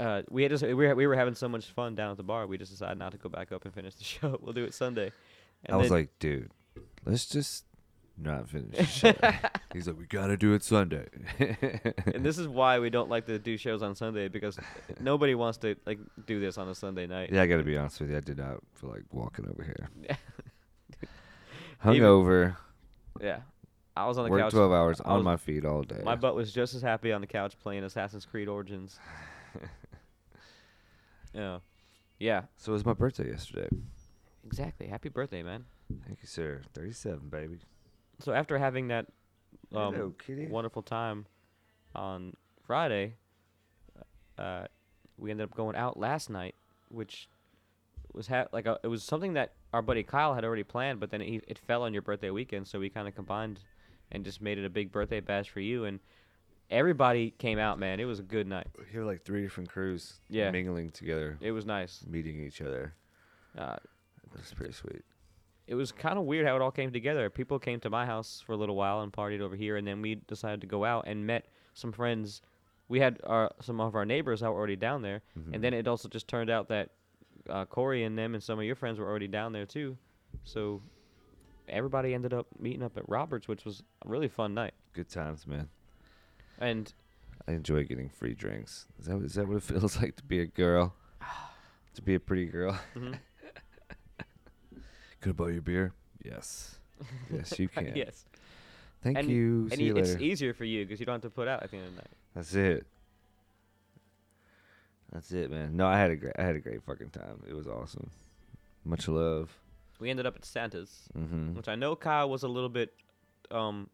Uh, 0.00 0.22
we 0.30 0.42
had 0.42 0.50
just 0.50 0.62
we 0.64 0.74
were, 0.74 0.94
we 0.94 1.06
were 1.06 1.14
having 1.16 1.34
so 1.34 1.48
much 1.48 1.66
fun 1.66 1.94
down 1.94 2.10
at 2.10 2.16
the 2.16 2.22
bar, 2.22 2.46
we 2.46 2.58
just 2.58 2.70
decided 2.72 2.98
not 2.98 3.12
to 3.12 3.18
go 3.18 3.28
back 3.28 3.52
up 3.52 3.64
and 3.64 3.72
finish 3.74 3.94
the 3.94 4.04
show. 4.14 4.38
We'll 4.40 4.52
do 4.52 4.64
it 4.64 4.74
Sunday. 4.74 5.12
And 5.64 5.74
I 5.74 5.76
was 5.76 5.88
then- 5.88 5.98
like, 5.98 6.10
dude, 6.18 6.50
let's 7.04 7.26
just 7.26 7.64
not 8.16 8.48
finish 8.48 8.76
the 8.76 8.84
show. 8.84 9.12
He's 9.72 9.86
like, 9.88 9.98
we 9.98 10.06
gotta 10.06 10.36
do 10.36 10.52
it 10.54 10.62
Sunday. 10.62 11.06
and 12.14 12.24
this 12.24 12.38
is 12.38 12.46
why 12.46 12.78
we 12.78 12.88
don't 12.90 13.10
like 13.10 13.26
to 13.26 13.38
do 13.40 13.56
shows 13.56 13.82
on 13.82 13.94
Sunday 13.96 14.28
because 14.28 14.56
nobody 15.00 15.34
wants 15.34 15.58
to 15.58 15.74
like 15.86 15.98
do 16.26 16.38
this 16.38 16.56
on 16.58 16.68
a 16.68 16.74
Sunday 16.74 17.06
night. 17.08 17.30
yeah, 17.32 17.42
I 17.42 17.46
gotta 17.46 17.64
be 17.64 17.76
honest 17.76 18.00
with 18.00 18.10
you. 18.10 18.16
I 18.16 18.20
did 18.20 18.38
not 18.38 18.58
feel 18.74 18.90
like 18.90 19.02
walking 19.10 19.48
over 19.48 19.62
here. 19.64 19.88
Hungover, 21.84 22.56
Yeah. 23.20 23.40
I 23.96 24.06
was 24.06 24.18
on 24.18 24.24
the 24.24 24.30
worked 24.30 24.42
couch. 24.44 24.52
12 24.54 24.72
hours 24.72 25.00
I 25.04 25.10
on 25.10 25.16
was- 25.18 25.24
my 25.24 25.36
feet 25.36 25.64
all 25.64 25.82
day. 25.82 26.00
My 26.04 26.16
butt 26.16 26.34
was 26.34 26.52
just 26.52 26.74
as 26.74 26.82
happy 26.82 27.12
on 27.12 27.20
the 27.20 27.26
couch 27.26 27.56
playing 27.60 27.84
Assassin's 27.84 28.24
Creed 28.26 28.48
Origins. 28.48 28.98
yeah. 31.34 31.58
Yeah. 32.18 32.42
so 32.56 32.72
it 32.72 32.74
was 32.74 32.84
my 32.86 32.92
birthday 32.94 33.28
yesterday. 33.30 33.68
Exactly. 34.46 34.86
Happy 34.86 35.08
birthday, 35.08 35.42
man. 35.42 35.64
Thank 36.06 36.18
you, 36.22 36.28
sir. 36.28 36.60
37, 36.74 37.28
baby. 37.28 37.58
So 38.20 38.32
after 38.32 38.58
having 38.58 38.88
that 38.88 39.06
um, 39.74 39.94
Hello, 39.94 40.14
kitty. 40.24 40.46
wonderful 40.46 40.82
time 40.82 41.26
on 41.94 42.34
Friday, 42.66 43.14
uh, 44.38 44.66
we 45.18 45.30
ended 45.30 45.44
up 45.44 45.56
going 45.56 45.76
out 45.76 45.98
last 45.98 46.30
night, 46.30 46.54
which 46.88 47.28
was 48.12 48.26
ha- 48.28 48.46
like 48.52 48.66
a, 48.66 48.78
it 48.82 48.88
was 48.88 49.02
something 49.02 49.34
that 49.34 49.52
our 49.72 49.82
buddy 49.82 50.02
Kyle 50.02 50.34
had 50.34 50.44
already 50.44 50.62
planned, 50.62 51.00
but 51.00 51.10
then 51.10 51.20
it, 51.20 51.44
it 51.48 51.58
fell 51.58 51.82
on 51.82 51.92
your 51.92 52.02
birthday 52.02 52.30
weekend, 52.30 52.66
so 52.68 52.78
we 52.78 52.88
kind 52.88 53.08
of 53.08 53.14
combined 53.14 53.60
and 54.12 54.24
just 54.24 54.40
made 54.40 54.58
it 54.58 54.64
a 54.64 54.70
big 54.70 54.92
birthday 54.92 55.20
bash 55.20 55.48
for 55.50 55.60
you, 55.60 55.84
and 55.84 55.98
everybody 56.74 57.30
came 57.30 57.58
out, 57.58 57.78
man. 57.78 58.00
It 58.00 58.04
was 58.04 58.18
a 58.18 58.22
good 58.24 58.46
night. 58.46 58.66
Here 58.90 59.00
were 59.00 59.06
like 59.06 59.22
three 59.22 59.42
different 59.42 59.68
crews 59.70 60.20
Yeah. 60.28 60.50
mingling 60.50 60.90
together, 60.90 61.38
It 61.40 61.52
was 61.52 61.64
nice. 61.64 62.04
meeting 62.06 62.40
each 62.40 62.60
other. 62.60 62.94
Uh, 63.56 63.76
That's 64.34 64.52
pretty 64.52 64.72
sweet. 64.72 65.02
it 65.66 65.74
was 65.76 65.92
kind 65.92 66.18
of 66.18 66.24
weird 66.24 66.46
how 66.46 66.56
it 66.56 66.62
all 66.62 66.70
came 66.72 66.92
together. 66.92 67.30
People 67.30 67.58
came 67.58 67.80
to 67.80 67.88
my 67.90 68.04
house 68.04 68.40
for 68.44 68.52
a 68.52 68.56
little 68.56 68.76
while 68.76 69.00
and 69.02 69.12
partied 69.12 69.40
over 69.40 69.56
here, 69.56 69.76
and 69.76 69.86
then 69.86 70.02
we 70.02 70.16
decided 70.16 70.60
to 70.60 70.66
go 70.66 70.84
out 70.84 71.04
and 71.06 71.26
met 71.26 71.46
some 71.72 71.92
friends. 71.92 72.42
We 72.88 72.98
had 73.00 73.20
our 73.24 73.50
some 73.60 73.80
of 73.80 73.94
our 73.94 74.04
neighbors 74.04 74.40
that 74.40 74.50
were 74.50 74.58
already 74.58 74.76
down 74.76 75.00
there, 75.02 75.22
Mhm. 75.38 75.54
and 75.54 75.64
then 75.64 75.72
it 75.72 75.86
also 75.88 76.08
just 76.08 76.28
turned 76.28 76.50
out 76.50 76.68
that 76.68 76.90
uh, 77.48 77.64
Corey 77.66 78.04
and 78.04 78.16
them 78.18 78.34
and 78.34 78.42
some 78.42 78.58
of 78.58 78.64
your 78.64 78.74
friends 78.74 78.98
were 78.98 79.06
already 79.08 79.28
down 79.28 79.52
there 79.52 79.66
too, 79.66 79.96
so 80.44 80.82
everybody 81.68 82.14
ended 82.14 82.32
up 82.32 82.46
meeting 82.58 82.82
up 82.82 82.96
at 82.96 83.08
Roberts, 83.08 83.48
which 83.48 83.64
was 83.64 83.82
a 84.04 84.08
really 84.08 84.28
fun 84.28 84.54
night. 84.54 84.74
Good 84.92 85.08
times, 85.08 85.46
man. 85.46 85.68
And 86.60 86.92
I 87.48 87.52
enjoy 87.52 87.84
getting 87.84 88.08
free 88.08 88.34
drinks. 88.34 88.86
Is 88.98 89.06
that 89.06 89.16
is 89.22 89.34
that 89.34 89.46
what 89.48 89.56
it 89.58 89.62
feels 89.72 89.96
like 90.00 90.16
to 90.16 90.24
be 90.24 90.40
a 90.40 90.46
girl? 90.46 90.94
to 91.94 92.02
be 92.02 92.14
a 92.14 92.20
pretty 92.20 92.46
girl. 92.46 92.78
mhm. 92.94 93.18
Could 95.20 95.30
I 95.30 95.32
buy 95.32 95.50
you 95.50 95.60
beer? 95.62 95.92
Yes. 96.24 96.76
Yes, 97.32 97.58
you 97.58 97.68
can. 97.74 97.92
yes, 97.96 98.24
Thank 99.02 99.18
and, 99.18 99.28
you. 99.30 99.62
and 99.70 99.72
See 99.74 99.84
you 99.84 99.96
it's 99.96 100.10
later. 100.12 100.22
easier 100.22 100.54
for 100.54 100.64
you 100.64 100.84
because 100.84 101.00
you 101.00 101.06
don't 101.06 101.14
have 101.14 101.22
to 101.22 101.30
put 101.30 101.48
out 101.48 101.62
at 101.62 101.70
the 101.70 101.76
end 101.78 101.86
of 101.86 101.92
the 101.92 101.96
night. 102.02 102.10
That's 102.34 102.54
it. 102.54 102.86
That's 105.12 105.30
it, 105.32 105.50
man. 105.50 105.76
No, 105.76 105.86
I 105.86 105.98
had 105.98 106.10
a 106.10 106.16
great, 106.16 106.32
I 106.38 106.42
had 106.42 106.56
a 106.56 106.60
great 106.60 106.82
fucking 106.82 107.10
time. 107.10 107.42
It 107.48 107.54
was 107.54 107.66
awesome. 107.68 108.10
Much 108.84 109.06
love. 109.08 109.56
We 110.00 110.10
ended 110.10 110.26
up 110.26 110.36
at 110.36 110.44
Santa's, 110.44 111.08
Mm-hmm. 111.16 111.54
which 111.54 111.68
I 111.68 111.74
know 111.74 111.94
Kyle 111.96 112.28
was 112.28 112.42
a 112.42 112.48
little 112.48 112.68
bit 112.68 112.92
um, 113.50 113.88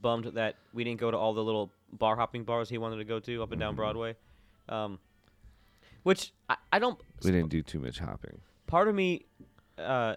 bummed 0.00 0.26
that 0.34 0.56
we 0.72 0.84
didn't 0.84 1.00
go 1.00 1.10
to 1.10 1.16
all 1.16 1.34
the 1.34 1.42
little 1.44 1.70
bar 1.92 2.16
hopping 2.16 2.44
bars 2.44 2.68
he 2.68 2.78
wanted 2.78 2.96
to 2.96 3.04
go 3.04 3.18
to 3.20 3.42
up 3.42 3.52
and 3.52 3.60
down 3.60 3.74
Mhm. 3.74 3.76
Broadway. 3.76 4.16
Um, 4.68 4.98
which 6.02 6.32
I, 6.48 6.56
I 6.72 6.78
don't. 6.78 6.98
We 7.24 7.30
didn't 7.32 7.48
do 7.50 7.62
too 7.62 7.78
much 7.80 7.98
hopping. 7.98 8.40
Part 8.66 8.88
of 8.88 8.94
me 8.94 9.24
uh, 9.78 10.16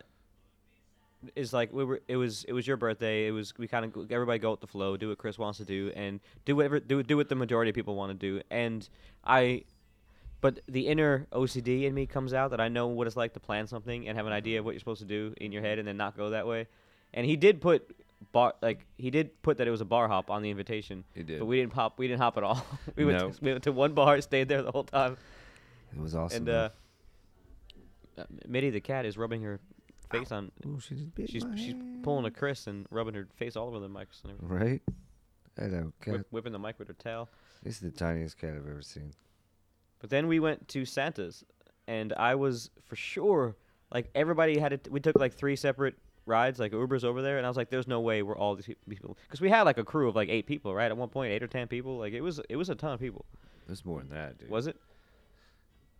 is 1.35 1.53
like 1.53 1.71
we 1.71 1.83
were. 1.83 2.01
It 2.07 2.17
was 2.17 2.43
it 2.45 2.53
was 2.53 2.65
your 2.67 2.77
birthday. 2.77 3.27
It 3.27 3.31
was 3.31 3.53
we 3.57 3.67
kind 3.67 3.85
of 3.85 4.11
everybody 4.11 4.39
go 4.39 4.51
with 4.51 4.59
the 4.61 4.67
flow, 4.67 4.97
do 4.97 5.09
what 5.09 5.17
Chris 5.17 5.37
wants 5.37 5.57
to 5.59 5.65
do, 5.65 5.91
and 5.95 6.19
do 6.45 6.55
whatever 6.55 6.79
do 6.79 7.01
do 7.03 7.17
what 7.17 7.29
the 7.29 7.35
majority 7.35 7.69
of 7.69 7.75
people 7.75 7.95
want 7.95 8.11
to 8.11 8.17
do. 8.17 8.41
And 8.49 8.87
I, 9.23 9.63
but 10.41 10.59
the 10.67 10.87
inner 10.87 11.27
OCD 11.31 11.83
in 11.83 11.93
me 11.93 12.05
comes 12.05 12.33
out 12.33 12.51
that 12.51 12.59
I 12.61 12.67
know 12.69 12.87
what 12.87 13.07
it's 13.07 13.15
like 13.15 13.33
to 13.33 13.39
plan 13.39 13.67
something 13.67 14.07
and 14.07 14.17
have 14.17 14.25
an 14.27 14.33
idea 14.33 14.59
of 14.59 14.65
what 14.65 14.71
you're 14.71 14.79
supposed 14.79 15.01
to 15.01 15.07
do 15.07 15.33
in 15.37 15.51
your 15.51 15.61
head, 15.61 15.79
and 15.79 15.87
then 15.87 15.97
not 15.97 16.17
go 16.17 16.31
that 16.31 16.47
way. 16.47 16.67
And 17.13 17.25
he 17.25 17.35
did 17.35 17.61
put 17.61 17.95
bar 18.31 18.53
like 18.61 18.85
he 18.97 19.09
did 19.09 19.41
put 19.41 19.57
that 19.57 19.67
it 19.67 19.71
was 19.71 19.81
a 19.81 19.85
bar 19.85 20.07
hop 20.07 20.29
on 20.29 20.41
the 20.41 20.49
invitation. 20.49 21.03
He 21.13 21.23
did. 21.23 21.39
But 21.39 21.45
we 21.45 21.57
didn't 21.59 21.73
hop. 21.73 21.97
We 21.99 22.07
didn't 22.07 22.21
hop 22.21 22.37
at 22.37 22.43
all. 22.43 22.65
we 22.95 23.05
went. 23.05 23.17
No. 23.17 23.29
To, 23.29 23.37
we 23.41 23.51
went 23.51 23.63
to 23.63 23.71
one 23.71 23.93
bar, 23.93 24.19
stayed 24.21 24.47
there 24.47 24.61
the 24.61 24.71
whole 24.71 24.83
time, 24.83 25.17
It 25.93 26.01
was 26.01 26.15
awesome. 26.15 26.37
and 26.37 26.49
uh, 26.49 26.69
uh, 28.17 28.23
Mitty 28.47 28.69
the 28.69 28.81
cat 28.81 29.05
is 29.05 29.17
rubbing 29.17 29.41
her 29.43 29.59
face 30.11 30.31
on. 30.31 30.51
Ooh, 30.65 30.79
she 30.79 31.07
She's 31.27 31.45
she's 31.55 31.75
pulling 32.03 32.25
a 32.25 32.31
Chris 32.31 32.67
and 32.67 32.85
rubbing 32.91 33.13
her 33.15 33.27
face 33.35 33.55
all 33.55 33.67
over 33.67 33.79
the 33.79 33.89
mics 33.89 34.23
and 34.23 34.33
everything. 34.33 34.47
Right? 34.49 34.81
Hello, 35.57 35.91
cat. 36.01 36.13
Whip, 36.13 36.27
whipping 36.31 36.53
the 36.53 36.59
mic 36.59 36.79
with 36.79 36.87
her 36.87 36.93
tail. 36.93 37.29
This 37.63 37.75
is 37.75 37.81
the 37.81 37.91
tiniest 37.91 38.37
cat 38.37 38.51
I've 38.51 38.67
ever 38.67 38.81
seen. 38.81 39.13
But 39.99 40.09
then 40.09 40.27
we 40.27 40.39
went 40.39 40.67
to 40.69 40.85
Santa's, 40.85 41.43
and 41.87 42.13
I 42.13 42.35
was 42.35 42.71
for 42.87 42.95
sure 42.95 43.55
like 43.93 44.09
everybody 44.15 44.57
had 44.57 44.73
it. 44.73 44.87
We 44.89 44.99
took 44.99 45.17
like 45.17 45.33
three 45.33 45.55
separate 45.55 45.95
rides, 46.25 46.59
like 46.59 46.71
Ubers 46.71 47.03
over 47.03 47.21
there, 47.21 47.37
and 47.37 47.45
I 47.45 47.49
was 47.49 47.57
like, 47.57 47.69
"There's 47.69 47.87
no 47.87 47.99
way 47.99 48.21
we're 48.21 48.37
all 48.37 48.55
these 48.55 48.69
people," 48.89 49.17
because 49.27 49.41
we 49.41 49.49
had 49.49 49.63
like 49.63 49.77
a 49.77 49.83
crew 49.83 50.09
of 50.09 50.15
like 50.15 50.29
eight 50.29 50.45
people, 50.45 50.73
right? 50.73 50.89
At 50.91 50.97
one 50.97 51.09
point, 51.09 51.31
eight 51.31 51.43
or 51.43 51.47
ten 51.47 51.67
people. 51.67 51.97
Like 51.97 52.13
it 52.13 52.21
was 52.21 52.39
it 52.49 52.55
was 52.55 52.69
a 52.69 52.75
ton 52.75 52.93
of 52.93 52.99
people. 52.99 53.25
There's 53.67 53.85
more 53.85 53.99
than 53.99 54.09
that, 54.09 54.37
dude. 54.37 54.49
Was 54.49 54.67
it? 54.67 54.77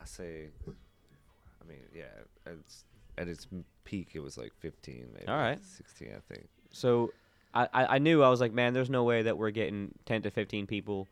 I 0.02 0.06
say, 0.06 0.48
I 0.68 1.68
mean, 1.68 1.78
yeah, 1.96 2.04
it's, 2.48 2.86
at 3.18 3.28
its 3.28 3.48
peak, 3.84 4.10
it 4.16 4.20
was 4.20 4.36
like 4.36 4.52
15, 4.60 5.10
maybe. 5.14 5.28
All 5.28 5.38
right. 5.38 5.64
16, 5.64 6.08
I 6.10 6.34
think. 6.34 6.48
So 6.72 7.14
I, 7.54 7.68
I 7.74 7.86
I 7.96 7.98
knew 8.00 8.24
I 8.24 8.30
was 8.30 8.42
like, 8.42 8.54
man, 8.54 8.74
there's 8.74 8.90
no 8.90 9.04
way 9.04 9.22
that 9.24 9.38
we're 9.38 9.52
getting 9.52 9.94
ten 10.06 10.22
to 10.24 10.32
fifteen 10.32 10.68
people 10.68 11.08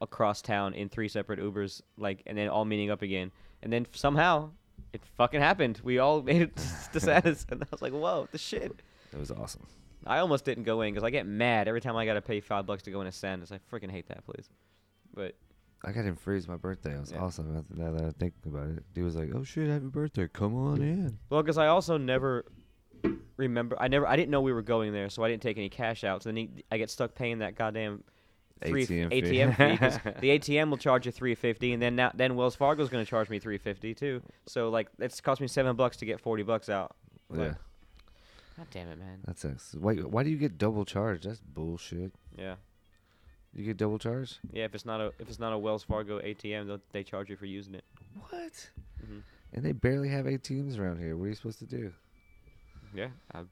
across 0.00 0.42
town 0.42 0.74
in 0.74 0.88
three 0.88 1.08
separate 1.08 1.40
Ubers, 1.40 1.80
like, 1.96 2.22
and 2.26 2.36
then 2.36 2.48
all 2.48 2.64
meeting 2.64 2.90
up 2.90 3.02
again. 3.02 3.30
And 3.62 3.72
then 3.72 3.86
somehow 3.92 4.50
it 4.92 5.02
fucking 5.16 5.40
happened. 5.40 5.80
We 5.82 5.98
all 5.98 6.22
made 6.30 6.42
it 6.42 6.56
to 6.92 7.00
Santa's, 7.00 7.46
and 7.50 7.62
I 7.62 7.66
was 7.70 7.82
like, 7.82 7.92
whoa, 7.92 8.28
the 8.32 8.38
shit. 8.38 8.82
It 9.12 9.18
was 9.18 9.30
awesome. 9.30 9.66
I 10.06 10.18
almost 10.18 10.44
didn't 10.44 10.64
go 10.64 10.82
in 10.82 10.92
because 10.92 11.04
I 11.04 11.10
get 11.10 11.26
mad 11.26 11.68
every 11.68 11.80
time 11.80 11.96
I 11.96 12.06
gotta 12.06 12.22
pay 12.22 12.40
five 12.40 12.66
bucks 12.66 12.82
to 12.84 12.90
go 12.90 13.00
into 13.00 13.12
Santa's. 13.12 13.50
I 13.50 13.58
freaking 13.72 13.90
hate 13.90 14.08
that 14.08 14.24
place. 14.24 14.48
But 15.14 15.34
I 15.84 15.92
got 15.92 16.04
him 16.04 16.16
free 16.16 16.36
as 16.36 16.46
my 16.46 16.56
birthday. 16.56 16.94
It 16.94 17.00
was 17.00 17.12
Yeah. 17.12 17.18
awesome. 17.22 17.52
Now 17.52 17.60
that- 17.68 17.78
Now 17.78 17.92
that 17.92 18.04
I 18.04 18.10
think 18.12 18.34
about 18.44 18.68
it, 18.70 18.84
he 18.94 19.02
was 19.02 19.16
like, 19.16 19.30
"Oh 19.34 19.42
shit, 19.42 19.68
happy 19.68 19.86
birthday! 19.86 20.28
Come 20.28 20.54
on 20.54 20.78
mm-hmm. 20.78 21.06
in." 21.06 21.18
well, 21.30 21.42
because 21.42 21.58
I 21.58 21.66
also 21.66 21.96
never 21.96 22.44
remember. 23.36 23.76
I 23.80 23.88
never. 23.88 24.06
I 24.06 24.16
didn't 24.16 24.30
know 24.30 24.40
we 24.40 24.52
were 24.52 24.62
going 24.62 24.92
there, 24.92 25.08
so 25.08 25.22
I 25.22 25.28
didn't 25.28 25.42
take 25.42 25.58
any 25.58 25.68
cash 25.68 26.04
out. 26.04 26.22
So 26.22 26.28
then 26.28 26.36
he, 26.36 26.50
I 26.70 26.78
get 26.78 26.90
stuck 26.90 27.14
paying 27.14 27.38
that 27.38 27.56
goddamn 27.56 28.04
three 28.64 28.86
ATM 28.86 29.10
fee. 29.10 29.20
ATM 29.22 29.56
fee 29.56 29.76
'cause 29.76 29.98
the 30.20 30.30
ATM 30.38 30.70
will 30.70 30.76
charge 30.78 31.06
you 31.06 31.12
three 31.12 31.34
fifty, 31.34 31.72
and 31.72 31.82
then 31.82 31.96
now 31.96 32.10
then 32.14 32.36
Wells 32.36 32.54
Fargo's 32.56 32.88
going 32.88 33.04
to 33.04 33.08
charge 33.08 33.28
me 33.28 33.38
three 33.38 33.58
fifty 33.58 33.94
too. 33.94 34.22
So 34.46 34.68
like 34.70 34.88
it's 34.98 35.20
cost 35.20 35.40
me 35.40 35.48
seven 35.48 35.76
bucks 35.76 35.96
to 35.98 36.06
get 36.06 36.20
forty 36.20 36.42
bucks 36.42 36.68
out. 36.68 36.96
Yeah, 37.34 37.54
God 38.56 38.66
damn 38.70 38.88
it, 38.88 38.98
man. 38.98 39.18
that's 39.26 39.44
ex- 39.44 39.74
why. 39.78 39.94
Why 39.96 40.22
do 40.22 40.30
you 40.30 40.36
get 40.38 40.58
double 40.58 40.84
charged? 40.84 41.24
That's 41.28 41.40
bullshit. 41.40 42.12
Yeah, 42.38 42.54
You 43.54 43.64
get 43.64 43.76
double 43.76 43.98
charged? 43.98 44.38
yeah. 44.52 44.64
If 44.64 44.74
it's 44.74 44.86
not 44.86 45.00
a 45.00 45.06
if 45.18 45.28
it's 45.28 45.38
not 45.40 45.52
a 45.52 45.58
Wells 45.58 45.82
Fargo 45.82 46.20
ATM, 46.20 46.66
they'll- 46.66 47.02
charge 47.04 47.28
you 47.30 47.36
for 47.36 47.46
using 47.46 47.74
it. 47.74 47.84
What? 48.30 48.70
hmm 49.06 49.18
And 49.52 49.64
they 49.64 49.72
barely 49.72 50.08
have 50.08 50.24
ATMs 50.26 50.78
around 50.78 50.98
here. 50.98 51.16
What 51.16 51.24
are 51.24 51.28
you 51.28 51.34
supposed 51.34 51.58
to 51.58 51.66
do? 51.66 51.92
Yeah, 52.94 53.08
I, 53.34 53.40
That's 53.40 53.48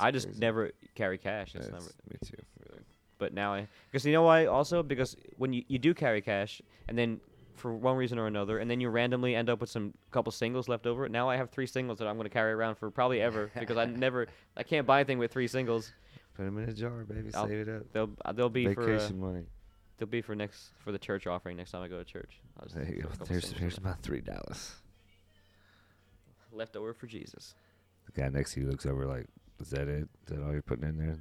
I 0.00 0.10
just 0.10 0.38
never 0.38 0.70
carry 0.94 1.18
cash. 1.18 1.54
It's 1.54 1.66
That's- 1.66 1.82
never. 1.82 1.92
me 2.10 2.16
too. 2.24 2.42
Really. 2.70 2.82
But 3.18 3.34
now 3.34 3.52
I 3.54 3.68
because 3.90 4.04
you 4.06 4.12
know 4.12 4.22
why 4.22 4.46
also 4.46 4.82
because 4.82 5.16
when 5.36 5.52
you, 5.52 5.64
you 5.68 5.78
do 5.78 5.92
carry 5.94 6.20
cash 6.22 6.62
and 6.88 6.96
then 6.96 7.20
for 7.56 7.74
one 7.74 7.96
reason 7.96 8.16
or 8.18 8.26
another 8.28 8.58
and 8.58 8.70
then 8.70 8.80
you 8.80 8.88
randomly 8.88 9.34
end 9.34 9.50
up 9.50 9.60
with 9.60 9.68
some 9.68 9.92
couple 10.12 10.30
singles 10.30 10.68
left 10.68 10.86
over. 10.86 11.08
Now 11.08 11.28
I 11.28 11.36
have 11.36 11.50
three 11.50 11.66
singles 11.66 11.98
that 11.98 12.06
I'm 12.06 12.14
going 12.16 12.26
to 12.28 12.32
carry 12.32 12.52
around 12.52 12.76
for 12.76 12.90
probably 12.90 13.20
ever 13.20 13.50
because 13.58 13.76
I 13.76 13.86
never 13.86 14.28
I 14.56 14.62
can't 14.62 14.86
buy 14.86 15.00
anything 15.00 15.18
with 15.18 15.32
three 15.32 15.48
singles. 15.48 15.92
Put 16.36 16.44
them 16.44 16.58
in 16.58 16.68
a 16.68 16.72
jar, 16.72 17.04
baby. 17.04 17.30
I'll- 17.34 17.48
Save 17.48 17.66
it 17.66 17.68
up. 17.68 17.82
They'll 17.92 18.10
uh, 18.24 18.32
they'll 18.32 18.48
be 18.48 18.72
for 18.72 18.82
uh, 18.82 18.86
Vacation 18.86 19.18
money. 19.20 19.42
they'll 19.98 20.06
be 20.06 20.22
for 20.22 20.36
next 20.36 20.68
for 20.84 20.92
the 20.92 20.98
church 20.98 21.26
offering 21.26 21.56
next 21.56 21.72
time 21.72 21.82
I 21.82 21.88
go 21.88 21.98
to 21.98 22.04
church. 22.04 22.38
I'll 22.60 22.66
just 22.66 22.76
There 22.76 22.84
you 22.86 23.02
go. 23.02 23.08
a 23.08 23.10
couple 23.10 23.26
There's, 23.26 23.42
singles 23.42 23.60
here's 23.60 23.78
in 23.78 23.82
about 23.84 24.00
three 24.02 24.20
dollars. 24.20 24.76
left 26.52 26.76
over 26.76 26.94
for 26.94 27.06
Jesus. 27.08 27.54
The 28.06 28.20
guy 28.22 28.28
next 28.28 28.54
to 28.54 28.60
you 28.60 28.68
looks 28.68 28.86
over 28.86 29.04
like, 29.06 29.26
"Is 29.60 29.70
that 29.70 29.88
it? 29.88 30.02
Is 30.04 30.08
that 30.36 30.42
all 30.44 30.52
you're 30.52 30.62
putting 30.62 30.88
in 30.88 30.96
there?" 30.96 31.18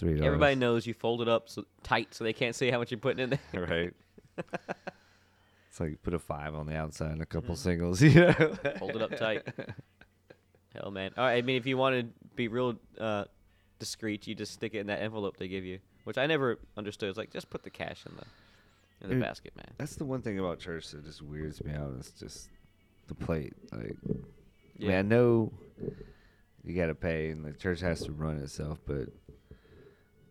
Three 0.00 0.14
dollars. 0.14 0.26
Everybody 0.26 0.54
knows 0.56 0.86
you 0.86 0.94
fold 0.94 1.20
it 1.20 1.28
up 1.28 1.48
so 1.50 1.64
tight 1.82 2.14
so 2.14 2.24
they 2.24 2.32
can't 2.32 2.54
see 2.56 2.70
how 2.70 2.78
much 2.78 2.90
you're 2.90 2.98
putting 2.98 3.22
in 3.30 3.38
there. 3.52 3.66
right? 3.66 3.94
it's 5.68 5.78
like 5.78 5.90
you 5.90 5.96
put 6.02 6.14
a 6.14 6.18
five 6.18 6.54
on 6.54 6.66
the 6.66 6.74
outside 6.74 7.12
and 7.12 7.20
a 7.20 7.26
couple 7.26 7.54
Mhm. 7.54 7.58
singles, 7.58 8.00
you 8.02 8.14
know. 8.14 8.32
Fold 8.78 8.96
it 8.96 9.02
up 9.02 9.14
tight. 9.16 9.42
Hell, 10.74 10.90
man. 10.90 11.12
All 11.18 11.24
right. 11.24 11.36
I 11.36 11.42
mean, 11.42 11.56
if 11.56 11.66
you 11.66 11.76
want 11.76 11.96
to 12.00 12.06
be 12.34 12.48
real 12.48 12.76
uh, 12.98 13.24
discreet, 13.78 14.26
you 14.26 14.34
just 14.34 14.52
stick 14.52 14.74
it 14.74 14.78
in 14.78 14.86
that 14.86 15.02
envelope 15.02 15.36
they 15.36 15.48
give 15.48 15.64
you, 15.64 15.80
which 16.04 16.16
I 16.16 16.26
never 16.26 16.58
understood. 16.78 17.10
It's 17.10 17.18
like 17.18 17.30
just 17.32 17.50
put 17.50 17.62
the 17.62 17.70
cash 17.70 18.04
in 18.06 18.16
the 18.16 18.24
in 19.02 19.08
the 19.10 19.14
Dude, 19.16 19.24
basket, 19.24 19.52
man. 19.56 19.68
That's 19.78 19.96
the 19.96 20.04
one 20.06 20.22
thing 20.22 20.38
about 20.38 20.60
church 20.60 20.90
that 20.92 21.04
just 21.04 21.20
weirds 21.22 21.62
me 21.64 21.72
out. 21.74 21.92
It's 21.98 22.10
just 22.10 22.48
the 23.08 23.14
plate. 23.14 23.54
Like, 23.72 23.96
I 24.08 24.82
mean, 24.82 24.90
I 24.92 25.02
know 25.02 25.52
you 26.64 26.74
got 26.74 26.86
to 26.86 26.94
pay, 26.94 27.30
and 27.30 27.44
the 27.44 27.52
church 27.52 27.80
has 27.80 28.02
to 28.04 28.12
run 28.12 28.38
itself, 28.38 28.78
but 28.86 29.08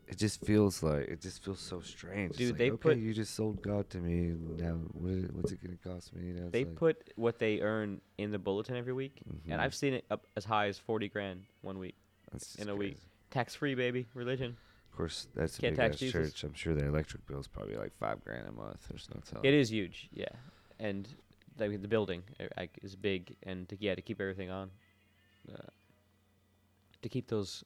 it 0.10 0.18
just 0.18 0.44
feels 0.46 0.82
like 0.84 1.08
it 1.08 1.22
just 1.22 1.44
feels 1.44 1.60
so 1.60 1.80
strange. 1.82 2.36
Dude, 2.36 2.50
like, 2.52 2.58
they 2.58 2.72
okay, 2.72 2.78
put- 2.82 2.98
you 2.98 3.14
just 3.14 3.36
sold 3.36 3.62
God 3.62 3.90
to 3.92 4.00
me. 4.00 4.34
Now, 4.58 4.74
what 4.94 5.12
is 5.12 5.24
it, 5.26 5.34
what's 5.34 5.52
it 5.52 5.62
gonna 5.64 5.78
cost 5.78 6.14
me? 6.16 6.28
You 6.28 6.34
know, 6.34 6.50
They 6.50 6.66
like, 6.66 6.76
put 6.76 7.14
what 7.16 7.40
they 7.40 7.62
earn 7.62 8.02
in 8.18 8.32
the 8.32 8.40
bulletin 8.40 8.76
every 8.76 8.94
week, 8.94 9.22
Mhm. 9.30 9.52
and 9.54 9.62
I've 9.62 9.76
seen 9.76 9.94
it 9.94 10.06
up 10.10 10.26
as 10.36 10.46
high 10.46 10.68
as 10.68 10.78
forty 10.80 11.08
grand 11.10 11.46
one 11.62 11.78
week, 11.80 11.96
in 12.58 12.70
a 12.70 12.76
week. 12.76 12.98
tax 13.30 13.54
free, 13.56 13.76
baby. 13.76 14.08
Religion. 14.16 14.58
Of 14.92 14.98
course, 14.98 15.28
that's 15.36 15.58
a 15.60 15.62
Can't 15.62 15.74
big 15.76 15.78
tax 15.84 15.94
ass 15.96 16.00
Jesus. 16.00 16.34
church. 16.34 16.44
I'm 16.44 16.54
sure 16.56 16.74
their 16.74 16.88
electric 16.88 17.26
bill 17.28 17.40
is 17.40 17.48
probably 17.48 17.76
like 17.78 17.96
five 17.98 18.22
grand 18.26 18.48
a 18.48 18.52
month. 18.52 18.88
There's 18.90 19.08
no 19.14 19.22
telling. 19.22 19.46
It 19.46 19.54
is 19.54 19.72
huge, 19.72 20.10
yeah, 20.12 20.26
and 20.80 21.08
like 21.58 21.82
the 21.82 21.88
building 21.88 22.24
is 22.82 22.96
big, 22.96 23.36
and 23.44 23.70
to, 23.70 23.78
yeah, 23.80 23.94
to 23.96 24.02
keep 24.02 24.20
everything 24.20 24.50
on, 24.50 24.72
uh, 25.54 25.68
to 27.04 27.10
keep 27.10 27.28
those, 27.28 27.64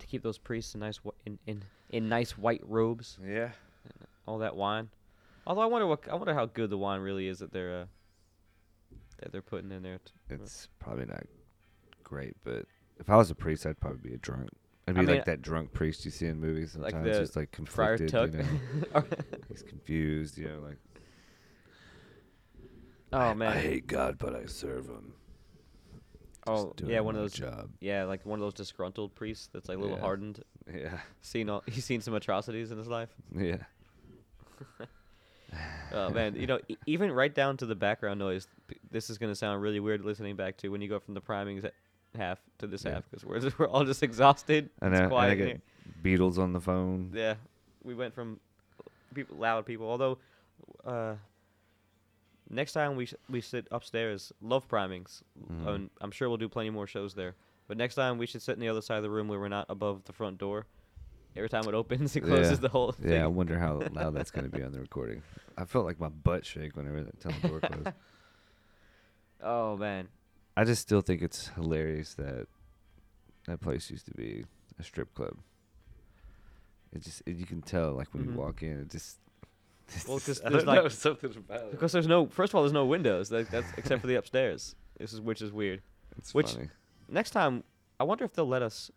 to 0.00 0.06
keep 0.06 0.22
those 0.22 0.38
priests 0.38 0.74
in 0.74 0.80
nice 0.80 0.98
wh- 1.04 1.16
in 1.26 1.38
in, 1.46 1.62
in 1.90 2.08
nice 2.08 2.36
white 2.38 2.62
robes. 2.64 3.18
Yeah. 3.26 3.50
all 4.26 4.38
that 4.38 4.56
wine. 4.56 4.90
Although 5.46 5.62
I 5.62 5.66
wonder 5.66 5.86
what 5.86 6.08
I 6.10 6.14
wonder 6.14 6.34
how 6.34 6.46
good 6.46 6.70
the 6.70 6.78
wine 6.78 7.00
really 7.00 7.26
is 7.28 7.38
that 7.38 7.52
they're 7.52 7.82
uh, 7.82 7.84
that 9.20 9.32
they're 9.32 9.42
putting 9.42 9.70
in 9.72 9.82
there. 9.82 9.98
T- 10.04 10.12
It's 10.34 10.68
probably 10.78 11.06
not 11.06 11.24
great, 12.04 12.36
but 12.44 12.64
if 12.98 13.08
I 13.08 13.16
was 13.16 13.30
a 13.30 13.34
priest, 13.34 13.66
I'd 13.66 13.80
probably 13.80 14.10
be 14.10 14.14
a 14.14 14.18
drunk. 14.18 14.48
I'd 14.88 14.94
be 14.94 15.00
I 15.00 15.04
mean, 15.04 15.16
like 15.16 15.24
that 15.26 15.42
drunk 15.42 15.72
priest 15.72 16.04
you 16.04 16.10
see 16.10 16.26
in 16.26 16.40
movies 16.40 16.74
like 16.76 16.92
sometimes, 16.92 17.16
the 17.16 17.22
just 17.22 17.36
like 17.36 17.50
conflicted. 17.52 18.12
You 18.12 18.44
know? 18.94 19.04
He's 19.48 19.62
confused, 19.62 20.36
you 20.38 20.48
know, 20.48 20.58
like. 20.60 20.78
oh 23.12 23.34
man. 23.34 23.52
I 23.52 23.60
hate 23.60 23.86
God, 23.86 24.18
but 24.18 24.34
I 24.34 24.46
serve 24.46 24.86
him. 24.86 25.14
Oh 26.46 26.72
yeah, 26.84 27.00
one 27.00 27.14
of 27.16 27.20
those. 27.22 27.32
job. 27.32 27.70
Yeah, 27.80 28.04
like 28.04 28.24
one 28.26 28.38
of 28.38 28.42
those 28.42 28.54
disgruntled 28.54 29.14
priests 29.14 29.48
that's 29.52 29.68
like 29.68 29.78
a 29.78 29.80
little 29.80 29.96
Yeah. 29.96 30.02
hardened. 30.02 30.42
Yeah, 30.74 30.98
Seen 31.22 31.48
all 31.50 31.62
he's 31.66 31.84
seen 31.84 32.00
some 32.00 32.14
atrocities 32.14 32.70
in 32.70 32.78
his 32.78 32.88
life. 32.88 33.10
yeah. 33.36 33.56
Oh 35.92 36.10
man, 36.10 36.36
you 36.36 36.46
know, 36.46 36.60
e- 36.68 36.76
even 36.86 37.10
right 37.10 37.34
down 37.34 37.56
to 37.56 37.66
the 37.66 37.74
background 37.74 38.20
noise. 38.20 38.46
p- 38.68 38.76
this 38.92 39.10
is 39.10 39.18
gonna 39.18 39.34
sound 39.34 39.60
really 39.60 39.80
weird 39.80 40.04
listening 40.04 40.36
back 40.36 40.56
to 40.58 40.68
when 40.68 40.80
you 40.80 40.88
go 40.88 41.00
from 41.00 41.14
the 41.14 41.20
priming 41.20 41.60
half 42.16 42.38
to 42.58 42.68
this 42.68 42.84
Yeah. 42.84 42.92
half 42.94 43.10
because 43.10 43.24
we're 43.24 43.40
just, 43.40 43.58
we're 43.58 43.66
all 43.68 43.84
just 43.84 44.02
exhausted. 44.04 44.70
And 44.80 44.94
it's 44.94 45.00
I, 45.00 45.04
and 45.04 45.14
I 45.14 45.34
get. 45.34 45.60
Beatles 46.04 46.38
on 46.38 46.52
the 46.52 46.60
phone. 46.60 47.10
Yeah, 47.12 47.34
we 47.82 47.94
went 47.96 48.14
from 48.14 48.38
people, 49.12 49.38
loud 49.38 49.66
people. 49.66 49.88
Although, 49.90 50.18
uh, 50.84 51.14
next 52.50 52.72
time 52.72 52.96
we 52.96 53.06
sh- 53.06 53.14
we 53.28 53.40
sit 53.40 53.66
upstairs, 53.70 54.32
love 54.42 54.66
primings. 54.68 55.22
Mhm. 55.50 55.66
and 55.66 55.90
I'm 56.00 56.10
sure 56.10 56.28
we'll 56.28 56.36
do 56.38 56.48
plenty 56.48 56.70
more 56.70 56.86
shows 56.86 57.14
there. 57.14 57.34
But 57.68 57.76
next 57.76 57.94
time 57.94 58.18
we 58.18 58.26
should 58.26 58.42
sit 58.42 58.54
in 58.54 58.60
the 58.60 58.68
other 58.68 58.82
side 58.82 58.96
of 58.96 59.02
the 59.04 59.10
room 59.10 59.28
where 59.28 59.38
we're 59.38 59.48
not 59.48 59.66
above 59.68 60.04
the 60.04 60.12
front 60.12 60.38
door. 60.38 60.66
Every 61.36 61.48
time 61.48 61.68
it 61.68 61.74
opens, 61.74 62.16
it 62.16 62.22
closes 62.22 62.52
Yeah. 62.52 62.56
the 62.56 62.68
whole 62.68 62.90
thing. 62.92 63.12
Yeah, 63.12 63.24
I 63.24 63.28
wonder 63.28 63.58
how 63.58 63.80
loud 63.92 64.14
that's 64.14 64.32
going 64.32 64.50
to 64.50 64.56
be 64.56 64.64
on 64.64 64.72
the 64.72 64.80
recording. 64.80 65.22
I 65.56 65.64
felt 65.64 65.84
like 65.84 66.00
my 66.00 66.08
butt 66.08 66.44
shake 66.44 66.76
whenever 66.76 67.02
that 67.04 67.20
time 67.20 67.34
the 67.40 67.48
door 67.48 67.60
closed. 67.60 67.92
Oh 69.42 69.76
man. 69.76 70.08
I 70.56 70.64
just 70.64 70.82
still 70.82 71.00
think 71.00 71.22
it's 71.22 71.48
hilarious 71.48 72.14
that 72.14 72.46
that 73.46 73.60
place 73.60 73.90
used 73.90 74.04
to 74.06 74.10
be 74.14 74.44
a 74.78 74.82
strip 74.82 75.14
club. 75.14 75.36
It 76.92 77.02
just 77.02 77.22
it, 77.24 77.36
you 77.36 77.46
can 77.46 77.62
tell 77.62 77.92
like 77.92 78.12
when 78.12 78.24
Mhm. 78.24 78.32
you 78.32 78.38
walk 78.38 78.62
in, 78.62 78.80
it 78.80 78.90
just. 78.90 79.18
Well, 80.08 80.18
'cause 80.20 80.38
because 80.40 80.40
there's 80.40 80.64
don't 80.64 80.74
know, 80.74 80.82
like- 80.82 80.90
something 80.92 81.30
about 81.36 81.60
it. 81.64 81.70
Because 81.72 81.92
there's 81.92 82.06
no. 82.06 82.26
First 82.26 82.52
of 82.52 82.56
all, 82.56 82.62
there's 82.62 82.72
no 82.72 82.86
windows. 82.86 83.28
That, 83.30 83.50
that's 83.50 83.66
except 83.76 84.00
for 84.00 84.06
the 84.06 84.16
upstairs. 84.16 84.74
This 84.98 85.12
is 85.12 85.20
which 85.20 85.42
is 85.42 85.52
weird. 85.52 85.82
It's 86.18 86.34
which- 86.34 86.52
funny. 86.52 86.68
Next 87.08 87.30
time, 87.30 87.64
I 87.98 88.04
wonder 88.04 88.24
if 88.24 88.32
they'll 88.34 88.46
let 88.46 88.62
us 88.62 88.90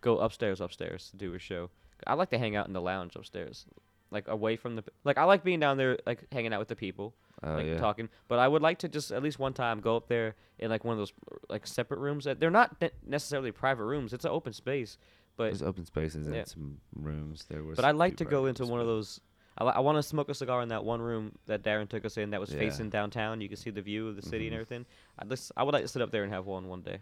go 0.00 0.18
upstairs, 0.18 0.60
upstairs 0.60 1.10
to 1.10 1.16
do 1.16 1.34
a 1.34 1.38
show. 1.38 1.70
I 2.06 2.14
like 2.14 2.30
to 2.30 2.38
hang 2.38 2.56
out 2.56 2.66
in 2.66 2.72
the 2.72 2.80
lounge 2.80 3.16
upstairs, 3.16 3.64
like 4.10 4.26
away 4.28 4.56
from 4.56 4.76
the. 4.76 4.84
Like 5.04 5.18
I 5.18 5.24
like 5.24 5.44
being 5.44 5.60
down 5.60 5.76
there, 5.76 5.98
like 6.06 6.24
hanging 6.32 6.52
out 6.52 6.58
with 6.60 6.68
the 6.68 6.76
people, 6.76 7.14
Oh 7.42 7.54
like 7.54 7.66
yeah. 7.66 7.78
talking. 7.78 8.08
But 8.28 8.38
I 8.38 8.48
would 8.48 8.62
like 8.62 8.78
to 8.78 8.88
just 8.88 9.12
at 9.12 9.22
least 9.22 9.38
one 9.38 9.52
time 9.52 9.80
go 9.80 9.96
up 9.96 10.08
there 10.08 10.34
in 10.58 10.70
like 10.70 10.84
one 10.84 10.92
of 10.92 10.98
those 10.98 11.12
like 11.48 11.66
separate 11.66 11.98
rooms. 12.00 12.24
That 12.24 12.40
they're 12.40 12.50
not 12.50 12.80
ne- 12.80 12.90
necessarily 13.06 13.52
private 13.52 13.84
rooms. 13.84 14.12
It's 14.12 14.24
an 14.24 14.30
open 14.30 14.52
space, 14.52 14.96
but 15.36 15.44
There's 15.44 15.62
open 15.62 15.84
spaces 15.84 16.26
Yeah. 16.28 16.38
and 16.38 16.48
some 16.48 16.78
rooms. 16.94 17.44
There 17.48 17.62
was. 17.64 17.76
but 17.76 17.84
I'd 17.84 17.96
like 17.96 18.16
to 18.16 18.24
go 18.24 18.46
into 18.46 18.64
one 18.66 18.80
of 18.80 18.86
those. 18.86 19.20
I, 19.58 19.64
I 19.64 19.78
want 19.80 19.96
to 19.98 20.02
smoke 20.02 20.28
a 20.28 20.34
cigar 20.34 20.62
in 20.62 20.68
that 20.70 20.84
one 20.84 21.00
room 21.02 21.32
that 21.46 21.62
Darren 21.62 21.88
took 21.88 22.04
us 22.04 22.16
in 22.16 22.30
that 22.30 22.40
was 22.40 22.52
Yeah. 22.52 22.58
facing 22.60 22.90
downtown. 22.90 23.40
You 23.40 23.48
can 23.48 23.56
see 23.56 23.70
the 23.70 23.82
view 23.82 24.08
of 24.08 24.16
the 24.16 24.22
city 24.22 24.46
and 24.46 24.52
Mhm. 24.54 24.60
everything. 24.60 24.86
I'd 25.18 25.28
lis- 25.28 25.52
I 25.56 25.62
would 25.64 25.72
like 25.74 25.82
to 25.82 25.88
sit 25.88 26.00
up 26.02 26.10
there 26.10 26.22
and 26.22 26.32
have 26.32 26.46
one 26.46 26.68
one 26.68 26.82
day. 26.82 26.98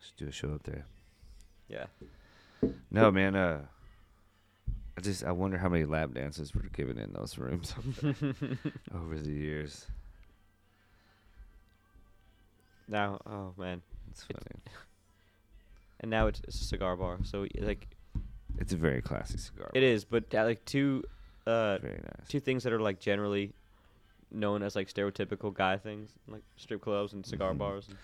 Just 0.00 0.16
do 0.16 0.26
a 0.28 0.32
show 0.32 0.52
up 0.52 0.62
there. 0.64 0.84
Yeah. 1.68 1.86
No 2.90 3.10
man. 3.10 3.36
Uh. 3.36 3.66
I 4.96 5.00
just 5.00 5.24
I 5.24 5.32
wonder 5.32 5.58
how 5.58 5.68
many 5.68 5.84
lap 5.84 6.12
dances 6.14 6.54
were 6.54 6.62
given 6.62 6.98
in 6.98 7.12
those 7.12 7.36
rooms 7.36 7.74
over 8.94 9.18
the 9.18 9.30
years. 9.32 9.86
Now, 12.86 13.20
oh 13.26 13.54
man, 13.56 13.82
It's 14.10 14.24
It- 14.28 14.36
funny. 14.36 14.60
and 16.00 16.10
now 16.10 16.26
it's, 16.28 16.40
it's 16.40 16.60
a 16.60 16.64
cigar 16.64 16.96
bar. 16.96 17.18
So 17.24 17.46
like 17.58 17.88
It's 18.58 18.72
a 18.72 18.76
very 18.76 19.02
classy 19.02 19.38
cigar. 19.38 19.70
it 19.74 19.82
is, 19.82 20.04
but 20.04 20.32
uh, 20.34 20.44
like 20.44 20.64
two, 20.64 21.02
uh, 21.46 21.78
Very 21.78 21.94
nice. 22.02 22.28
two 22.28 22.40
things 22.40 22.62
that 22.64 22.72
are 22.72 22.80
like 22.80 22.98
generally 23.00 23.52
known 24.30 24.62
as 24.62 24.74
like 24.74 24.88
stereotypical 24.92 25.52
guy 25.54 25.76
things, 25.76 26.10
like 26.28 26.42
strip 26.56 26.80
clubs 26.80 27.12
and 27.12 27.24
cigar 27.24 27.52
Mhm. 27.52 27.58
bars. 27.58 27.88
And, 27.88 27.96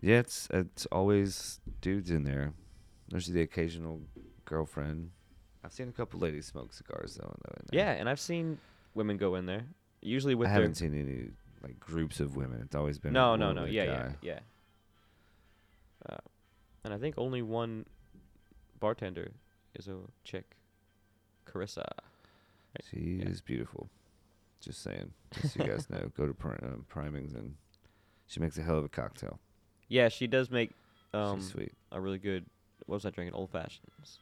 Yeah, 0.00 0.20
it's 0.20 0.48
it's 0.50 0.86
always 0.86 1.60
dudes 1.80 2.10
in 2.10 2.24
there. 2.24 2.52
There's 3.08 3.26
the 3.26 3.42
occasional 3.42 4.00
girlfriend. 4.44 5.10
I've 5.64 5.72
seen 5.72 5.88
a 5.88 5.92
couple 5.92 6.20
ladies 6.20 6.46
smoke 6.46 6.72
cigars 6.72 7.16
though. 7.16 7.34
though 7.42 7.54
in 7.60 7.66
there. 7.70 7.80
yeah, 7.80 7.92
and 8.00 8.08
I've 8.08 8.20
seen 8.20 8.58
women 8.94 9.16
go 9.16 9.34
in 9.34 9.46
there. 9.46 9.64
Usually 10.00 10.34
with 10.36 10.48
I 10.48 10.52
haven't 10.52 10.76
seen 10.76 10.94
any 10.94 11.30
like 11.62 11.80
groups 11.80 12.20
of 12.20 12.36
women. 12.36 12.60
It's 12.62 12.76
always 12.76 12.98
been 12.98 13.12
no, 13.12 13.34
a 13.34 13.36
no, 13.36 13.52
no, 13.52 13.64
a 13.64 13.68
yeah, 13.68 13.84
yeah, 13.84 14.12
yeah. 14.22 14.40
Uh, 16.08 16.16
and 16.84 16.94
I 16.94 16.98
think 16.98 17.16
only 17.18 17.42
one 17.42 17.84
bartender 18.78 19.32
is 19.74 19.88
a 19.88 19.96
chick, 20.22 20.54
Carissa. 21.44 21.84
She 22.90 23.20
Yeah. 23.20 23.28
is 23.28 23.40
beautiful. 23.40 23.88
Just 24.60 24.82
saying. 24.82 25.12
Just 25.40 25.54
so 25.54 25.62
you 25.64 25.70
guys 25.70 25.88
know, 25.90 26.10
go 26.16 26.26
to 26.26 26.34
pri- 26.34 26.58
um, 26.62 26.84
Primings 26.88 27.32
and 27.34 27.54
she 28.26 28.40
makes 28.40 28.58
a 28.58 28.62
hell 28.62 28.78
of 28.78 28.84
a 28.84 28.88
cocktail. 28.88 29.38
Yeah, 29.88 30.08
she 30.08 30.26
does 30.26 30.50
make 30.50 30.72
um, 31.14 31.40
sweet. 31.40 31.72
a 31.92 32.00
really 32.00 32.18
good. 32.18 32.44
What 32.86 32.96
was 32.96 33.06
I 33.06 33.10
drinking? 33.10 33.34
Old 33.34 33.50
fashions. 33.50 34.18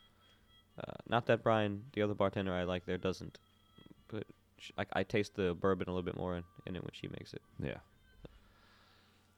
Uh, 0.78 0.92
not 1.08 1.26
that 1.26 1.42
Brian, 1.42 1.84
the 1.94 2.02
other 2.02 2.14
bartender 2.14 2.52
I 2.52 2.64
like 2.64 2.84
there, 2.86 2.98
doesn't. 2.98 3.38
But 4.08 4.24
sh- 4.58 4.70
I, 4.78 4.84
I 4.92 5.02
taste 5.02 5.34
the 5.34 5.54
bourbon 5.54 5.88
a 5.88 5.90
little 5.90 6.02
bit 6.04 6.16
more 6.16 6.36
in, 6.36 6.44
in 6.66 6.76
it 6.76 6.82
when 6.82 6.90
she 6.92 7.08
makes 7.08 7.32
it. 7.32 7.42
Yeah. 7.62 7.78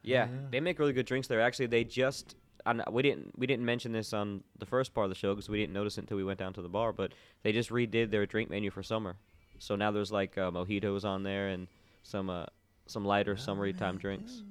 Yeah, 0.02 0.26
Yeah. 0.26 0.38
they 0.50 0.60
make 0.60 0.78
really 0.78 0.92
good 0.92 1.06
drinks 1.06 1.28
there. 1.28 1.40
Actually, 1.40 1.66
they 1.66 1.84
just 1.84 2.34
I 2.68 2.90
we 2.90 3.02
didn't 3.02 3.38
we 3.38 3.46
didn't 3.46 3.64
mention 3.64 3.92
this 3.92 4.12
on 4.12 4.42
the 4.58 4.66
first 4.66 4.92
part 4.94 5.04
of 5.06 5.10
the 5.10 5.16
show 5.16 5.34
because 5.34 5.48
we 5.48 5.58
didn't 5.58 5.72
notice 5.72 5.96
it 5.96 6.02
until 6.02 6.16
we 6.16 6.24
went 6.24 6.38
down 6.38 6.52
to 6.54 6.62
the 6.62 6.68
bar. 6.68 6.92
But 6.92 7.12
they 7.42 7.52
just 7.52 7.70
redid 7.70 8.10
their 8.10 8.26
drink 8.26 8.50
menu 8.50 8.70
for 8.70 8.82
summer, 8.82 9.16
so 9.58 9.74
now 9.76 9.90
there's 9.90 10.12
like 10.12 10.36
uh, 10.36 10.50
mojitos 10.50 11.04
on 11.04 11.22
there 11.22 11.48
and 11.48 11.66
some 12.02 12.28
uh, 12.28 12.46
some 12.86 13.04
lighter 13.04 13.36
summery 13.36 13.72
time 13.72 13.96
drinks. 13.96 14.42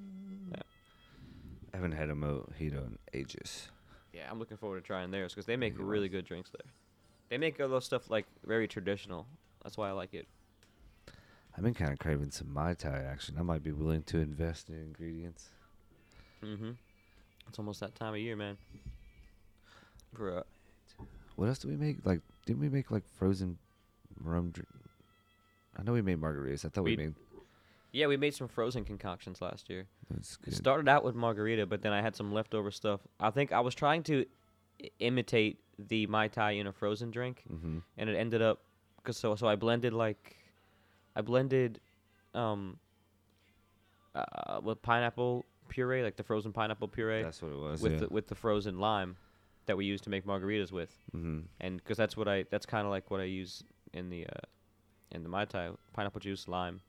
Yeah. 0.52 0.62
I 1.74 1.78
haven't 1.78 1.94
had 1.94 2.10
a 2.10 2.14
mojito 2.14 2.88
in 2.88 2.98
ages. 3.14 3.70
Yeah, 4.14 4.24
I'm 4.32 4.40
looking 4.40 4.58
forward 4.58 4.82
to 4.82 4.88
trying 4.88 5.12
theirs 5.12 5.34
because 5.34 5.46
they 5.46 5.56
make 5.56 5.74
Maybe 5.74 5.84
really 5.84 6.10
good 6.10 6.26
drinks 6.26 6.50
there. 6.50 6.72
They 7.30 7.38
make 7.38 7.60
all 7.60 7.68
those 7.68 7.86
stuff 7.86 8.10
like 8.10 8.26
very 8.46 8.68
traditional. 8.68 9.28
That's 9.64 9.78
why 9.78 9.90
I 9.90 9.92
like 9.92 10.14
it. 10.14 10.28
I've 11.56 11.64
been 11.64 11.74
kind 11.74 11.92
of 11.92 12.00
craving 12.00 12.32
some 12.32 12.54
Mai 12.54 12.74
Tai 12.74 12.98
action. 12.98 13.36
I 13.40 13.42
might 13.42 13.64
be 13.64 13.72
willing 13.72 14.04
to 14.04 14.20
invest 14.20 14.70
in 14.70 14.76
ingredients. 14.76 15.50
Mm-hmm. 16.44 16.72
It's 17.48 17.60
almost 17.60 17.80
that 17.80 17.96
time 17.96 18.14
of 18.14 18.20
year, 18.20 18.36
man. 18.36 18.58
For 20.16 20.40
uh, 20.40 20.44
What 21.36 21.48
else 21.48 21.60
did 21.60 21.70
we 21.72 21.78
make? 21.78 22.06
Like, 22.06 22.22
didn't 22.46 22.60
we 22.62 22.70
make 22.70 22.92
like 22.92 23.04
frozen 23.18 23.58
rum? 24.22 24.52
Dr- 24.52 24.68
I 25.78 25.84
know 25.84 25.94
we 25.94 26.02
made 26.02 26.20
margaritas. 26.20 26.66
I 26.66 26.70
thought 26.70 26.84
we, 26.84 26.92
We- 26.96 26.98
made. 27.06 27.16
yeah, 27.92 28.08
we 28.08 28.18
made 28.18 28.34
some 28.34 28.48
frozen 28.48 28.84
concoctions 28.84 29.42
last 29.42 29.70
year. 29.70 29.86
That's 30.10 30.34
It 30.36 30.46
good. 30.46 30.56
started 30.56 30.90
out 30.90 31.04
with 31.04 31.16
margarita, 31.16 31.66
but 31.66 31.82
then 31.82 31.94
I 31.94 32.02
had 32.02 32.16
some 32.16 32.34
leftover 32.34 32.72
stuff. 32.72 33.02
I 33.20 33.30
think 33.30 33.52
I 33.52 33.60
was 33.60 33.76
trying 33.76 34.04
to 34.04 34.26
imitate 35.00 35.60
the 35.80 36.08
mai 36.08 36.28
tai 36.28 36.52
in 36.52 36.68
a 36.68 36.72
frozen 36.72 37.12
drink, 37.12 37.44
mm-hmm. 37.52 37.80
and 37.98 38.10
it 38.10 38.16
ended 38.16 38.42
up 38.42 38.60
because 38.98 39.18
so 39.18 39.36
so 39.36 39.48
I 39.48 39.56
blended 39.56 39.94
like 39.94 40.36
I 41.16 41.22
blended 41.22 41.80
um 42.34 42.78
uh, 44.16 44.60
with 44.64 44.82
pineapple 44.82 45.46
puree, 45.68 46.04
like 46.04 46.16
the 46.16 46.24
frozen 46.24 46.54
pineapple 46.54 46.88
puree, 46.88 47.24
That's 47.24 47.42
what 47.42 47.52
it 47.52 47.58
was. 47.58 47.82
with 47.82 47.94
yeah. 47.94 48.00
the, 48.00 48.08
with 48.10 48.28
the 48.28 48.36
frozen 48.36 48.80
lime 48.80 49.18
that 49.66 49.78
we 49.78 49.86
use 49.86 50.02
to 50.02 50.10
make 50.10 50.26
margaritas 50.26 50.72
with, 50.72 50.98
mm-hmm. 51.16 51.42
and 51.60 51.78
because 51.78 51.98
that's 51.98 52.16
what 52.16 52.28
I 52.28 52.46
that's 52.50 52.66
kind 52.66 52.86
of 52.86 52.92
like 52.92 53.12
what 53.12 53.20
I 53.20 53.26
use 53.26 53.64
in 53.94 54.10
the 54.10 54.26
uh, 54.26 54.40
in 55.12 55.24
the 55.24 55.30
mai 55.30 55.46
tai 55.46 55.70
pineapple 55.94 56.22
juice 56.22 56.48
lime, 56.48 56.82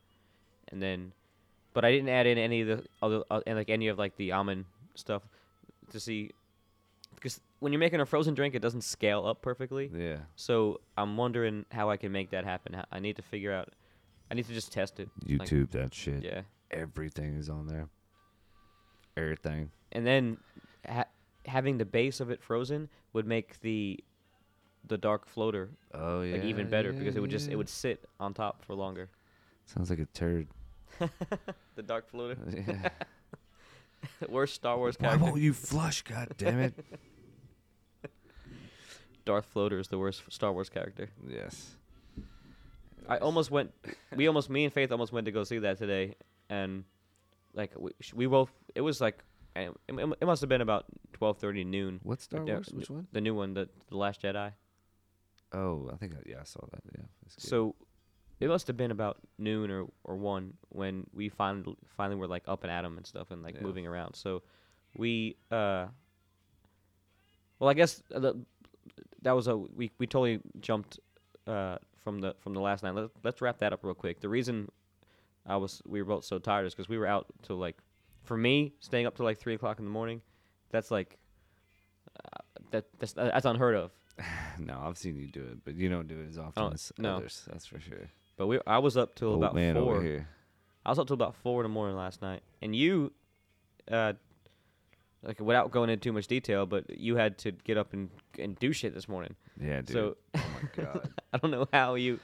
and 0.68 0.80
then 0.82 1.12
but 1.74 1.84
I 1.84 1.92
didn't 1.92 2.08
add 2.08 2.26
in 2.26 2.38
any 2.38 2.62
of 2.62 2.68
the 2.68 2.84
other 3.02 3.22
uh, 3.30 3.40
and 3.46 3.56
like 3.56 3.70
any 3.70 3.88
of 3.88 3.98
like 3.98 4.16
the 4.16 4.32
almond 4.32 4.64
stuff 4.94 5.22
to 5.90 6.00
see 6.00 6.30
because 7.14 7.40
when 7.60 7.72
you're 7.72 7.80
making 7.80 8.00
a 8.00 8.06
frozen 8.06 8.34
drink 8.34 8.54
it 8.54 8.60
doesn't 8.60 8.82
scale 8.82 9.26
up 9.26 9.42
perfectly. 9.42 9.90
Yeah. 9.94 10.18
So 10.36 10.80
I'm 10.96 11.16
wondering 11.16 11.66
how 11.70 11.90
I 11.90 11.96
can 11.96 12.12
make 12.12 12.30
that 12.30 12.44
happen. 12.44 12.82
I 12.90 12.98
need 13.00 13.16
to 13.16 13.22
figure 13.22 13.52
out. 13.52 13.70
I 14.30 14.34
need 14.34 14.46
to 14.46 14.52
just 14.52 14.72
test 14.72 15.00
it. 15.00 15.08
like- 15.26 15.48
YouTube 15.48 15.70
that 15.70 15.94
shit. 15.94 16.22
Yeah, 16.22 16.42
Everything 16.70 17.36
is 17.36 17.48
on 17.48 17.66
there. 17.66 17.88
Everything. 19.18 19.70
and 19.92 20.06
then 20.06 20.36
ha- 20.88 21.04
having 21.46 21.78
the 21.78 21.84
base 21.84 22.20
of 22.20 22.30
it 22.30 22.42
frozen 22.42 22.88
would 23.12 23.26
make 23.26 23.60
the 23.60 23.98
the 24.86 24.96
dark 24.98 25.26
floater 25.28 25.68
Oh 25.92 26.22
yeah. 26.22 26.36
like 26.36 26.44
even 26.44 26.68
better 26.70 26.92
because 26.92 27.16
it 27.16 27.20
would 27.20 27.30
just 27.30 27.46
yeah. 27.48 27.54
it 27.54 27.56
would 27.56 27.68
sit 27.68 28.04
on 28.20 28.32
top 28.34 28.64
for 28.64 28.74
longer. 28.74 29.08
Sounds 29.66 29.90
like 29.90 29.98
a 29.98 30.06
turd. 30.06 30.46
The 31.76 31.82
dark 31.82 32.08
floater, 32.10 32.36
yeah. 32.66 32.88
worst 34.28 34.54
Star 34.56 34.76
Wars 34.76 34.96
Why 34.98 35.08
character. 35.08 35.24
won't 35.26 35.40
you 35.42 35.52
flush? 35.52 36.02
God 36.02 36.28
damn 36.36 36.58
it. 36.58 36.74
Darth 39.24 39.46
Floater 39.46 39.78
is 39.78 39.88
the 39.88 39.98
worst 39.98 40.22
Star 40.30 40.52
Wars 40.52 40.68
character. 40.68 41.08
yes. 41.28 41.76
I 43.08 43.18
almost 43.18 43.50
went. 43.50 43.72
We 44.16 44.26
almost 44.26 44.50
me 44.50 44.64
and 44.64 44.72
Faith 44.72 44.90
almost 44.92 45.12
went 45.12 45.24
to 45.26 45.32
go 45.32 45.44
see 45.44 45.58
that 45.60 45.78
today, 45.78 46.14
and 46.50 46.84
like 47.59 47.72
we, 47.76 47.90
we 48.14 48.26
both. 48.26 48.50
It 48.74 48.80
was 48.80 49.00
like 49.00 49.22
eh, 49.56 49.68
it, 49.88 49.94
it 50.22 50.26
must 50.26 50.40
have 50.40 50.48
been 50.48 50.62
about 50.62 50.84
twelve 51.12 51.36
thirty 51.38 51.64
noon. 51.64 52.00
What 52.02 52.20
Star 52.22 52.42
Yeah, 52.46 52.54
Wars? 52.54 52.70
Which 52.72 52.88
one? 52.88 53.06
The 53.12 53.20
new 53.20 53.34
one, 53.34 53.52
the 53.52 53.68
the 53.90 53.96
Last 53.98 54.22
Jedi. 54.22 54.52
Oh, 55.52 55.90
I 55.92 55.96
think 55.96 56.12
I, 56.14 56.18
yeah, 56.26 56.40
I 56.40 56.44
saw 56.44 56.61
that. 56.70 56.80
Yeah. 56.96 57.04
So 57.28 57.74
it 58.40 58.48
must 58.48 58.66
have 58.68 58.76
been 58.76 58.90
about 58.92 59.16
noon 59.38 59.70
or, 59.70 59.86
or 60.04 60.16
one 60.16 60.54
when 60.68 61.06
we 61.12 61.28
finally 61.28 61.74
finally 61.96 62.16
were 62.16 62.28
like 62.28 62.44
up 62.46 62.62
and 62.64 62.70
at 62.72 62.84
'em 62.84 62.96
and 62.96 63.06
stuff 63.06 63.30
and 63.32 63.42
like 63.42 63.56
Yeah. 63.56 63.62
moving 63.62 63.86
around. 63.86 64.14
So 64.14 64.42
we 64.96 65.36
uh 65.50 65.86
well 67.59 67.68
I 67.70 67.74
guess 67.74 68.02
the, 68.11 68.34
that 69.22 69.32
was 69.32 69.48
a 69.48 69.56
we 69.56 69.90
we 69.98 70.06
totally 70.06 70.40
jumped 70.61 71.00
uh 71.46 71.78
from 72.04 72.20
the 72.20 72.34
from 72.40 72.54
the 72.54 72.61
last 72.61 72.82
night. 72.84 72.94
Let, 72.94 73.11
let's 73.24 73.40
wrap 73.42 73.59
that 73.59 73.72
up 73.72 73.80
real 73.82 73.94
quick. 73.94 74.20
The 74.20 74.28
reason 74.28 74.68
I 75.49 75.57
was 75.57 75.82
we 75.86 76.01
were 76.03 76.07
both 76.09 76.24
so 76.24 76.38
tired 76.38 76.70
because 76.70 76.88
we 76.88 76.99
were 76.99 77.07
out 77.07 77.26
till 77.42 77.57
like, 77.57 77.76
for 78.24 78.36
me, 78.36 78.74
staying 78.80 79.07
up 79.07 79.16
till 79.16 79.24
like 79.24 79.38
three 79.38 79.55
o'clock 79.55 79.78
in 79.78 79.84
the 79.84 79.90
morning, 79.90 80.20
that's 80.70 80.90
like, 80.90 81.16
uh, 82.24 82.38
that 82.70 82.84
that's 82.99 83.12
that's 83.14 83.46
unheard 83.46 83.74
of. 83.74 83.90
no, 84.59 84.78
I've 84.82 84.99
seen 84.99 85.16
you 85.16 85.26
do 85.26 85.40
it, 85.40 85.64
but 85.64 85.74
you 85.74 85.88
don't 85.88 86.07
do 86.09 86.20
it 86.20 86.28
as 86.28 86.38
often 86.38 86.62
Oh, 86.62 86.70
as 86.72 86.92
no. 86.99 87.16
others. 87.16 87.44
That's 87.51 87.66
for 87.66 87.80
sure. 87.80 88.11
But 88.36 88.46
we 88.46 88.61
I 88.66 88.78
was 88.78 88.96
up 88.96 89.14
till 89.14 89.28
Old 89.30 89.42
about 89.42 89.55
man 89.55 89.74
four. 89.74 89.94
over 89.96 90.03
here. 90.03 90.28
I 90.84 90.90
was 90.90 90.99
up 90.99 91.07
till 91.07 91.14
about 91.14 91.34
four 91.36 91.61
in 91.61 91.64
the 91.64 91.74
morning 91.74 91.96
last 91.96 92.22
night, 92.22 92.42
and 92.62 92.74
you, 92.74 93.12
uh, 93.90 94.12
like 95.22 95.40
without 95.40 95.70
going 95.70 95.90
into 95.90 96.01
too 96.03 96.12
much 96.12 96.26
detail, 96.28 96.64
but 96.66 96.99
you 96.99 97.16
had 97.16 97.38
to 97.38 97.53
get 97.53 97.76
up 97.76 97.92
and 97.92 98.11
and 98.38 98.59
do 98.59 98.72
shit 98.72 98.94
this 98.94 99.09
morning. 99.09 99.34
Yeah, 99.61 99.80
dude. 99.80 99.90
So 99.90 100.16
oh 100.36 100.44
my 100.62 100.82
god. 100.84 101.11
I 101.32 101.38
don't 101.38 101.51
know 101.51 101.66
how 101.72 101.94
you. 101.96 102.20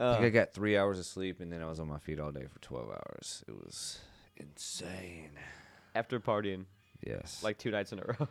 I 0.00 0.12
think 0.14 0.24
I 0.24 0.28
oh. 0.28 0.30
got 0.30 0.54
three 0.54 0.76
hours 0.78 0.98
of 0.98 1.04
sleep, 1.06 1.40
and 1.40 1.52
then 1.52 1.62
I 1.62 1.66
was 1.68 1.78
on 1.78 1.88
my 1.88 1.98
feet 1.98 2.18
all 2.18 2.32
day 2.32 2.46
for 2.52 2.58
twelve 2.60 2.88
hours. 2.88 3.44
It 3.46 3.54
was 3.54 3.98
insane. 4.36 5.32
after 5.94 6.18
partying 6.20 6.64
Yes. 7.06 7.42
like 7.42 7.58
two 7.58 7.70
nights 7.70 7.92
in 7.92 7.98
a 7.98 8.02
row. 8.20 8.28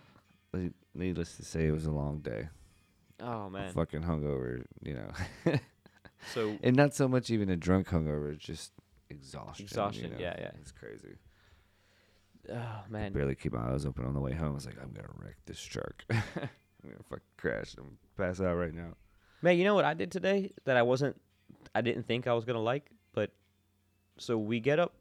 Ne- 0.54 0.72
needless 0.96 1.38
to 1.38 1.44
say, 1.46 1.68
it 1.68 1.72
was 1.72 1.86
a 1.86 1.92
long 1.92 2.20
day. 2.20 2.50
Oh 3.20 3.50
man. 3.50 3.72
Fucking 3.74 4.02
hungover, 4.02 4.64
you 4.82 4.96
know. 4.96 5.12
So 6.34 6.58
and 6.64 6.76
not 6.76 6.94
so 6.94 7.08
much 7.08 7.30
even 7.30 7.50
a 7.50 7.56
drunk 7.56 7.88
hungover, 7.88 8.38
just 8.38 8.74
exhaustion. 9.10 9.64
you 9.64 9.68
Exhaustion, 9.68 10.12
know? 10.12 10.18
yeah, 10.20 10.36
yeah. 10.38 10.52
It's 10.60 10.72
crazy. 10.74 11.16
oh 12.52 12.82
man. 12.90 13.14
Barely 13.14 13.36
keep 13.36 13.54
my 13.54 13.72
eyes 13.74 13.86
open 13.86 14.06
on 14.06 14.14
the 14.14 14.20
way 14.20 14.34
home. 14.34 14.52
I 14.52 14.56
was 14.56 14.66
like, 14.66 14.76
I'm 14.82 14.92
gonna 14.92 15.08
wreck 15.18 15.38
this 15.46 15.62
truck. 15.62 16.04
I'm 16.10 16.20
gonna 16.84 17.04
fucking 17.10 17.24
crash 17.38 17.76
and 17.78 17.98
pass 18.18 18.42
out 18.42 18.56
right 18.56 18.74
now. 18.74 18.96
Man, 19.42 19.58
you 19.58 19.64
know 19.64 19.76
what 19.76 19.86
I 19.86 19.94
did 19.94 20.12
today 20.12 20.52
that 20.66 20.76
I 20.76 20.82
wasn't, 20.82 21.16
I 21.76 21.82
didn't 21.82 22.04
think 22.04 22.28
I 22.28 22.34
was 22.34 22.46
gonna 22.46 22.62
like, 22.62 22.92
but 23.14 23.32
so 24.18 24.38
we 24.38 24.60
get 24.60 24.80
up 24.80 24.94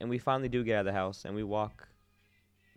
and 0.00 0.10
we 0.10 0.18
finally 0.18 0.48
do 0.48 0.62
get 0.64 0.76
out 0.76 0.80
of 0.80 0.86
the 0.86 0.92
house 0.92 1.24
and 1.24 1.34
we 1.34 1.42
walk 1.42 1.88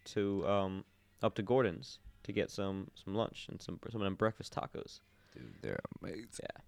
to 0.06 0.48
um 0.48 0.86
up 1.22 1.36
to 1.36 1.42
Gordon's 1.42 2.00
to 2.24 2.32
get 2.32 2.50
some 2.52 2.90
some 2.96 3.16
lunch 3.16 3.48
and 3.50 3.62
some 3.62 3.80
some 3.92 4.02
of 4.02 4.06
them 4.06 4.16
breakfast 4.16 4.54
tacos. 4.54 5.02
Dude, 5.34 5.56
they're 5.62 5.80
amazing. 6.02 6.28
Yeah. 6.42 6.62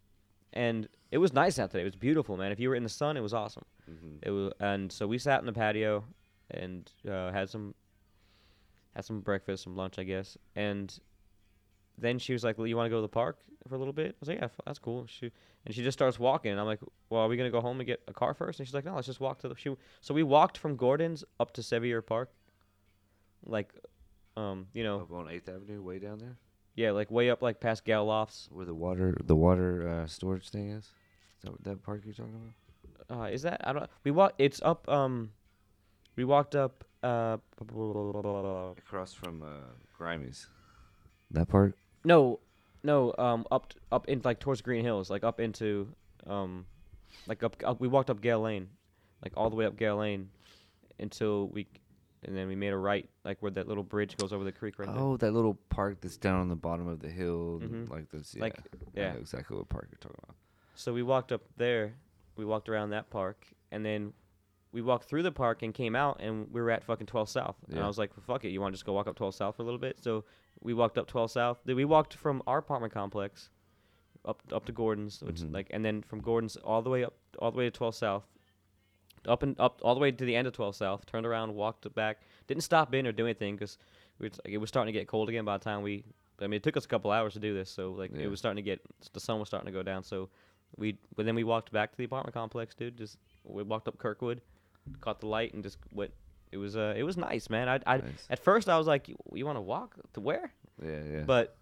And 0.54 0.90
it 1.12 1.18
was 1.18 1.34
nice 1.34 1.58
out 1.60 1.72
today. 1.72 1.82
It 1.82 1.86
was 1.86 1.96
beautiful, 1.96 2.36
man. 2.36 2.52
If 2.52 2.60
you 2.60 2.70
were 2.70 2.76
in 2.76 2.84
the 2.84 2.90
sun, 2.90 3.16
it 3.16 3.22
was 3.22 3.34
awesome. 3.34 3.64
Mm-hmm. 3.90 4.16
It 4.24 4.32
was, 4.32 4.52
and 4.60 4.92
so 4.92 5.08
we 5.08 5.18
sat 5.18 5.40
in 5.40 5.46
the 5.46 5.54
patio 5.54 6.04
and 6.50 6.92
uh, 7.10 7.32
had 7.32 7.50
some 7.50 7.74
had 8.96 9.06
some 9.06 9.22
breakfast, 9.22 9.64
some 9.64 9.76
lunch, 9.76 9.98
I 9.98 10.04
guess. 10.04 10.38
And 10.56 10.98
then 11.98 12.20
she 12.20 12.34
was 12.34 12.44
like, 12.44 12.58
"Well, 12.58 12.68
you 12.68 12.76
want 12.76 12.86
to 12.86 12.90
go 12.90 12.98
to 12.98 13.02
the 13.02 13.08
park 13.08 13.40
for 13.68 13.76
a 13.76 13.78
little 13.78 13.94
bit?" 13.94 14.12
I 14.12 14.18
was 14.20 14.30
like, 14.30 14.40
"Yeah, 14.40 14.48
that's 14.66 14.80
cool." 14.80 15.06
She 15.08 15.32
and 15.66 15.76
she 15.76 15.84
just 15.84 15.98
starts 15.98 16.18
walking. 16.20 16.58
I'm 16.58 16.66
like, 16.66 16.80
"Well, 17.10 17.22
are 17.22 17.28
we 17.28 17.38
gonna 17.38 17.52
go 17.52 17.62
home 17.62 17.80
and 17.80 17.88
get 17.88 18.02
a 18.08 18.14
car 18.14 18.34
first? 18.34 18.60
And 18.60 18.68
she's 18.68 18.74
like, 18.74 18.86
"No, 18.86 18.96
let's 18.96 19.08
just 19.08 19.20
walk 19.20 19.40
to 19.40 19.50
the." 19.50 19.56
She 19.56 19.76
so 20.02 20.14
we 20.14 20.24
walked 20.24 20.58
from 20.58 20.76
Gordon's 20.76 21.24
up 21.40 21.52
to 21.54 21.64
Sevier 21.64 22.02
Park, 22.02 22.32
like, 23.46 23.74
um, 24.38 24.68
you 24.74 24.84
know, 24.84 25.02
Up 25.02 25.12
on 25.12 25.30
Eighth 25.30 25.50
Avenue, 25.50 25.82
way 25.82 26.00
down 26.00 26.20
there, 26.20 26.38
yeah, 26.76 26.92
like 26.92 27.12
way 27.12 27.30
up, 27.30 27.42
like 27.42 27.60
past 27.60 27.86
gallofts 27.86 28.52
where 28.52 28.66
the 28.66 28.74
water, 28.74 29.18
the 29.24 29.36
water 29.36 29.88
uh, 29.88 30.08
storage 30.08 30.50
thing 30.50 30.70
is. 30.72 30.86
Is 30.86 30.92
that 31.44 31.52
what 31.52 31.64
that 31.64 31.84
park 31.84 32.02
you're 32.06 32.14
talking 32.14 32.36
about? 32.36 33.20
Uh, 33.20 33.26
is 33.26 33.42
that 33.42 33.60
I 33.68 33.74
don't 33.74 33.90
we 34.04 34.12
walk 34.12 34.34
it's 34.38 34.62
up 34.62 34.88
um 34.88 35.32
we 36.16 36.24
walked 36.24 36.56
up 36.56 36.86
uh 37.04 37.38
Across 38.78 39.14
from 39.16 39.42
uh, 39.42 39.48
Grimey's. 40.00 40.48
That 41.32 41.48
part. 41.48 41.76
no 42.04 42.40
no 42.84 43.14
um 43.18 43.46
up 43.52 43.74
up 43.92 44.08
in 44.08 44.22
like 44.24 44.40
towards 44.40 44.62
Green 44.62 44.84
Hills 44.84 45.10
like 45.10 45.24
up 45.24 45.40
into 45.40 45.88
um 46.28 46.66
like 47.28 47.44
up, 47.44 47.56
up 47.64 47.80
we 47.80 47.88
walked 47.88 48.10
up 48.10 48.22
Gale 48.22 48.42
Lane 48.42 48.70
like 49.24 49.34
all 49.38 49.50
the 49.50 49.56
way 49.56 49.66
up 49.66 49.76
Gale 49.78 49.98
Lane 49.98 50.30
until 51.00 51.48
we 51.50 51.68
and 52.24 52.36
then 52.36 52.48
we 52.48 52.56
made 52.56 52.74
a 52.74 52.78
right 52.78 53.10
like 53.26 53.42
where 53.42 53.52
that 53.52 53.68
little 53.68 53.84
bridge 53.84 54.16
goes 54.18 54.32
over 54.34 54.44
the 54.44 54.52
creek 54.52 54.78
right 54.80 54.88
now. 54.90 54.96
Oh, 54.98 55.18
that 55.18 55.32
little 55.32 55.56
park 55.70 56.02
that's 56.02 56.18
down 56.18 56.40
on 56.40 56.50
the 56.50 56.56
bottom 56.56 56.88
of 56.88 57.00
the 57.00 57.10
hill, 57.10 57.60
Mhm. 57.64 57.90
like 57.90 58.10
this. 58.12 58.36
Yeah. 58.36 58.42
Like, 58.44 58.60
I 58.96 59.00
know 59.14 59.20
exactly 59.20 59.58
what 59.58 59.70
park 59.70 59.88
you're 59.92 59.98
talking 60.00 60.20
about. 60.24 60.36
So 60.76 60.94
we 60.94 61.02
walked 61.02 61.32
up 61.32 61.42
there, 61.58 61.96
we 62.36 62.46
walked 62.46 62.70
around 62.70 62.92
that 62.92 63.10
park, 63.10 63.48
and 63.72 63.84
then 63.84 64.14
we 64.72 64.84
walked 64.84 65.06
through 65.06 65.24
the 65.24 65.32
park 65.32 65.64
and 65.64 65.74
came 65.74 65.96
out, 65.96 66.18
and 66.22 66.48
we 66.54 66.62
were 66.62 66.70
at 66.70 66.84
fucking 66.84 67.08
12 67.08 67.28
South. 67.28 67.56
And 67.70 67.80
I 67.80 67.88
was 67.88 67.98
like, 67.98 68.16
well, 68.16 68.24
fuck 68.28 68.46
it, 68.46 68.50
you 68.50 68.62
want 68.62 68.74
to 68.74 68.76
just 68.76 68.86
go 68.86 68.94
walk 68.94 69.08
up 69.08 69.16
12 69.16 69.34
South 69.34 69.56
for 69.56 69.64
a 69.64 69.66
little 69.66 69.80
bit? 69.80 70.00
So 70.00 70.24
we 70.60 70.74
walked 70.74 70.98
up 70.98 71.08
12 71.08 71.32
South. 71.32 71.60
Then 71.66 71.76
we 71.76 71.86
walked 71.86 72.14
from 72.14 72.42
our 72.46 72.58
apartment 72.60 72.94
complex 72.94 73.50
up 74.26 74.42
up 74.52 74.66
to 74.66 74.72
Gordon's, 74.72 75.22
which 75.24 75.42
Mhm. 75.42 75.54
like, 75.54 75.68
and 75.72 75.84
then 75.84 76.04
from 76.04 76.22
Gordon's 76.22 76.56
all 76.58 76.82
the 76.82 76.90
way 76.90 77.04
up, 77.04 77.16
all 77.40 77.52
the 77.52 77.58
way 77.58 77.66
to 77.66 77.72
12 77.72 77.96
South. 77.96 78.28
Up 79.28 79.44
and 79.44 79.60
up, 79.60 79.80
all 79.84 79.94
the 79.94 80.02
way 80.02 80.12
to 80.12 80.26
the 80.26 80.36
end 80.36 80.48
of 80.48 80.54
12 80.54 80.76
South. 80.76 81.06
Turned 81.06 81.26
around, 81.26 81.54
walked 81.56 81.92
back. 81.96 82.22
Didn't 82.48 82.64
stop 82.64 82.94
in 82.94 83.06
or 83.08 83.12
do 83.12 83.26
anything 83.26 83.56
because 83.56 83.78
like, 84.20 84.34
it 84.46 84.58
was 84.58 84.70
starting 84.70 84.92
to 84.94 85.00
get 85.00 85.08
cold 85.08 85.30
again 85.30 85.46
by 85.46 85.58
the 85.58 85.64
time 85.64 85.82
we. 85.84 86.04
I 86.40 86.48
mean, 86.48 86.58
it 86.58 86.64
took 86.64 86.76
us 86.78 86.86
a 86.86 86.88
couple 86.88 87.12
hours 87.12 87.34
to 87.34 87.40
do 87.40 87.54
this, 87.54 87.70
so 87.70 87.92
like 87.92 88.12
Yeah. 88.12 88.24
it 88.24 88.28
was 88.30 88.40
starting 88.40 88.64
to 88.64 88.68
get 88.68 88.82
the 89.14 89.20
sun 89.20 89.40
was 89.40 89.48
starting 89.48 89.68
to 89.68 89.72
go 89.72 89.84
down. 89.84 90.04
So 90.04 90.30
we 90.78 90.98
but 91.16 91.26
then 91.26 91.36
we 91.36 91.44
walked 91.44 91.72
back 91.72 91.92
to 91.92 91.98
the 91.98 92.04
apartment 92.04 92.34
complex, 92.34 92.74
dude. 92.76 92.98
Just 92.98 93.18
we 93.44 93.62
walked 93.64 93.88
up 93.88 93.98
Kirkwood, 94.00 94.42
caught 95.02 95.20
the 95.20 95.28
light, 95.28 95.54
and 95.54 95.64
just 95.64 95.78
went. 95.94 96.14
It 96.52 96.58
was 96.58 96.76
uh 96.76 96.94
it 96.98 97.04
was 97.04 97.18
nice, 97.18 97.50
man. 97.50 97.70
I 97.70 97.80
I 97.86 97.98
Nice. 97.98 98.28
at 98.30 98.40
first 98.40 98.68
I 98.70 98.78
was 98.78 98.88
like, 98.88 99.08
you, 99.10 99.16
you 99.34 99.46
want 99.46 99.58
to 99.58 99.62
walk 99.62 99.96
to 100.14 100.20
where? 100.20 100.52
Yeah, 100.84 101.00
yeah. 101.12 101.24
But 101.26 101.56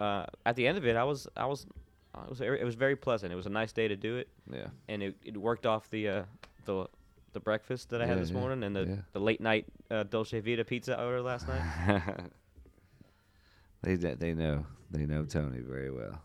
uh 0.00 0.26
at 0.44 0.56
the 0.56 0.66
end 0.66 0.78
of 0.78 0.86
it, 0.86 0.96
I 0.96 1.04
was 1.04 1.26
I 1.36 1.46
was 1.46 1.66
I 2.14 2.28
was 2.28 2.38
very- 2.38 2.60
it 2.60 2.64
was 2.64 2.74
very 2.74 2.96
pleasant. 2.96 3.32
It 3.32 3.36
was 3.36 3.46
a 3.46 3.50
nice 3.50 3.72
day 3.72 3.86
to 3.86 3.96
do 3.96 4.16
it, 4.16 4.28
yeah. 4.52 4.66
and 4.88 5.02
it, 5.02 5.14
it 5.24 5.36
worked 5.36 5.64
off 5.66 5.88
the 5.90 6.08
uh 6.08 6.22
the 6.64 6.86
the 7.32 7.40
breakfast 7.40 7.90
that 7.90 8.02
I 8.02 8.06
had 8.06 8.18
this 8.18 8.30
yeah, 8.30 8.36
morning 8.40 8.64
and 8.64 8.74
the, 8.74 8.84
yeah. 8.86 8.96
the 9.12 9.20
late 9.20 9.40
night 9.40 9.66
uh, 9.88 10.02
Dolce 10.02 10.40
Vita 10.40 10.64
pizza 10.64 10.98
I 10.98 11.04
ordered 11.04 11.22
last 11.22 11.46
night. 11.46 12.02
they 13.82 13.94
they 13.94 14.34
know 14.34 14.66
they 14.90 15.06
know 15.06 15.24
Tony 15.24 15.60
very 15.60 15.92
well. 15.92 16.20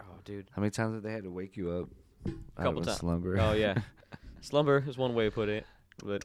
oh, 0.00 0.04
dude. 0.24 0.48
How 0.54 0.60
many 0.60 0.70
times 0.70 0.94
have 0.94 1.02
they 1.02 1.10
had 1.12 1.24
to 1.24 1.30
wake 1.32 1.56
you 1.56 1.70
up? 1.72 1.88
Couple 2.56 2.82
times. 2.82 2.98
slumber. 2.98 3.38
Oh 3.40 3.52
yeah, 3.52 3.74
slumber 4.40 4.84
is 4.86 4.96
one 4.96 5.14
way 5.14 5.24
to 5.24 5.30
put 5.32 5.48
it. 5.48 5.66
But 6.04 6.24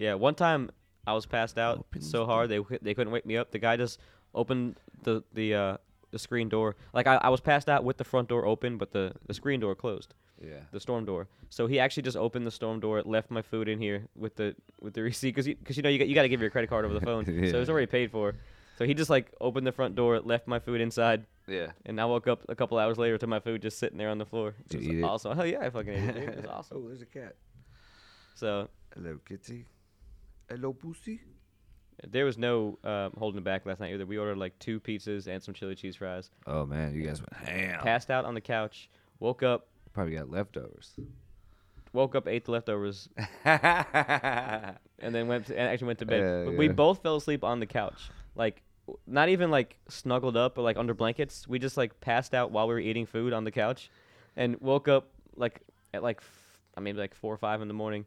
yeah, 0.00 0.14
one 0.14 0.34
time 0.34 0.70
I 1.06 1.12
was 1.14 1.26
passed 1.26 1.58
out 1.58 1.78
Opens 1.78 2.08
so 2.10 2.24
hard 2.26 2.48
they 2.48 2.60
they 2.80 2.94
couldn't 2.94 3.12
wake 3.12 3.26
me 3.26 3.36
up. 3.36 3.50
The 3.50 3.58
guy 3.58 3.76
just 3.76 3.98
opened 4.34 4.76
the 5.02 5.22
the 5.32 5.54
uh, 5.54 5.76
the 6.10 6.18
screen 6.18 6.48
door. 6.48 6.76
Like 6.92 7.06
I, 7.06 7.16
I 7.16 7.28
was 7.28 7.40
passed 7.40 7.68
out 7.68 7.84
with 7.84 7.96
the 7.96 8.04
front 8.04 8.28
door 8.28 8.46
open, 8.46 8.78
but 8.78 8.92
the 8.92 9.12
the 9.26 9.34
screen 9.34 9.60
door 9.60 9.74
closed, 9.74 10.14
yeah. 10.40 10.60
the 10.72 10.80
storm 10.80 11.04
door. 11.04 11.28
So 11.50 11.66
he 11.66 11.78
actually 11.78 12.04
just 12.04 12.16
opened 12.16 12.46
the 12.46 12.50
storm 12.50 12.80
door, 12.80 13.02
left 13.02 13.30
my 13.30 13.42
food 13.42 13.68
in 13.68 13.78
here 13.78 14.06
with 14.16 14.36
the 14.36 14.54
with 14.80 14.94
the 14.94 15.02
receipt 15.10 15.30
because 15.34 15.46
because 15.46 15.76
you 15.76 15.82
know 15.82 15.88
you 15.90 15.98
got, 15.98 16.08
you 16.08 16.14
got 16.14 16.22
to 16.22 16.28
give 16.28 16.40
your 16.40 16.50
credit 16.50 16.68
card 16.70 16.84
over 16.84 16.94
the 16.94 17.00
phone, 17.00 17.24
so 17.26 17.32
it 17.32 17.54
was 17.60 17.68
already 17.70 17.86
paid 17.86 18.10
for. 18.10 18.34
So 18.78 18.86
he 18.86 18.94
just 18.94 19.10
like 19.10 19.30
opened 19.40 19.66
the 19.66 19.72
front 19.72 19.94
door, 19.96 20.18
left 20.20 20.48
my 20.48 20.58
food 20.58 20.80
inside, 20.80 21.26
Yeah. 21.46 21.72
and 21.84 22.00
I 22.00 22.06
woke 22.06 22.26
up 22.26 22.40
a 22.48 22.54
couple 22.56 22.78
hours 22.78 22.96
later 22.96 23.18
to 23.18 23.26
my 23.26 23.38
food 23.38 23.60
just 23.62 23.78
sitting 23.78 23.98
there 23.98 24.08
on 24.08 24.16
the 24.16 24.24
floor. 24.24 24.54
Did 24.70 24.76
It 24.76 24.78
was 24.78 24.88
eat 24.88 24.98
it? 25.00 25.02
awesome. 25.04 25.36
Hell 25.36 25.46
yeah, 25.46 25.60
I 25.60 25.70
fucking 25.70 25.92
ate 25.92 26.08
it. 26.08 26.14
Dude. 26.14 26.28
It 26.30 26.36
was 26.36 26.46
awesome. 26.46 26.78
Oh, 26.82 26.88
there's 26.88 27.02
a 27.02 27.06
cat. 27.06 27.36
So 28.34 28.68
Hello, 28.94 29.18
kitty. 29.26 29.66
Hello, 30.48 30.72
pussy. 30.72 31.20
there 32.08 32.24
was 32.24 32.36
no 32.36 32.78
um, 32.84 33.12
holding 33.18 33.38
it 33.38 33.44
back 33.44 33.64
last 33.64 33.80
night 33.80 33.92
either. 33.94 34.04
We 34.06 34.18
ordered 34.18 34.36
like 34.38 34.58
two 34.58 34.80
pizzas 34.80 35.26
and 35.26 35.42
some 35.42 35.54
chili 35.54 35.74
cheese 35.74 35.96
fries. 35.96 36.30
Oh 36.46 36.66
man, 36.66 36.94
you 36.94 37.02
guys 37.02 37.20
went 37.20 37.32
ham. 37.48 37.80
Passed 37.80 38.10
out 38.10 38.24
on 38.24 38.34
the 38.34 38.40
couch. 38.40 38.88
Woke 39.20 39.42
up. 39.42 39.68
Probably 39.92 40.14
got 40.14 40.30
leftovers. 40.30 40.90
Woke 41.92 42.14
up, 42.14 42.26
ate 42.26 42.46
the 42.46 42.52
leftovers, 42.52 43.08
and 43.44 45.14
then 45.14 45.28
went 45.28 45.46
to, 45.46 45.58
and 45.58 45.68
actually 45.68 45.88
went 45.88 45.98
to 46.00 46.06
bed. 46.06 46.20
Yeah, 46.48 46.56
We 46.56 46.66
yeah. 46.66 46.72
both 46.72 47.02
fell 47.02 47.16
asleep 47.16 47.44
on 47.44 47.60
the 47.60 47.66
couch, 47.66 48.10
like 48.34 48.62
not 49.06 49.28
even 49.28 49.50
like 49.50 49.76
snuggled 49.88 50.36
up 50.36 50.56
or 50.58 50.62
like 50.62 50.76
under 50.78 50.94
blankets. 50.94 51.46
We 51.46 51.58
just 51.58 51.76
like 51.76 52.00
passed 52.00 52.34
out 52.34 52.50
while 52.50 52.66
we 52.66 52.74
were 52.74 52.80
eating 52.80 53.04
food 53.06 53.32
on 53.34 53.44
the 53.44 53.50
couch, 53.50 53.90
and 54.36 54.58
woke 54.60 54.88
up 54.88 55.08
like 55.36 55.60
at 55.92 56.02
like 56.02 56.18
f- 56.18 56.58
I 56.76 56.80
mean 56.80 56.96
like 56.96 57.14
four 57.14 57.32
or 57.34 57.38
five 57.38 57.60
in 57.60 57.68
the 57.68 57.74
morning, 57.74 58.06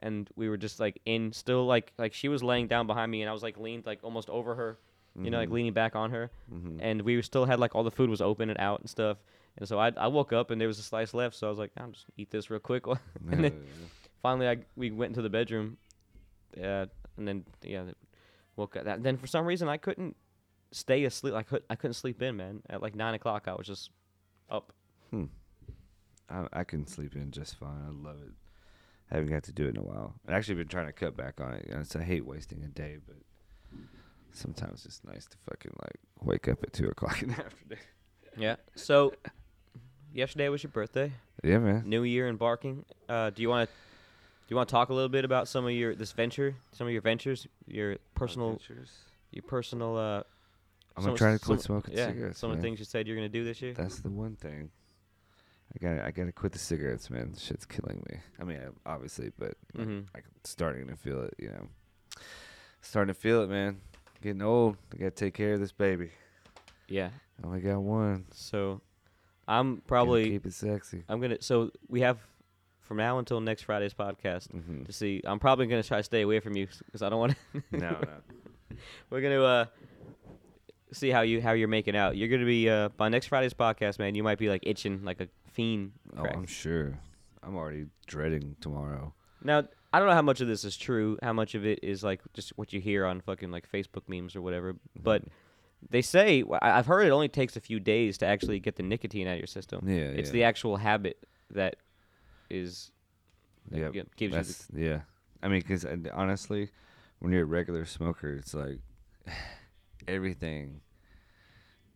and 0.00 0.28
we 0.36 0.48
were 0.48 0.56
just 0.56 0.80
like 0.80 1.00
in 1.06 1.32
still 1.32 1.64
like 1.66 1.92
like 1.98 2.12
she 2.14 2.28
was 2.28 2.42
laying 2.42 2.66
down 2.66 2.86
behind 2.86 3.10
me, 3.10 3.22
and 3.22 3.30
I 3.30 3.32
was 3.32 3.42
like 3.42 3.56
leaned 3.58 3.86
like 3.86 4.00
almost 4.02 4.28
over 4.30 4.54
her, 4.56 4.78
you 5.22 5.30
know, 5.30 5.38
like 5.38 5.48
Mhm. 5.48 5.52
leaning 5.52 5.72
back 5.72 5.94
on 5.96 6.10
her, 6.10 6.30
Mhm. 6.52 6.78
and 6.80 7.02
we 7.02 7.20
still 7.22 7.44
had 7.44 7.60
like 7.60 7.74
all 7.74 7.84
the 7.84 7.90
food 7.90 8.10
was 8.10 8.20
open 8.20 8.50
and 8.50 8.58
out 8.58 8.80
and 8.80 8.90
stuff. 8.90 9.18
And 9.56 9.68
so 9.68 9.78
I, 9.78 9.92
I 9.96 10.06
woke 10.06 10.32
up 10.32 10.50
and 10.50 10.60
there 10.60 10.68
was 10.68 10.78
a 10.78 10.82
slice 10.82 11.12
left, 11.12 11.34
so 11.36 11.46
I 11.46 11.50
was 11.50 11.58
like, 11.58 11.72
I'll 11.76 11.90
just 11.90 12.06
eat 12.16 12.30
this 12.30 12.50
real 12.50 12.60
quick. 12.60 12.84
and 13.30 13.44
then 13.44 13.52
finally, 14.22 14.48
I 14.48 14.58
we 14.76 14.90
went 14.90 15.10
into 15.10 15.22
the 15.22 15.30
bedroom, 15.30 15.76
uh, 16.56 16.86
and 17.16 17.26
then 17.28 17.44
yeah, 17.62 17.82
th- 17.84 17.96
woke 18.56 18.76
up. 18.76 18.84
That, 18.84 19.02
then 19.02 19.16
for 19.18 19.26
some 19.26 19.44
reason 19.46 19.68
I 19.68 19.76
couldn't 19.76 20.16
stay 20.72 21.04
asleep. 21.04 21.34
I 21.34 21.42
could 21.42 21.62
I 21.68 21.74
couldn't 21.74 21.94
sleep 21.94 22.22
in, 22.22 22.36
man. 22.36 22.62
At 22.70 22.80
like 22.80 22.94
nine 22.94 23.14
o'clock, 23.14 23.48
I 23.48 23.54
was 23.54 23.66
just 23.66 23.90
up. 24.48 24.72
I, 26.32 26.46
I 26.52 26.64
can 26.64 26.86
sleep 26.86 27.16
in 27.16 27.32
just 27.32 27.56
fine. 27.56 27.82
I 27.86 27.90
love 27.90 28.18
it. 28.22 28.32
I 29.10 29.16
haven't 29.16 29.30
got 29.30 29.42
to 29.44 29.52
do 29.52 29.66
it 29.66 29.70
in 29.70 29.76
a 29.78 29.82
while. 29.82 30.14
I've 30.26 30.34
actually 30.34 30.54
been 30.56 30.68
trying 30.68 30.86
to 30.86 30.92
cut 30.92 31.16
back 31.16 31.40
on 31.40 31.54
it. 31.54 31.66
You 31.68 31.74
know, 31.74 31.80
it's, 31.80 31.96
I 31.96 32.02
hate 32.02 32.24
wasting 32.24 32.62
a 32.62 32.68
day, 32.68 32.98
but 33.06 33.16
sometimes 34.32 34.84
it's 34.86 35.02
nice 35.04 35.26
to 35.26 35.36
fucking 35.48 35.72
like 35.82 35.98
wake 36.22 36.48
up 36.48 36.62
at 36.62 36.72
two 36.72 36.88
o'clock 36.88 37.22
in 37.22 37.30
the 37.30 37.34
afternoon. 37.44 37.78
Yeah. 38.36 38.56
So 38.76 39.12
yesterday 40.12 40.48
was 40.48 40.62
your 40.62 40.70
birthday. 40.70 41.12
Yeah, 41.42 41.58
man. 41.58 41.82
New 41.86 42.04
year 42.04 42.28
embarking. 42.28 42.84
Uh, 43.08 43.30
do 43.30 43.42
you 43.42 43.48
want 43.48 43.68
to 43.68 43.74
do 43.74 44.52
you 44.52 44.56
want 44.56 44.68
to 44.68 44.72
talk 44.72 44.88
a 44.88 44.94
little 44.94 45.08
bit 45.08 45.24
about 45.24 45.48
some 45.48 45.64
of 45.64 45.72
your 45.72 45.94
this 45.94 46.12
venture, 46.12 46.54
some 46.72 46.86
of 46.86 46.92
your 46.92 47.02
ventures, 47.02 47.46
your 47.66 47.96
personal 48.14 48.60
your 49.32 49.42
personal 49.42 49.96
uh 49.96 50.22
I'm 50.96 51.04
gonna 51.04 51.16
try 51.16 51.32
to 51.32 51.38
quit 51.38 51.60
some- 51.60 51.80
smoking 51.80 51.96
yeah, 51.96 52.06
cigarettes. 52.08 52.38
some 52.38 52.50
of 52.50 52.56
the 52.56 52.62
things 52.62 52.78
you 52.78 52.84
said 52.84 53.06
you're 53.06 53.16
gonna 53.16 53.28
do 53.28 53.44
this 53.44 53.62
year. 53.62 53.74
That's 53.74 54.00
the 54.00 54.10
one 54.10 54.36
thing. 54.36 54.70
I 55.74 55.78
gotta, 55.78 56.04
I 56.06 56.10
gotta 56.10 56.32
quit 56.32 56.52
the 56.52 56.58
cigarettes, 56.58 57.10
man. 57.10 57.34
Shit's 57.38 57.64
killing 57.66 58.02
me. 58.10 58.18
I 58.40 58.44
mean, 58.44 58.58
I- 58.58 58.90
obviously, 58.92 59.30
but 59.38 59.54
like, 59.74 59.86
Mhm. 59.88 60.06
I'm 60.14 60.22
starting 60.44 60.88
to 60.88 60.96
feel 60.96 61.22
it. 61.22 61.34
You 61.38 61.48
know, 61.50 61.68
starting 62.80 63.14
to 63.14 63.20
feel 63.20 63.42
it, 63.42 63.48
man. 63.50 63.80
Getting 64.20 64.42
old. 64.42 64.76
I 64.92 64.96
gotta 64.96 65.10
take 65.12 65.34
care 65.34 65.54
of 65.54 65.60
this 65.60 65.72
baby. 65.72 66.10
Yeah. 66.88 67.10
I 67.42 67.46
only 67.46 67.60
got 67.60 67.80
one. 67.80 68.26
So 68.32 68.80
I'm 69.48 69.76
Gotta 69.76 69.86
probably 69.86 70.30
keep 70.30 70.46
it 70.46 70.52
sexy. 70.54 71.04
I'm 71.08 71.20
gonna 71.20 71.40
so 71.40 71.70
we 71.88 72.00
have 72.02 72.18
from 72.80 72.96
now 72.96 73.18
until 73.18 73.40
next 73.40 73.62
Friday's 73.62 73.94
podcast 73.94 74.50
hmm 74.50 74.82
to 74.84 74.92
see. 74.92 75.20
I'm 75.24 75.38
probably 75.38 75.66
gonna 75.66 75.82
try 75.84 75.98
to 75.98 76.02
stay 76.02 76.22
away 76.22 76.40
from 76.40 76.56
you 76.56 76.66
because 76.84 77.00
I 77.02 77.08
don't 77.08 77.20
want 77.20 77.36
to. 77.54 77.62
no, 77.78 77.90
no. 77.90 78.76
We're 79.10 79.20
gonna 79.20 79.42
uh 79.42 79.64
see 80.92 81.10
how 81.10 81.20
you 81.22 81.40
how 81.40 81.52
you're 81.52 81.68
making 81.68 81.96
out. 81.96 82.16
You're 82.16 82.28
gonna 82.28 82.44
be 82.46 82.68
uh 82.68 82.88
by 82.90 83.08
next 83.08 83.26
Friday's 83.26 83.54
podcast, 83.54 83.98
man. 83.98 84.14
You 84.14 84.22
might 84.22 84.38
be 84.38 84.48
like 84.48 84.62
itching 84.66 85.04
like 85.04 85.20
a 85.20 85.28
fiend. 85.52 85.92
Oh, 86.16 86.22
crack. 86.22 86.36
I'm 86.36 86.46
sure. 86.46 86.98
I'm 87.42 87.56
already 87.56 87.86
dreading 88.06 88.56
tomorrow. 88.60 89.14
Now 89.42 89.64
I 89.92 89.98
don't 89.98 90.08
know 90.08 90.14
how 90.14 90.22
much 90.22 90.40
of 90.40 90.48
this 90.48 90.64
is 90.64 90.76
true. 90.76 91.18
How 91.22 91.32
much 91.32 91.54
of 91.54 91.64
it 91.66 91.80
is 91.82 92.02
like 92.04 92.20
just 92.34 92.50
what 92.56 92.72
you 92.72 92.80
hear 92.80 93.04
on 93.06 93.20
fucking 93.20 93.50
like 93.50 93.70
Facebook 93.70 94.02
memes 94.08 94.36
or 94.36 94.42
whatever. 94.42 94.76
But 95.02 95.24
they 95.88 96.02
say 96.02 96.44
I've 96.62 96.86
heard 96.86 97.06
it 97.06 97.10
only 97.10 97.28
takes 97.28 97.56
a 97.56 97.60
few 97.60 97.80
days 97.80 98.18
to 98.18 98.26
actually 98.26 98.60
get 98.60 98.76
the 98.76 98.82
nicotine 98.82 99.26
out 99.26 99.32
of 99.34 99.38
your 99.38 99.46
system. 99.46 99.88
Yeah, 99.88 99.96
It's 99.96 100.28
yeah. 100.28 100.32
the 100.32 100.44
actual 100.44 100.76
habit 100.76 101.16
that 101.50 101.76
is 102.50 102.92
that 103.70 103.80
Yep, 103.80 103.92
gi- 103.92 104.02
gives 104.16 104.20
you. 104.20 104.28
The, 104.28 104.36
That's 104.36 104.68
yeah. 104.74 105.00
I 105.42 105.48
mean, 105.48 105.60
because 105.60 105.86
honestly, 106.12 106.68
when 107.20 107.32
you're 107.32 107.42
a 107.42 107.46
regular 107.46 107.86
smoker, 107.86 108.34
it's 108.34 108.52
like 108.52 108.80
everything. 110.08 110.80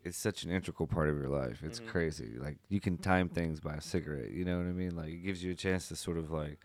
It's 0.05 0.19
such 0.19 0.45
an 0.45 0.51
integral 0.51 0.87
part 0.87 1.09
of 1.09 1.17
your 1.17 1.29
life. 1.31 1.63
It's 1.63 1.81
Mhm. 1.81 1.87
crazy. 1.87 2.35
Like 2.39 2.59
you 2.69 2.79
can 2.81 2.99
time 2.99 3.29
things 3.31 3.61
by 3.61 3.75
a 3.75 3.81
cigarette. 3.81 4.33
You 4.33 4.45
know 4.45 4.59
what 4.59 4.67
I 4.67 4.73
mean? 4.73 4.95
Like 4.97 5.09
it 5.09 5.23
gives 5.25 5.43
you 5.43 5.53
a 5.53 5.55
chance 5.55 5.89
to 5.89 5.97
sort 5.97 6.19
of 6.19 6.31
like. 6.31 6.59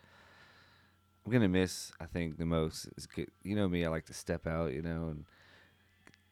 I'm 1.26 1.32
gonna 1.32 1.48
miss. 1.48 1.92
I 2.00 2.06
think 2.06 2.38
the 2.38 2.46
most 2.46 2.88
is 2.98 3.06
get, 3.06 3.32
you 3.44 3.56
know 3.56 3.70
me. 3.70 3.86
I 3.86 3.90
like 3.90 4.06
to 4.08 4.14
step 4.14 4.46
out. 4.48 4.74
You 4.74 4.82
know, 4.82 5.10
and 5.10 5.26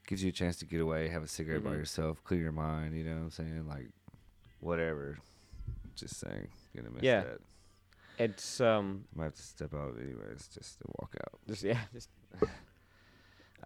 gives 0.07 0.23
you 0.23 0.29
a 0.29 0.33
chance 0.33 0.57
to 0.57 0.65
get 0.65 0.79
away, 0.81 1.09
have 1.09 1.21
a 1.23 1.27
cigarette 1.27 1.63
by 1.63 1.71
Mhm. 1.71 1.77
yourself, 1.79 2.23
clear 2.23 2.41
your 2.41 2.51
mind. 2.53 2.95
You 2.95 3.03
know 3.03 3.15
what 3.15 3.23
I'm 3.23 3.31
saying? 3.31 3.67
Like 3.67 3.89
whatever. 4.59 5.19
Just 5.95 6.15
saying, 6.17 6.47
gonna 6.75 6.89
miss 6.91 7.03
Yeah. 7.03 7.23
that. 7.23 7.41
it's 8.19 8.59
um 8.61 9.05
I 9.13 9.17
Might 9.19 9.23
have 9.25 9.35
to 9.35 9.41
step 9.43 9.73
out 9.75 9.95
anyways, 10.01 10.47
just 10.47 10.79
to 10.79 10.85
walk 10.99 11.15
out. 11.23 11.39
just 11.47 11.61
yeah 11.63 11.85
just 11.93 12.09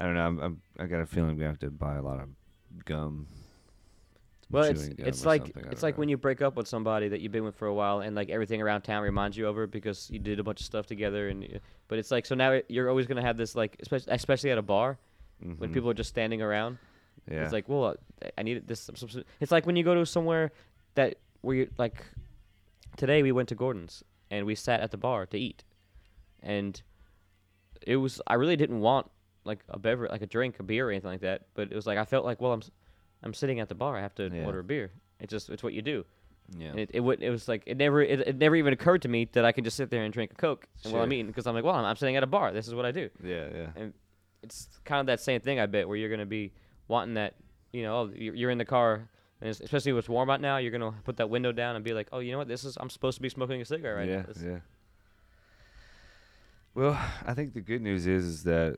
I 0.02 0.06
don't 0.06 0.16
know. 0.16 0.26
I'm, 0.26 0.39
I'm 0.39 0.62
I 0.80 0.86
got 0.88 0.99
a 1.02 1.06
feeling 1.06 1.30
I'm 1.32 1.38
gonna 1.38 1.49
have 1.49 1.60
to 1.60 1.70
buy 1.70 1.95
a 1.95 2.02
lot 2.02 2.20
of 2.20 2.30
gum. 2.86 3.28
Well, 4.49 4.64
it's 4.64 4.88
gum 4.89 4.95
it's 5.08 5.26
like 5.26 5.43
something, 5.43 5.64
I 5.66 5.68
it's 5.72 5.82
don't 5.82 5.88
like 5.89 5.95
know. 5.95 5.99
when 5.99 6.10
you 6.10 6.18
break 6.18 6.41
up 6.41 6.56
with 6.56 6.68
somebody 6.68 7.08
that 7.10 7.22
you've 7.22 7.32
been 7.32 7.43
with 7.43 7.56
for 7.56 7.68
a 7.68 7.74
while, 7.74 7.99
and 8.02 8.16
like 8.16 8.30
everything 8.30 8.62
around 8.62 8.82
town 8.82 9.04
reminds 9.04 9.38
you 9.38 9.47
of 9.47 9.56
her 9.56 9.68
because 9.68 10.10
you 10.10 10.18
did 10.20 10.39
a 10.39 10.43
bunch 10.43 10.60
of 10.60 10.66
stuff 10.66 10.88
together. 10.88 11.30
And 11.30 11.60
but 11.88 11.99
it's 11.99 12.10
like 12.10 12.26
so 12.26 12.34
now 12.36 12.60
you're 12.68 12.89
always 12.89 13.06
gonna 13.08 13.22
have 13.22 13.38
this 13.38 13.56
like 13.56 13.78
especially 13.80 14.12
especially 14.12 14.49
at 14.52 14.58
a 14.58 14.62
bar 14.64 14.97
when 15.39 15.56
Mhm. 15.70 15.74
people 15.74 15.89
are 15.89 15.93
just 15.93 16.10
standing 16.10 16.41
around. 16.41 16.80
Yeah. 17.30 17.43
It's 17.43 17.54
like 17.54 17.70
well 17.70 17.95
I 18.38 18.41
needed 18.43 18.68
this. 18.68 18.80
some- 18.82 18.95
some- 18.95 19.24
It's 19.39 19.52
like 19.52 19.66
when 19.68 19.76
you 19.76 19.84
go 19.84 19.93
to 19.95 20.06
somewhere 20.06 20.52
that 20.95 21.16
where 21.41 21.56
you 21.58 21.70
like 21.78 22.04
today 22.97 23.22
we 23.24 23.32
went 23.32 23.49
to 23.49 23.56
Gordon's 23.56 24.04
and 24.32 24.45
we 24.47 24.56
sat 24.56 24.82
at 24.82 24.89
the 24.91 24.97
bar 24.97 25.26
to 25.28 25.38
eat, 25.38 25.64
and 26.41 26.82
it 27.86 27.97
was 27.97 28.20
I 28.28 28.34
really 28.34 28.56
didn't 28.58 28.80
want 28.82 29.10
like 29.44 29.60
a 29.70 29.80
beverage 29.80 30.12
like 30.12 30.22
a 30.22 30.28
drink 30.28 30.60
a 30.60 30.64
beer 30.64 30.88
or 30.88 30.92
anything 30.92 31.10
like 31.12 31.22
that, 31.22 31.48
but 31.54 31.72
it 31.72 31.76
was 31.76 31.86
like 31.88 31.98
I 31.98 32.06
felt 32.06 32.26
like 32.26 32.39
well 32.42 32.54
I'm 32.54 32.62
I'm 33.24 33.34
sitting 33.34 33.60
at 33.60 33.70
the 33.70 33.76
bar 33.76 33.98
I 33.98 34.02
have 34.02 34.16
to 34.16 34.30
Yeah. 34.34 34.46
order 34.46 34.60
a 34.60 34.64
beer. 34.64 34.92
It's 35.20 35.32
just 35.32 35.50
it's 35.50 35.64
what 35.64 35.74
you 35.74 35.82
do. 35.82 36.06
yeah. 36.58 36.70
And 36.70 36.80
it 36.80 36.89
it, 36.94 37.00
would, 37.00 37.22
it 37.24 37.30
was 37.30 37.48
like 37.48 37.64
it 37.66 37.78
never 37.78 38.02
it, 38.02 38.20
it 38.22 38.38
never 38.38 38.56
even 38.56 38.74
occurred 38.74 39.02
to 39.04 39.08
me 39.08 39.30
that 39.34 39.46
I 39.46 39.52
could 39.52 39.64
just 39.64 39.78
sit 39.78 39.89
there 39.89 40.04
and 40.04 40.14
drink 40.14 40.32
a 40.32 40.36
coke 40.36 40.68
and 40.84 40.94
while 40.94 41.04
I'm 41.04 41.12
eating 41.14 41.28
because 41.28 41.48
I'm 41.48 41.54
like 41.56 41.64
well 41.64 41.76
I'm, 41.76 41.86
I'm 41.86 41.96
sitting 41.96 42.16
at 42.16 42.24
a 42.24 42.28
bar. 42.28 42.52
This 42.54 42.68
is 42.68 42.74
what 42.76 42.86
I 42.86 42.92
do. 42.92 43.10
yeah. 43.24 43.48
Yeah. 43.54 43.68
And 43.76 43.94
it's 44.44 44.68
kind 44.86 45.00
of 45.00 45.06
that 45.08 45.20
same 45.22 45.39
thing 45.42 45.60
I 45.60 45.66
bet 45.68 45.88
where 45.88 45.98
you're 45.98 46.10
gonna 46.10 46.26
be 46.26 46.52
wanting 46.88 47.14
that 47.16 47.36
you 47.72 47.84
know 47.84 47.96
oh, 48.02 48.12
you're, 48.16 48.36
you're 48.36 48.50
in 48.52 48.58
the 48.58 48.66
car. 48.66 49.08
And 49.39 49.50
especially 49.50 49.92
when 49.94 49.98
it's 50.00 50.10
warm 50.10 50.30
out 50.30 50.39
now, 50.39 50.58
you're 50.58 50.72
gonna 50.72 50.94
put 51.04 51.18
that 51.18 51.30
window 51.32 51.52
down 51.52 51.76
and 51.76 51.84
be 51.84 51.94
like, 51.96 52.08
"Oh, 52.12 52.20
you 52.20 52.32
know 52.32 52.38
what? 52.38 52.48
This 52.48 52.64
is 52.64 52.78
I'm 52.80 52.92
supposed 52.92 53.16
to 53.18 53.24
be 53.24 53.30
smoking 53.30 53.60
a 53.60 53.66
cigarette 53.66 53.96
right 53.98 54.08
yeah. 54.08 54.18
now." 54.18 54.24
This- 54.28 54.44
Yeah. 54.44 54.60
Well, 56.74 56.98
I 57.26 57.34
think 57.34 57.54
the 57.54 57.62
good 57.62 57.82
news 57.82 58.08
is 58.08 58.24
is 58.26 58.44
that 58.44 58.78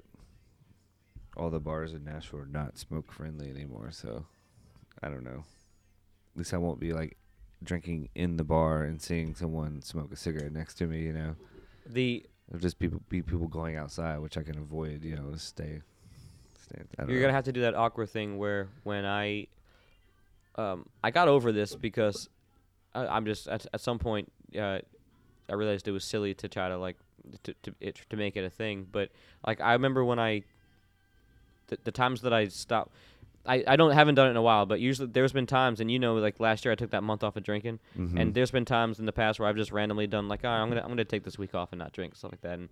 all 1.36 1.50
the 1.50 1.60
bars 1.60 1.94
in 1.94 2.04
Nashville 2.04 2.42
are 2.42 2.46
not 2.46 2.78
smoke 2.78 3.12
friendly 3.12 3.50
anymore. 3.50 3.90
So 3.92 4.26
I 5.02 5.10
don't 5.10 5.24
know. 5.24 5.44
At 6.34 6.38
least 6.38 6.54
I 6.54 6.58
won't 6.58 6.80
be 6.80 6.94
like 6.94 7.18
drinking 7.64 8.10
in 8.16 8.38
the 8.38 8.44
bar 8.44 8.84
and 8.84 9.02
seeing 9.02 9.36
someone 9.36 9.82
smoke 9.82 10.12
a 10.12 10.16
cigarette 10.16 10.52
next 10.52 10.76
to 10.76 10.88
me. 10.88 11.02
You 11.02 11.14
know. 11.14 11.36
The 11.86 12.26
It'll 12.50 12.60
just 12.60 12.78
people 12.78 13.02
be 13.10 13.22
people 13.22 13.48
going 13.48 13.78
outside, 13.78 14.20
which 14.20 14.38
I 14.38 14.44
can 14.44 14.58
avoid. 14.58 15.04
You 15.04 15.16
know, 15.16 15.32
to 15.32 15.40
stay. 15.40 15.82
stay 16.60 16.82
You're 17.00 17.08
know. 17.08 17.22
gonna 17.22 17.34
have 17.34 17.46
to 17.46 17.52
do 17.54 17.62
that 17.62 17.76
awkward 17.76 18.10
thing 18.10 18.38
where 18.38 18.68
when 18.84 19.06
I, 19.06 19.48
um, 20.56 20.86
I 21.04 21.12
got 21.12 21.28
over 21.28 21.52
this 21.52 21.76
because 21.76 22.30
I, 22.94 23.08
I'm 23.08 23.26
just 23.26 23.48
at, 23.48 23.66
at 23.74 23.82
some 23.82 23.98
point 23.98 24.32
uh, 24.58 24.80
I 25.50 25.54
realized 25.54 25.88
it 25.88 25.92
was 25.92 26.04
silly 26.04 26.34
to 26.36 26.48
try 26.48 26.70
to 26.70 26.78
like 26.78 26.98
to 27.44 27.54
to, 27.64 27.74
it, 27.80 28.02
to 28.10 28.18
make 28.18 28.36
it 28.36 28.44
a 28.44 28.50
thing. 28.50 28.88
But 28.92 29.10
like 29.46 29.62
I 29.62 29.74
remember 29.74 30.04
when 30.04 30.20
I, 30.20 30.44
the, 31.76 31.80
the 31.86 31.92
times 31.92 32.22
that 32.22 32.34
I 32.34 32.48
stop, 32.48 32.92
I, 33.46 33.64
I 33.68 33.76
don't 33.76 33.92
haven't 33.92 34.16
done 34.16 34.28
it 34.28 34.32
in 34.32 34.38
a 34.38 34.42
while, 34.42 34.66
but 34.66 34.80
usually 34.80 35.10
there's 35.10 35.34
been 35.34 35.46
times, 35.46 35.80
and 35.82 35.92
you 35.92 36.00
know, 36.00 36.16
like 36.16 36.40
last 36.40 36.64
year 36.66 36.72
I 36.72 36.76
took 36.76 36.92
that 36.92 37.04
month 37.04 37.24
off 37.24 37.36
of 37.36 37.44
drinking, 37.44 37.80
Mhm. 37.98 38.20
and 38.20 38.34
there's 38.34 38.52
been 38.52 38.66
times 38.66 39.00
in 39.00 39.06
the 39.06 39.12
past 39.12 39.40
where 39.40 39.50
I've 39.50 39.58
just 39.58 39.72
randomly 39.72 40.08
done 40.08 40.28
like, 40.28 40.42
oh, 40.44 40.50
I'm 40.50 40.70
gonna 40.70 40.82
I'm 40.82 40.88
gonna 40.90 41.04
take 41.06 41.24
this 41.24 41.38
week 41.38 41.54
off 41.54 41.72
and 41.72 41.80
not 41.80 41.92
drink 41.92 42.16
stuff 42.16 42.32
like 42.32 42.42
that, 42.42 42.60
and 42.60 42.70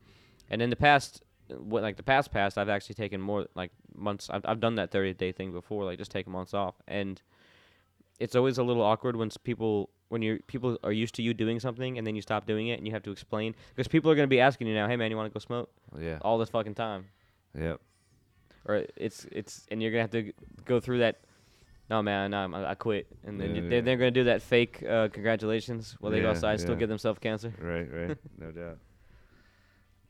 and 0.49 0.61
in 0.61 0.69
the 0.69 0.75
past, 0.75 1.23
what 1.49 1.83
like 1.83 1.97
the 1.97 2.03
past 2.03 2.31
past, 2.31 2.57
I've 2.57 2.69
actually 2.69 2.95
taken 2.95 3.19
more 3.19 3.47
like 3.55 3.71
months. 3.95 4.29
I've 4.29 4.45
I've 4.45 4.59
done 4.61 4.75
that 4.75 4.91
30 4.91 5.13
day 5.15 5.31
thing 5.33 5.51
before, 5.51 5.83
like 5.83 5.97
just 5.97 6.11
take 6.11 6.27
months 6.27 6.53
off, 6.53 6.75
and 6.87 7.21
it's 8.19 8.35
always 8.35 8.57
a 8.57 8.63
little 8.63 8.83
awkward 8.83 9.15
when 9.15 9.29
people 9.43 9.89
when 10.09 10.21
you 10.21 10.39
people 10.47 10.77
are 10.83 10.91
used 10.91 11.15
to 11.15 11.21
you 11.23 11.33
doing 11.33 11.59
something 11.59 11.97
and 11.97 12.05
then 12.05 12.15
you 12.15 12.21
stop 12.21 12.45
doing 12.45 12.67
it 12.67 12.77
and 12.77 12.85
you 12.85 12.93
have 12.93 13.01
to 13.03 13.11
explain 13.11 13.55
because 13.73 13.87
people 13.87 14.11
are 14.11 14.15
gonna 14.15 14.27
be 14.27 14.39
asking 14.41 14.67
you 14.67 14.73
now, 14.73 14.87
hey 14.87 14.95
man, 14.95 15.09
you 15.09 15.17
want 15.17 15.29
to 15.29 15.33
go 15.33 15.39
smoke 15.39 15.69
yeah. 15.99 16.19
all 16.21 16.37
this 16.37 16.49
fucking 16.49 16.75
time, 16.75 17.05
Yep. 17.57 17.79
Or 18.65 18.85
it's 18.95 19.25
it's 19.31 19.65
and 19.71 19.81
you're 19.81 19.91
gonna 19.91 20.01
have 20.03 20.11
to 20.11 20.33
go 20.65 20.79
through 20.79 20.99
that. 20.99 21.21
No 21.89 22.01
man, 22.01 22.31
no, 22.31 22.37
I'm- 22.37 22.55
I 22.55 22.69
I 22.71 22.75
quit, 22.75 23.07
and 23.25 23.39
then 23.39 23.49
Yeah, 23.49 23.55
you- 23.61 23.69
they're, 23.69 23.79
yeah. 23.79 23.81
they're 23.85 23.97
gonna 23.97 24.11
do 24.11 24.23
that 24.25 24.41
fake 24.41 24.81
uh, 24.83 25.09
congratulations 25.09 25.97
while 25.99 26.11
they 26.11 26.19
go 26.19 26.25
Yeah, 26.25 26.31
outside, 26.31 26.59
still 26.59 26.73
yeah. 26.75 26.79
give 26.79 26.89
themselves 26.89 27.19
cancer. 27.19 27.53
Right, 27.59 27.87
right. 27.91 28.17
no 28.39 28.51
doubt. 28.51 28.77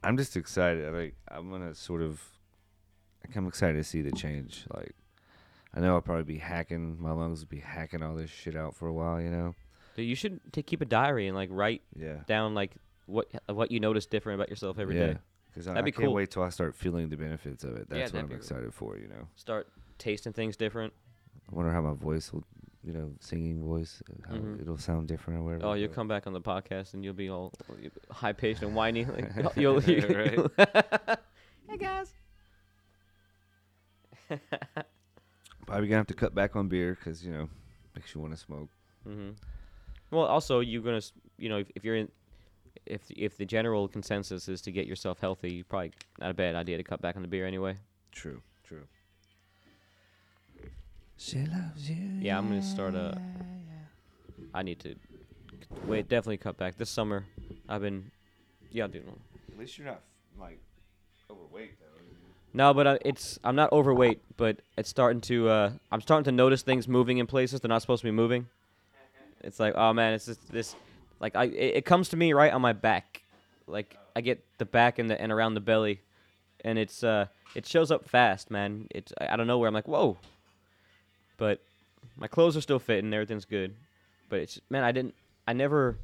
I'm 0.04 0.18
just 0.18 0.36
excited. 0.38 0.94
Like 0.94 1.16
I'm 1.30 1.50
gonna 1.50 1.74
sort 1.76 2.02
of 2.02 2.22
like, 3.26 3.36
I'm 3.36 3.48
excited 3.48 3.78
to 3.78 3.84
see 3.84 4.02
the 4.02 4.12
change. 4.12 4.66
Like 4.74 4.94
I 5.74 5.80
know 5.80 5.96
I'll 5.96 6.02
probably 6.02 6.24
be 6.24 6.38
hacking 6.40 7.02
my 7.02 7.12
lungs 7.12 7.40
will 7.42 7.48
be 7.50 7.60
hacking 7.60 8.04
all 8.04 8.16
this 8.16 8.30
shit 8.30 8.56
out 8.56 8.76
for 8.76 8.88
a 8.88 8.94
while, 8.94 9.22
you 9.22 9.30
know? 9.30 9.56
Dude, 9.96 10.06
you 10.08 10.16
should 10.16 10.40
ta 10.52 10.62
keep 10.66 10.82
a 10.82 10.86
diary 10.86 11.28
and 11.28 11.36
like 11.36 11.50
write 11.52 11.82
Yeah. 11.96 12.18
down 12.28 12.54
like 12.54 12.72
what 13.06 13.28
what 13.48 13.72
you 13.72 13.80
notice 13.80 14.06
different 14.06 14.40
about 14.40 14.50
yourself 14.50 14.78
every 14.80 14.96
day. 14.96 15.18
Yeah. 15.56 15.64
Because 15.64 15.68
I, 15.68 15.80
I 15.80 15.82
can't 15.84 15.96
cool. 15.96 16.14
wait 16.14 16.32
till 16.32 16.44
I 16.44 16.50
start 16.50 16.76
feeling 16.76 17.10
the 17.10 17.18
benefits 17.18 17.64
of 17.64 17.76
it. 17.76 17.88
Yeah, 17.90 17.98
That's 18.00 18.14
what 18.14 18.24
I'm 18.24 18.32
excited 18.32 18.74
for, 18.74 18.98
you 18.98 19.08
know. 19.08 19.28
Start 19.36 19.68
tasting 19.98 20.34
things 20.34 20.56
different. 20.58 20.94
I 21.52 21.56
wonder 21.56 21.72
how 21.72 21.82
my 21.82 21.94
voice 21.94 22.32
will 22.34 22.44
you 22.84 22.94
know, 22.94 23.12
singing 23.20 23.62
voice, 23.64 24.02
how 24.28 24.34
Mhm. 24.34 24.60
it'll 24.60 24.76
sound 24.78 25.08
different 25.08 25.42
or 25.42 25.44
whatever. 25.44 25.66
Oh, 25.66 25.74
you'll 25.74 25.90
come 25.90 26.08
back 26.08 26.26
on 26.26 26.34
the 26.34 26.42
podcast 26.42 26.96
and 26.96 27.04
you'll 27.04 27.14
be 27.14 27.30
all 27.30 27.54
high 28.10 28.34
pitched 28.34 28.64
and 28.64 28.74
whiny. 28.74 29.06
Like 29.06 29.56
you'll, 29.56 29.84
you 29.88 30.00
Right. 30.08 30.40
hey 31.70 31.78
guys. 31.78 32.12
Probably 35.68 35.88
gonna 35.88 35.98
have 35.98 36.08
to 36.08 36.14
cut 36.16 36.34
back 36.34 36.56
on 36.56 36.68
beer 36.70 36.96
because 37.00 37.24
you 37.24 37.32
know 37.32 37.50
makes 37.96 38.16
you 38.16 38.22
want 38.22 38.34
to 38.34 38.40
smoke. 38.40 38.70
hmm 39.04 39.32
Well, 40.10 40.24
also 40.26 40.60
you're 40.60 40.82
gonna, 40.82 41.02
you 41.38 41.50
know, 41.50 41.60
if, 41.60 41.68
if 41.76 41.84
you're 41.86 41.96
in, 41.96 42.10
if 42.86 43.02
if 43.12 43.38
the 43.38 43.46
general 43.46 43.88
consensus 43.88 44.48
is 44.48 44.62
to 44.62 44.72
get 44.72 44.88
yourself 44.88 45.20
healthy, 45.20 45.54
you 45.54 45.64
probably 45.64 45.92
not 46.20 46.32
a 46.32 46.34
bad 46.34 46.56
idea 46.56 46.78
to 46.78 46.84
cut 46.84 47.02
back 47.02 47.16
on 47.16 47.22
the 47.22 47.28
beer 47.28 47.46
anyway. 47.46 47.76
True, 48.12 48.42
true. 48.68 48.84
She 51.18 51.40
loves 51.40 51.90
you. 51.90 51.98
Yeah, 52.20 52.38
I'm 52.38 52.48
gonna 52.48 52.62
start 52.62 52.96
a. 52.96 53.20
I 54.54 54.64
need 54.64 54.80
to 54.80 54.96
wait. 55.86 56.10
Definitely 56.10 56.38
cut 56.38 56.58
back 56.58 56.78
this 56.78 56.90
summer. 56.90 57.26
I've 57.70 57.82
been, 57.82 58.12
yeah, 58.72 58.88
dude. 58.88 59.08
At 59.52 59.60
least 59.60 59.78
you're 59.78 59.88
not 59.88 60.02
like 60.40 60.60
overweight 61.30 61.80
though. 61.80 61.86
No, 62.54 62.74
but 62.74 62.88
uh, 62.88 62.98
it's 63.06 63.40
I'm 63.44 63.56
not 63.56 63.72
overweight, 63.72 64.20
but 64.36 64.58
it's 64.78 64.90
starting 64.90 65.22
to 65.22 65.48
uh, 65.50 65.72
I'm 65.92 66.02
starting 66.02 66.26
to 66.26 66.32
notice 66.32 66.64
things 66.64 66.88
moving 66.88 67.20
in 67.20 67.28
places 67.28 67.62
they're 67.62 67.70
not 67.70 67.82
supposed 67.82 68.02
to 68.02 68.08
be 68.08 68.12
moving. 68.12 68.48
It's 69.42 69.60
like, 69.60 69.74
oh 69.76 69.94
man, 69.94 70.14
it's 70.14 70.26
just 70.26 70.52
this 70.52 70.76
like 71.22 71.36
I 71.36 71.46
it, 71.46 71.76
it 71.78 71.86
comes 71.86 72.10
to 72.10 72.18
me 72.18 72.34
right 72.34 72.52
on 72.52 72.62
my 72.62 72.74
back, 72.74 73.22
like 73.68 73.96
I 74.16 74.22
get 74.22 74.44
the 74.58 74.66
back 74.66 75.00
and 75.00 75.10
the 75.10 75.22
and 75.22 75.32
around 75.32 75.54
the 75.54 75.62
belly, 75.62 76.02
and 76.66 76.78
it's 76.78 77.04
uh 77.04 77.28
it 77.56 77.66
shows 77.66 77.92
up 77.92 78.10
fast, 78.10 78.52
man. 78.52 78.88
It's 78.90 79.14
I, 79.22 79.34
I 79.34 79.36
don't 79.38 79.48
know 79.48 79.60
where 79.60 79.68
I'm 79.68 79.74
like 79.74 79.88
whoa, 79.88 80.18
but 81.38 81.62
my 82.18 82.28
clothes 82.28 82.58
are 82.58 82.62
still 82.62 82.80
fitting, 82.80 83.14
everything's 83.14 83.46
good, 83.46 83.76
but 84.28 84.40
it's 84.40 84.60
man 84.70 84.84
I 84.84 84.92
didn't 84.92 85.14
I 85.48 85.54
never 85.54 85.98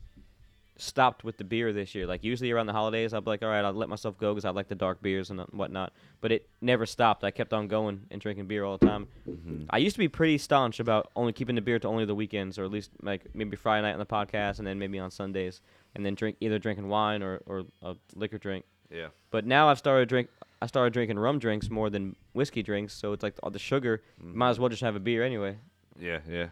stopped 0.77 1.23
with 1.23 1.37
the 1.37 1.43
beer 1.43 1.73
this 1.73 1.93
year. 1.95 2.05
Like 2.05 2.23
usually 2.23 2.51
around 2.51 2.67
the 2.67 2.73
holidays, 2.73 3.13
I'll 3.13 3.21
be 3.21 3.29
like, 3.29 3.43
all 3.43 3.49
right, 3.49 3.63
I'll 3.63 3.73
let 3.73 3.89
myself 3.89 4.17
go 4.17 4.33
because 4.33 4.45
I 4.45 4.51
like 4.51 4.67
the 4.67 4.75
dark 4.75 5.01
beers 5.01 5.29
and 5.29 5.39
whatnot. 5.51 5.93
But 6.21 6.31
it 6.31 6.49
never 6.61 6.85
stopped. 6.85 7.23
I 7.23 7.31
kept 7.31 7.53
on 7.53 7.67
going 7.67 8.01
and 8.11 8.21
drinking 8.21 8.47
beer 8.47 8.63
all 8.63 8.77
the 8.77 8.85
time. 8.85 9.07
Mm-hmm. 9.29 9.63
I 9.69 9.77
used 9.77 9.95
to 9.95 9.99
be 9.99 10.07
pretty 10.07 10.37
staunch 10.37 10.79
about 10.79 11.11
only 11.15 11.33
keeping 11.33 11.55
the 11.55 11.61
beer 11.61 11.79
to 11.79 11.87
only 11.87 12.05
the 12.05 12.15
weekends, 12.15 12.57
or 12.57 12.65
at 12.65 12.71
least 12.71 12.91
like 13.01 13.23
maybe 13.33 13.55
Friday 13.55 13.83
night 13.83 13.93
on 13.93 13.99
the 13.99 14.05
podcast, 14.05 14.59
and 14.59 14.67
then 14.67 14.79
maybe 14.79 14.99
on 14.99 15.11
Sundays, 15.11 15.61
and 15.95 16.05
then 16.05 16.15
drink 16.15 16.37
either 16.39 16.59
drinking 16.59 16.87
wine 16.87 17.21
or, 17.23 17.41
or 17.45 17.63
a 17.81 17.95
liquor 18.15 18.37
drink. 18.37 18.65
Yeah. 18.91 19.07
But 19.31 19.45
now 19.45 19.69
I've 19.69 19.77
started 19.77 20.07
drink. 20.09 20.29
I 20.61 20.65
started 20.65 20.93
drinking 20.93 21.19
rum 21.19 21.37
drinks 21.37 21.69
more 21.69 21.89
than 21.89 22.15
whiskey 22.33 22.63
drinks, 22.63 22.93
so 22.93 23.13
it's 23.13 23.21
like 23.21 23.35
all 23.43 23.51
the 23.51 23.59
sugar. 23.59 24.01
Might 24.19 24.49
as 24.49 24.59
well 24.59 24.69
just 24.69 24.81
have 24.81 24.95
a 24.95 24.99
beer 24.99 25.23
anyway. 25.23 25.57
Yeah, 25.99 26.19
yeah. 26.27 26.47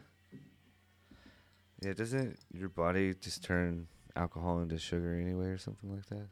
Yeah, 1.81 1.93
doesn't 1.93 2.39
your 2.53 2.69
body 2.69 3.13
just 3.19 3.43
turn 3.43 3.87
alcohol 4.15 4.61
into 4.61 4.77
sugar 4.77 5.13
anyway 5.19 5.47
or 5.47 5.57
something 5.57 5.91
like 5.93 6.05
that? 6.07 6.27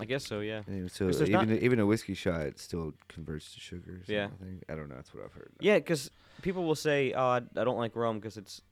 I 0.00 0.04
guess 0.04 0.26
so. 0.26 0.40
Yeah. 0.40 0.62
Anyway, 0.68 0.88
so 0.88 1.04
there's 1.04 1.22
even 1.22 1.48
not- 1.50 1.58
even 1.58 1.78
a 1.78 1.86
whiskey 1.86 2.14
shot 2.14 2.58
still 2.58 2.92
converts 3.08 3.52
to 3.54 3.60
sugar. 3.60 3.92
Or 3.92 3.96
something, 3.98 4.14
Yeah. 4.14 4.28
I 4.32 4.44
think 4.44 4.64
I 4.68 4.74
don't 4.74 4.88
know. 4.88 4.96
That's 4.96 5.14
what 5.14 5.24
I've 5.24 5.32
heard. 5.34 5.52
Yeah, 5.60 5.76
because 5.78 6.10
people 6.42 6.64
will 6.64 6.74
say, 6.74 7.12
"Oh, 7.12 7.22
I, 7.26 7.36
I 7.36 7.64
don't 7.64 7.76
like 7.78 7.94
rum 7.94 8.18
because 8.18 8.36
it's 8.36 8.62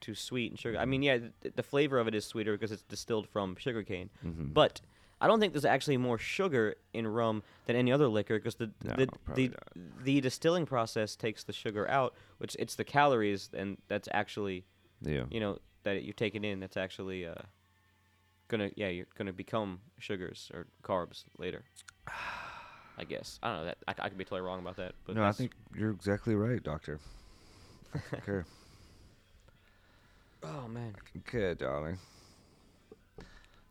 too 0.00 0.14
sweet 0.14 0.50
and 0.50 0.58
sugar." 0.58 0.78
I 0.78 0.84
mean, 0.84 1.02
yeah, 1.02 1.18
th- 1.42 1.54
the 1.54 1.62
flavor 1.62 1.98
of 1.98 2.08
it 2.08 2.14
is 2.14 2.24
sweeter 2.24 2.52
because 2.52 2.72
it's 2.72 2.82
distilled 2.82 3.28
from 3.28 3.54
sugarcane. 3.56 4.10
Mhm. 4.24 4.52
But 4.52 4.80
I 5.20 5.28
don't 5.28 5.38
think 5.38 5.52
there's 5.52 5.64
actually 5.64 5.96
more 5.98 6.18
sugar 6.18 6.74
in 6.92 7.06
rum 7.06 7.42
than 7.66 7.76
any 7.76 7.92
other 7.92 8.08
liquor 8.08 8.36
because 8.38 8.56
the 8.56 8.72
No, 8.82 8.94
the 8.96 9.06
probably 9.24 9.48
the, 9.48 9.56
the 10.02 10.20
distilling 10.22 10.66
process 10.66 11.14
takes 11.14 11.44
the 11.44 11.52
sugar 11.52 11.88
out, 11.88 12.14
which 12.38 12.56
it's 12.58 12.74
the 12.74 12.84
calories 12.84 13.48
and 13.54 13.78
that's 13.86 14.08
actually 14.12 14.64
yeah, 15.02 15.24
you 15.30 15.38
know 15.38 15.58
that 15.84 16.04
you're 16.04 16.12
taking 16.14 16.44
in 16.44 16.60
that's 16.60 16.76
actually 16.76 17.26
uh, 17.26 17.34
gonna 18.48 18.70
yeah 18.76 18.88
you're 18.88 19.06
gonna 19.16 19.32
become 19.32 19.80
sugars 19.98 20.50
or 20.52 20.66
carbs 20.82 21.24
later. 21.38 21.64
I 22.96 23.02
guess 23.02 23.40
I 23.42 23.48
don't 23.48 23.58
know 23.58 23.64
that 23.66 23.78
I, 23.88 23.94
I 23.98 24.08
could 24.08 24.18
be 24.18 24.24
totally 24.24 24.42
wrong 24.42 24.60
about 24.60 24.76
that, 24.76 24.92
but 25.04 25.16
no, 25.16 25.24
I 25.24 25.32
think 25.32 25.52
you're 25.74 25.90
exactly 25.90 26.34
right, 26.34 26.62
doctor. 26.62 27.00
okay, 28.14 28.46
oh 30.42 30.68
man. 30.68 30.94
okay, 31.18 31.54
darling. 31.54 31.98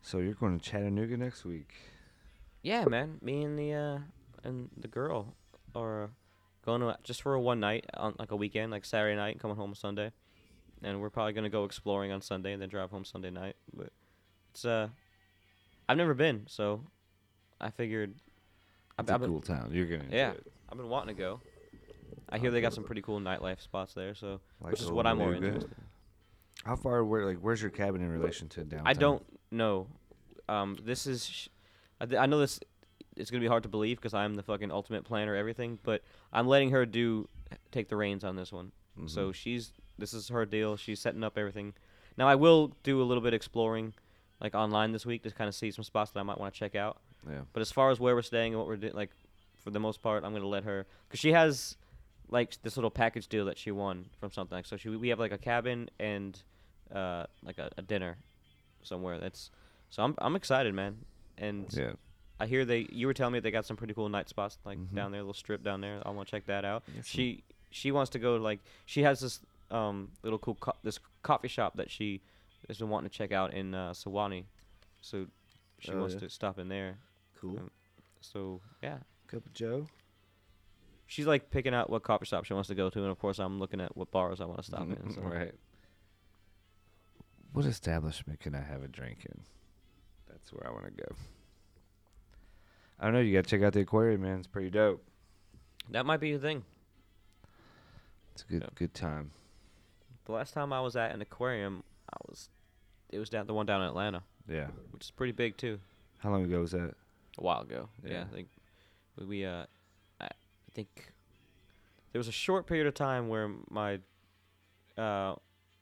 So 0.02 0.18
you're 0.18 0.34
going 0.34 0.60
to 0.60 0.70
Chattanooga 0.70 1.16
next 1.16 1.46
week? 1.46 1.74
Yeah, 2.62 2.84
man. 2.86 3.20
Me 3.22 3.44
and 3.44 3.58
the 3.58 3.74
uh 3.74 4.00
and 4.44 4.70
the 4.78 4.90
girl 4.90 5.34
are 5.74 6.10
going 6.66 6.82
to 6.82 6.98
just 7.04 7.22
for 7.22 7.34
a 7.34 7.42
one 7.42 7.62
night 7.62 7.86
on 7.96 8.14
like 8.20 8.32
a 8.32 8.36
weekend, 8.36 8.72
like 8.72 8.84
Saturday 8.84 9.16
night, 9.16 9.32
and 9.32 9.40
coming 9.40 9.56
home 9.56 9.74
Sunday. 9.74 10.12
And 10.84 11.00
we're 11.02 11.10
probably 11.10 11.34
gonna 11.34 11.50
go 11.50 11.64
exploring 11.66 12.12
on 12.12 12.22
Sunday 12.22 12.54
and 12.54 12.62
then 12.62 12.70
drive 12.70 12.92
home 12.92 13.06
Sunday 13.06 13.30
night. 13.30 13.56
But 13.74 13.90
it's 14.52 14.66
uh, 14.66 14.90
I've 15.88 15.98
never 15.98 16.14
been, 16.14 16.44
so 16.48 16.82
I 17.62 17.70
figured. 17.70 18.14
I've, 18.98 19.06
It's 19.06 19.12
a 19.12 19.14
I've 19.16 19.22
been, 19.22 19.30
cool 19.30 19.42
town. 19.42 19.70
You're 19.72 19.86
gonna 19.88 20.06
Yeah. 20.12 20.32
it. 20.32 20.52
I've 20.70 20.78
been 20.78 20.90
wanting 20.90 21.16
to 21.16 21.20
go. 21.22 21.42
I 22.30 22.38
hear 22.38 22.52
they 22.52 22.62
got 22.62 22.74
some 22.74 22.84
pretty 22.84 23.02
cool 23.02 23.20
nightlife 23.20 23.62
spots 23.62 23.94
there, 23.94 24.14
so 24.16 24.40
Like 24.62 24.72
which 24.72 24.82
is 24.82 24.92
what 24.92 25.06
I'm 25.08 25.18
more 25.18 25.34
interested. 25.36 25.64
in. 25.72 25.76
How 26.66 26.76
far? 26.76 27.04
Where? 27.04 27.26
Like, 27.26 27.40
where's 27.40 27.62
your 27.62 27.72
cabin 27.72 28.02
in 28.02 28.10
relation 28.12 28.50
to 28.50 28.64
downtown? 28.64 28.88
I 28.88 28.94
don't 28.94 29.24
know. 29.52 29.88
Um, 30.50 30.78
this 30.84 31.08
is, 31.08 31.26
sh- 31.26 31.48
I, 32.02 32.06
th- 32.06 32.20
I 32.20 32.26
know 32.26 32.40
this. 32.40 32.60
It's 33.16 33.30
gonna 33.32 33.42
be 33.42 33.48
hard 33.48 33.64
to 33.64 33.70
believe 33.70 33.98
because 33.98 34.14
I'm 34.14 34.34
the 34.36 34.44
fucking 34.44 34.72
ultimate 34.72 35.04
planner, 35.06 35.36
everything. 35.36 35.80
But 35.84 36.02
I'm 36.32 36.48
letting 36.48 36.72
her 36.72 36.86
do, 36.86 37.28
take 37.72 37.88
the 37.90 37.96
reins 37.96 38.24
on 38.24 38.36
this 38.36 38.52
one. 38.52 38.72
So 39.08 39.30
Mhm. 39.30 39.34
she's, 39.36 39.74
this 39.98 40.14
is 40.14 40.30
her 40.30 40.46
deal. 40.46 40.78
She's 40.78 41.00
setting 41.00 41.24
up 41.24 41.38
everything. 41.38 41.74
Now 42.18 42.28
I 42.28 42.36
will 42.36 42.70
do 42.84 43.02
a 43.02 43.06
little 43.06 43.24
bit 43.24 43.34
exploring, 43.34 43.94
like 44.40 44.54
online 44.56 44.92
this 44.92 45.06
week 45.06 45.24
to 45.24 45.32
kind 45.32 45.48
of 45.48 45.56
see 45.56 45.72
some 45.72 45.84
spots 45.84 46.12
that 46.12 46.20
I 46.20 46.24
might 46.24 46.40
want 46.40 46.54
to 46.54 46.60
check 46.60 46.76
out. 46.76 47.02
Yeah. 47.28 47.42
But 47.54 47.62
as 47.62 47.72
far 47.72 47.90
as 47.90 48.00
where 48.00 48.14
we're 48.16 48.22
staying 48.22 48.54
and 48.54 48.60
what 48.60 48.68
we're 48.68 48.78
doing, 48.78 48.94
like, 48.94 49.12
for 49.64 49.72
the 49.72 49.80
most 49.80 50.02
part, 50.02 50.24
I'm 50.24 50.34
gonna 50.34 50.46
let 50.48 50.64
her, 50.66 50.86
cause 51.10 51.20
she 51.20 51.32
has, 51.32 51.78
like, 52.30 52.62
this 52.64 52.76
little 52.78 52.92
package 52.92 53.28
deal 53.28 53.46
that 53.46 53.58
she 53.58 53.72
won 53.72 54.10
from 54.20 54.32
something. 54.32 54.56
Like, 54.58 54.66
so 54.66 54.78
she, 54.78 54.90
we 54.90 55.08
have 55.10 55.20
like 55.20 55.32
a 55.32 55.38
cabin 55.38 55.90
and, 56.00 56.40
uh, 56.94 57.26
like 57.44 57.58
a, 57.58 57.72
a 57.78 57.82
dinner, 57.82 58.18
somewhere. 58.84 59.20
That's, 59.20 59.50
so 59.90 60.04
I'm, 60.04 60.16
I'm 60.20 60.36
excited, 60.36 60.74
man. 60.74 60.98
And 61.38 61.66
Yeah. 61.74 61.94
I 62.40 62.46
hear 62.46 62.66
they, 62.66 62.88
you 62.92 63.08
were 63.08 63.14
telling 63.14 63.34
me 63.34 63.40
they 63.40 63.52
got 63.52 63.66
some 63.66 63.78
pretty 63.78 63.94
cool 63.94 64.10
night 64.10 64.28
spots, 64.30 64.58
like 64.66 64.78
Mhm. 64.78 64.94
down 64.94 65.12
there, 65.12 65.22
little 65.22 65.34
strip 65.34 65.64
down 65.64 65.82
there. 65.82 66.02
I 66.06 66.10
want 66.12 66.28
to 66.28 66.32
check 66.32 66.46
that 66.48 66.66
out. 66.66 66.84
Yes, 66.94 67.08
She, 67.08 67.44
she 67.74 67.92
wants 67.92 68.12
to 68.12 68.20
go 68.20 68.36
like, 68.38 68.60
she 68.86 69.04
has 69.04 69.20
this, 69.20 69.40
um, 69.72 70.10
little 70.22 70.40
cool, 70.40 70.56
co- 70.56 70.76
this 70.84 71.00
coffee 71.24 71.48
shop 71.48 71.76
that 71.78 71.90
she 71.90 72.22
has 72.68 72.78
been 72.78 72.90
wanting 72.90 73.10
to 73.10 73.16
check 73.18 73.32
out 73.32 73.54
in 73.54 73.74
uh, 73.74 73.92
Sewanee. 73.92 74.46
So 75.02 75.26
she 75.80 75.92
Oh, 75.92 76.00
wants 76.00 76.14
yeah. 76.14 76.20
to 76.22 76.30
stop 76.30 76.60
in 76.60 76.70
there. 76.70 76.98
Cool. 77.42 77.58
Um, 77.60 77.72
So 78.22 78.62
yeah, 78.82 78.98
Cup 79.28 79.46
of 79.46 79.54
Joe. 79.54 79.88
she's 81.08 81.26
like 81.28 81.50
picking 81.52 81.74
out 81.74 81.90
what 81.90 82.04
coffee 82.04 82.26
shop 82.26 82.46
she 82.46 82.54
wants 82.54 82.68
to 82.70 82.76
go 82.76 82.90
to, 82.90 83.00
and 83.00 83.10
of 83.10 83.20
course 83.20 83.40
I'm 83.40 83.60
looking 83.60 83.82
at 83.82 83.98
what 83.98 84.12
bars 84.12 84.40
I 84.40 84.46
want 84.46 84.60
to 84.60 84.64
stop 84.64 84.82
in. 84.84 85.12
So. 85.16 85.22
right. 85.22 85.54
What 87.52 87.66
establishment 87.66 88.40
can 88.40 88.56
I 88.56 88.62
have 88.62 88.82
a 88.84 88.88
drink 88.88 89.26
in? 89.26 89.42
That's 90.30 90.52
where 90.54 90.66
I 90.68 90.72
want 90.72 90.86
to 90.86 90.92
go. 90.92 91.16
I 93.00 93.06
don't 93.06 93.14
know. 93.14 93.20
You 93.20 93.34
got 93.34 93.44
to 93.46 93.50
check 93.50 93.62
out 93.64 93.74
the 93.74 93.82
aquarium, 93.82 94.22
man. 94.22 94.38
It's 94.40 94.48
pretty 94.48 94.70
dope. 94.70 95.04
That 95.92 96.06
might 96.06 96.20
be 96.20 96.34
the 96.34 96.40
thing. 96.40 96.64
It's 98.34 98.44
a 98.44 98.46
good, 98.48 98.62
Yeah. 98.64 98.70
good 98.76 98.94
time. 98.94 99.32
The 100.26 100.32
last 100.32 100.54
time 100.54 100.74
I 100.74 100.82
was 100.82 100.96
at 100.96 101.12
an 101.14 101.22
aquarium, 101.22 101.84
I 102.12 102.18
was, 102.28 102.50
it 103.10 103.20
was 103.20 103.30
down 103.30 103.46
the 103.48 103.54
one 103.54 103.66
down 103.66 103.82
in 103.82 103.88
Atlanta, 103.88 104.24
Yeah. 104.48 104.68
which 104.92 105.04
is 105.06 105.12
pretty 105.12 105.34
big 105.34 105.58
too. 105.58 105.80
How 106.20 106.32
long 106.32 106.44
ago 106.44 106.62
was 106.62 106.72
that? 106.72 106.96
A 107.38 107.42
while 107.42 107.62
ago. 107.62 107.90
Yeah, 108.04 108.12
Yeah. 108.12 108.22
I 108.24 108.34
think 108.34 108.48
we, 109.18 109.26
we 109.26 109.46
uh, 109.46 109.66
I 110.22 110.30
think 110.74 111.12
there 112.12 112.20
was 112.20 112.28
a 112.28 112.32
short 112.32 112.66
period 112.68 112.88
of 112.88 112.94
time 112.94 113.28
where 113.28 113.50
my 113.70 114.00
uh 114.98 115.36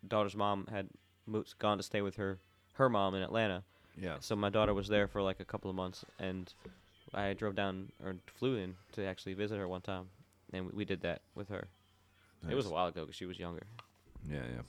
daughter's 0.08 0.36
mom 0.36 0.68
had 0.72 0.90
moved, 1.28 1.58
gone 1.60 1.78
to 1.78 1.84
stay 1.84 2.02
with 2.02 2.16
her 2.16 2.40
her 2.74 2.90
mom 2.90 3.14
in 3.16 3.22
Atlanta. 3.22 3.64
Yeah. 3.98 4.18
So 4.22 4.36
my 4.36 4.50
daughter 4.50 4.74
was 4.74 4.88
there 4.88 5.08
for 5.08 5.22
like 5.22 5.40
a 5.40 5.46
couple 5.46 5.70
of 5.70 5.76
months, 5.76 6.04
and 6.18 6.52
I 7.14 7.34
drove 7.34 7.56
down 7.56 7.92
or 8.04 8.16
flew 8.26 8.56
in 8.56 8.76
to 8.94 9.06
actually 9.06 9.34
visit 9.36 9.58
her 9.58 9.68
one 9.68 9.82
time, 9.82 10.10
and 10.54 10.66
we, 10.68 10.72
we 10.78 10.86
did 10.86 11.02
that 11.02 11.22
with 11.36 11.50
her. 11.50 11.68
It 12.50 12.56
was 12.56 12.66
a 12.66 12.70
while 12.70 12.88
ago 12.88 13.02
because 13.02 13.16
she 13.16 13.26
was 13.26 13.38
younger. 13.40 13.64
Yeah, 14.30 14.40
yeah. 14.54 14.62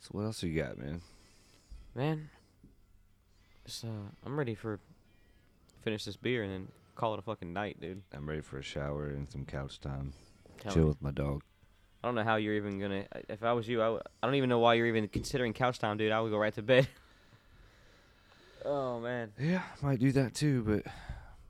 So 0.00 0.08
what 0.12 0.22
else 0.24 0.42
you 0.42 0.54
got, 0.60 0.78
man? 0.78 1.00
Man, 1.94 2.28
just, 3.64 3.84
uh, 3.84 3.88
I'm 4.26 4.38
ready 4.38 4.54
for 4.54 4.78
finish 5.82 6.04
this 6.04 6.16
beer 6.16 6.42
and 6.42 6.52
then 6.52 6.68
call 6.94 7.14
it 7.14 7.18
a 7.18 7.22
fucking 7.22 7.52
night, 7.52 7.80
dude. 7.80 8.02
I'm 8.12 8.28
ready 8.28 8.40
for 8.40 8.58
a 8.58 8.62
shower 8.62 9.06
and 9.06 9.28
some 9.30 9.44
couch 9.44 9.80
time. 9.80 10.12
Tell 10.58 10.72
Chill 10.72 10.82
me. 10.82 10.88
with 10.88 11.02
my 11.02 11.10
dog. 11.10 11.42
I 12.02 12.08
don't 12.08 12.14
know 12.16 12.24
how 12.24 12.36
you're 12.36 12.54
even 12.54 12.78
gonna. 12.78 13.04
If 13.28 13.42
I 13.42 13.52
was 13.54 13.66
you, 13.66 13.80
I, 13.80 13.86
w- 13.86 14.02
I 14.22 14.26
don't 14.26 14.34
even 14.34 14.48
know 14.50 14.58
why 14.58 14.74
you're 14.74 14.86
even 14.86 15.08
considering 15.08 15.52
couch 15.54 15.78
time, 15.78 15.96
dude. 15.96 16.12
I 16.12 16.20
would 16.20 16.30
go 16.30 16.36
right 16.38 16.54
to 16.54 16.62
bed. 16.62 16.86
oh 18.64 19.00
man, 19.00 19.32
Yeah, 19.38 19.62
might 19.82 20.00
do 20.00 20.12
that 20.12 20.34
too, 20.34 20.62
but 20.66 20.92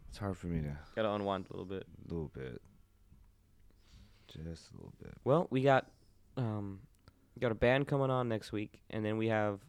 it's 0.08 0.18
hard 0.18 0.36
for 0.36 0.46
me 0.46 0.60
to 0.62 0.76
gotta 0.94 1.10
unwind 1.12 1.46
a 1.50 1.52
little 1.52 1.64
bit. 1.66 1.86
a 2.08 2.12
little 2.12 2.30
bit. 2.34 2.60
Just 4.42 4.70
a 4.72 4.76
little 4.76 4.92
bit. 5.02 5.12
Well, 5.24 5.46
we 5.50 5.62
got 5.62 5.86
um, 6.36 6.80
we 7.34 7.40
got 7.40 7.52
a 7.52 7.56
band 7.56 7.86
coming 7.86 8.10
on 8.10 8.28
next 8.28 8.52
week, 8.52 8.80
and 8.90 9.04
then 9.04 9.16
we 9.16 9.28
have 9.28 9.60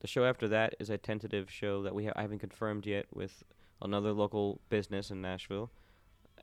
the 0.00 0.06
show 0.06 0.24
after 0.24 0.48
that 0.48 0.74
is 0.78 0.90
a 0.90 0.98
tentative 0.98 1.50
show 1.50 1.82
that 1.82 1.94
we 1.94 2.06
ha- 2.06 2.12
I 2.14 2.22
haven't 2.22 2.38
confirmed 2.38 2.86
yet 2.86 3.06
with 3.12 3.42
another 3.82 4.12
local 4.12 4.60
business 4.68 5.10
in 5.10 5.20
Nashville. 5.20 5.70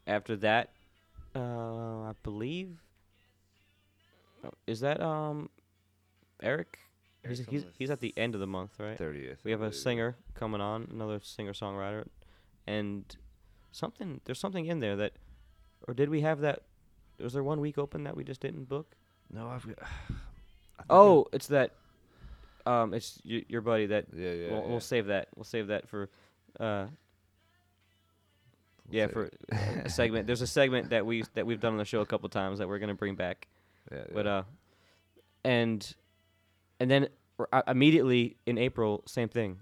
After 0.07 0.35
that, 0.37 0.71
uh, 1.35 1.39
I 1.39 2.13
believe 2.23 2.81
oh, 4.43 4.51
is 4.67 4.81
that 4.81 5.01
um 5.01 5.49
Eric. 6.41 6.79
He's, 7.27 7.43
he's, 7.49 7.65
he's 7.75 7.89
at 7.89 8.01
the 8.01 8.13
end 8.17 8.35
of 8.35 8.39
the 8.39 8.45
month, 8.47 8.73
right? 8.79 8.97
Thirtieth. 8.97 9.43
We 9.43 9.49
have 9.49 9.63
a 9.63 9.71
singer 9.71 10.15
coming 10.35 10.61
on, 10.61 10.87
another 10.91 11.19
singer 11.23 11.53
songwriter, 11.53 12.05
and 12.67 13.03
something. 13.71 14.21
There's 14.25 14.39
something 14.39 14.67
in 14.67 14.79
there 14.79 14.95
that, 14.95 15.13
or 15.87 15.95
did 15.95 16.09
we 16.09 16.21
have 16.21 16.41
that? 16.41 16.61
Was 17.19 17.33
there 17.33 17.43
one 17.43 17.59
week 17.61 17.77
open 17.77 18.03
that 18.03 18.15
we 18.15 18.23
just 18.23 18.41
didn't 18.41 18.67
book? 18.69 18.95
No, 19.31 19.47
I've 19.47 19.65
got. 19.65 19.77
I 19.81 19.87
think 20.83 20.87
Oh, 20.89 21.27
it's 21.33 21.47
that. 21.47 21.71
Um, 22.65 22.93
it's 22.93 23.19
y- 23.25 23.45
your 23.47 23.61
buddy 23.61 23.85
that. 23.87 24.05
Yeah, 24.15 24.31
yeah. 24.31 24.51
we'll, 24.51 24.61
yeah. 24.61 24.67
we'll 24.67 24.79
save 24.79 25.07
that. 25.07 25.27
We'll 25.35 25.43
save 25.45 25.67
that 25.67 25.87
for. 25.87 26.09
Uh, 26.59 26.87
yeah, 28.89 29.07
for 29.07 29.29
a 29.85 29.89
segment. 29.89 30.27
There's 30.27 30.41
a 30.41 30.47
segment 30.47 30.89
that 30.91 31.05
we 31.05 31.23
that 31.33 31.45
we've 31.45 31.59
done 31.59 31.73
on 31.73 31.77
the 31.79 31.85
show 31.85 32.01
a 32.01 32.05
couple 32.05 32.29
times 32.29 32.59
that 32.59 32.67
we're 32.67 32.79
gonna 32.79 32.93
bring 32.93 33.15
back. 33.15 33.47
Yeah, 33.91 34.03
But 34.13 34.27
uh, 34.27 34.43
and 35.43 35.95
and 36.79 36.89
then 36.91 37.07
r- 37.39 37.49
uh, 37.51 37.61
immediately 37.67 38.37
in 38.45 38.57
April, 38.57 39.03
same 39.07 39.29
thing. 39.29 39.59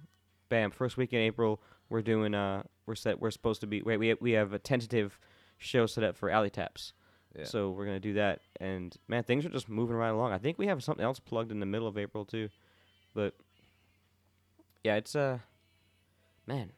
Bam! 0.50 0.72
First 0.72 0.98
week 0.98 1.14
in 1.14 1.20
April, 1.20 1.62
we're 1.90 2.02
doing. 2.02 2.34
Uh, 2.36 2.64
we're 2.86 2.96
set. 2.96 3.20
We're 3.22 3.32
supposed 3.32 3.62
to 3.62 3.68
be. 3.68 3.82
Wait, 3.82 3.98
we 3.98 4.14
we 4.16 4.32
have 4.32 4.52
a 4.54 4.60
tentative 4.60 5.18
show 5.58 5.86
set 5.86 6.04
up 6.04 6.18
for 6.18 6.30
Alley 6.30 6.50
Taps. 6.50 6.92
Yeah. 7.38 7.46
So 7.46 7.72
we're 7.72 7.86
gonna 7.86 8.00
do 8.00 8.14
that, 8.14 8.42
and 8.60 8.96
man, 9.08 9.24
things 9.24 9.46
are 9.46 9.50
just 9.50 9.68
moving 9.68 9.96
right 9.96 10.10
along. 10.10 10.32
I 10.34 10.38
think 10.38 10.58
we 10.60 10.68
have 10.68 10.84
something 10.84 11.04
else 11.04 11.20
plugged 11.20 11.52
in 11.52 11.60
the 11.60 11.66
middle 11.66 11.88
of 11.88 11.98
April 11.98 12.26
too, 12.26 12.50
but 13.16 13.34
yeah, 14.84 14.96
it's 14.96 15.16
uh, 15.16 15.40
man, 16.46 16.72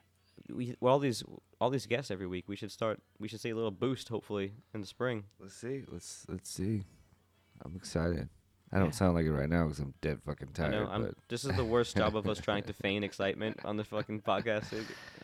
we 0.49 0.75
well, 0.79 0.93
all 0.93 0.99
these 0.99 1.23
all 1.59 1.69
these 1.69 1.85
guests 1.85 2.11
every 2.11 2.27
week. 2.27 2.45
We 2.47 2.55
should 2.55 2.71
start. 2.71 3.01
We 3.19 3.27
should 3.27 3.41
see 3.41 3.49
a 3.49 3.55
little 3.55 3.71
boost, 3.71 4.09
hopefully, 4.09 4.53
in 4.73 4.81
the 4.81 4.87
spring. 4.87 5.25
Let's 5.39 5.55
see. 5.55 5.83
Let's 5.91 6.25
let's 6.29 6.49
see. 6.49 6.83
I'm 7.63 7.75
excited. 7.75 8.29
I 8.71 8.77
don't 8.77 8.87
Yeah. 8.87 8.91
sound 8.91 9.15
like 9.15 9.25
it 9.25 9.31
right 9.31 9.49
now 9.49 9.63
because 9.63 9.79
I'm 9.79 9.93
dead 10.01 10.19
fucking 10.25 10.49
I 10.51 10.57
tired. 10.57 10.71
know. 10.71 10.87
I'm, 10.89 11.15
this 11.29 11.45
is 11.45 11.55
the 11.55 11.63
worst 11.63 11.95
job 11.95 12.15
of 12.15 12.27
us 12.27 12.39
trying 12.39 12.63
to 12.63 12.73
feign 12.81 13.03
excitement 13.03 13.59
on 13.63 13.77
the 13.77 13.83
fucking 13.83 14.21
podcast. 14.21 14.65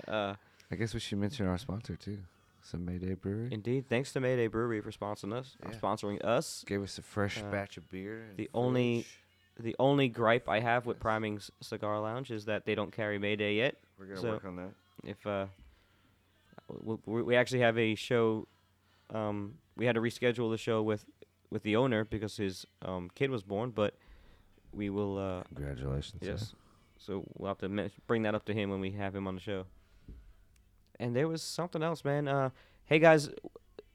Uh, 0.08 0.36
I 0.72 0.76
guess 0.76 0.94
we 0.94 1.00
should 1.00 1.18
mention 1.18 1.48
our 1.48 1.58
sponsor 1.58 1.96
too. 1.96 2.20
Some 2.64 2.86
Mayday 2.86 3.16
Brewery 3.16 3.50
indeed, 3.52 3.88
thanks 3.90 4.14
to 4.14 4.20
Mayday 4.20 4.48
Brewery 4.48 4.82
for 4.82 4.92
sponsoring 4.92 5.34
us. 5.34 5.58
uh, 5.66 5.70
Yeah. 5.72 5.78
Sponsoring 5.80 6.24
us. 6.24 6.64
gave 6.68 6.82
us 6.84 6.98
a 6.98 7.02
fresh 7.02 7.42
Uh, 7.42 7.50
batch 7.52 7.78
of 7.78 7.90
beer. 7.90 8.34
the 8.36 8.50
only- 8.54 9.06
The 9.60 9.76
only 9.80 10.08
gripe 10.08 10.48
I 10.50 10.60
have 10.62 10.86
with 10.86 11.00
Priming's 11.00 11.52
Cigar 11.62 12.00
Lounge 12.00 12.32
is 12.32 12.46
that 12.46 12.66
they 12.66 12.74
don't 12.74 12.92
carry 12.92 13.20
Mayday 13.20 13.56
yet. 13.56 13.76
we're 14.00 14.06
gonna 14.06 14.20
so- 14.22 14.32
work 14.32 14.46
on 14.46 14.56
that. 14.56 14.74
if 15.04 15.26
uh, 15.28 15.48
w- 16.70 16.98
w- 17.06 17.26
we 17.26 17.36
actually 17.36 17.60
have 17.62 17.78
a 17.78 17.94
show, 17.96 18.48
um, 19.10 19.58
we 19.76 19.86
had 19.86 19.96
to 19.96 20.02
reschedule 20.02 20.50
the 20.52 20.58
show 20.58 20.82
with 20.82 21.06
with 21.52 21.64
the 21.64 21.76
owner 21.76 22.06
because 22.06 22.38
his 22.38 22.66
um, 22.82 23.10
kid 23.14 23.30
was 23.30 23.44
born, 23.44 23.72
but 23.72 23.96
we 24.72 24.90
will 24.90 25.18
uh, 25.18 25.44
Congratulations. 25.54 26.22
yes, 26.26 26.56
so 26.98 27.26
we'll 27.38 27.50
have 27.50 27.58
to 27.60 27.92
bring 28.08 28.22
that 28.24 28.34
up 28.36 28.46
to 28.46 28.54
him 28.54 28.70
when 28.70 28.80
we 28.80 28.92
have 28.92 29.14
him 29.16 29.28
on 29.28 29.36
the 29.36 29.42
show. 29.42 29.66
And 31.02 31.16
there 31.16 31.28
was 31.28 31.42
something 31.42 31.82
else, 31.82 32.06
man. 32.06 32.28
Uh, 32.28 32.52
hey 32.86 33.00
guys, 33.00 33.30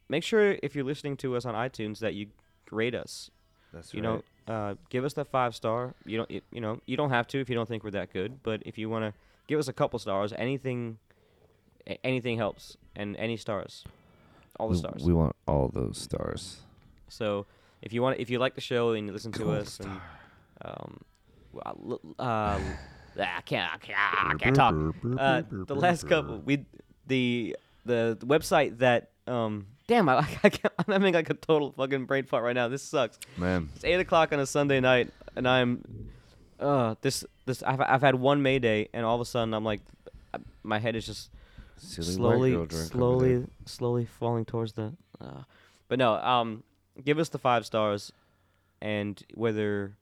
make 0.08 0.24
sure 0.24 0.56
if 0.60 0.74
you're 0.74 0.84
listening 0.84 1.16
to 1.18 1.36
us 1.36 1.44
on 1.44 1.54
iTunes 1.54 2.00
that 2.00 2.14
you 2.14 2.26
rate 2.72 2.96
us. 2.96 3.30
That's 3.72 3.94
right. 3.94 4.02
You 4.02 4.10
right. 4.10 4.24
know, 4.48 4.54
uh, 4.54 4.74
give 4.90 5.04
us 5.04 5.12
that 5.14 5.28
five 5.28 5.54
star. 5.54 5.94
You 6.04 6.18
don't, 6.18 6.30
you, 6.30 6.40
you 6.50 6.60
know, 6.60 6.80
you 6.84 6.96
don't 6.96 7.10
have 7.10 7.28
to 7.28 7.40
if 7.40 7.48
you 7.48 7.54
don't 7.54 7.68
think 7.68 7.84
we're 7.84 7.92
that 7.92 8.12
good. 8.12 8.42
But 8.42 8.62
if 8.66 8.76
you 8.76 8.90
want 8.90 9.04
to 9.04 9.14
give 9.46 9.60
us 9.60 9.68
a 9.68 9.72
couple 9.72 10.00
stars, 10.00 10.32
anything, 10.36 10.98
anything 12.02 12.38
helps, 12.38 12.76
and 12.96 13.16
any 13.16 13.36
stars, 13.36 13.84
all 14.58 14.66
the 14.66 14.72
we, 14.72 14.78
stars. 14.78 15.04
We 15.04 15.12
want 15.12 15.36
all 15.46 15.70
those 15.72 15.98
stars. 15.98 16.62
so 17.08 17.46
if 17.82 17.92
you 17.92 18.02
want, 18.02 18.18
if 18.18 18.30
you 18.30 18.40
like 18.40 18.56
the 18.56 18.60
show 18.60 18.92
and 18.94 19.06
you 19.06 19.12
listen 19.12 19.30
to 19.30 19.44
Gold 19.44 19.58
us, 19.58 19.78
and 19.78 20.00
um, 20.64 21.00
well, 21.52 22.00
uh, 22.18 22.58
I 23.18 23.40
can't, 23.42 23.72
I 23.72 23.78
can't, 23.78 23.98
I 23.98 24.34
can't 24.38 24.56
talk. 24.56 24.74
Uh, 25.18 25.42
the 25.50 25.76
last 25.76 26.08
couple, 26.08 26.40
we 26.44 26.64
the 27.06 27.56
the, 27.84 28.18
website 28.20 28.78
that 28.78 29.10
um. 29.26 29.66
Damn, 29.88 30.08
I, 30.08 30.18
I 30.42 30.48
can't, 30.48 30.74
I'm 30.78 30.92
having 30.92 31.14
like 31.14 31.30
a 31.30 31.34
total 31.34 31.72
fucking 31.72 32.06
brain 32.06 32.24
fart 32.24 32.42
right 32.42 32.54
now. 32.54 32.66
This 32.68 32.82
sucks. 32.82 33.18
Man, 33.36 33.68
It's 33.76 33.84
eight 33.84 34.00
o'clock 34.00 34.32
on 34.32 34.40
a 34.40 34.46
Sunday 34.46 34.80
night, 34.80 35.10
and 35.36 35.46
I'm, 35.46 36.10
uh, 36.58 36.96
this 37.02 37.24
this 37.44 37.62
I've 37.62 37.80
I've 37.80 38.00
had 38.00 38.16
one 38.16 38.42
May 38.42 38.58
Day, 38.58 38.88
and 38.92 39.06
all 39.06 39.14
of 39.14 39.20
a 39.20 39.24
sudden 39.24 39.54
I'm 39.54 39.64
like, 39.64 39.80
uh, 40.34 40.38
my 40.64 40.78
head 40.80 40.96
is 40.96 41.06
just 41.06 41.30
silly 41.76 42.12
slowly 42.12 42.50
girl 42.52 42.66
drink 42.66 42.84
over 42.86 42.98
slowly 42.98 43.46
slowly 43.64 44.04
falling 44.06 44.44
towards 44.44 44.72
the. 44.72 44.92
Uh, 45.20 45.42
but 45.88 45.98
no, 45.98 46.14
um, 46.14 46.64
give 47.04 47.18
us 47.18 47.28
the 47.28 47.38
five 47.38 47.64
stars, 47.66 48.12
and 48.80 49.22
whether. 49.34 49.96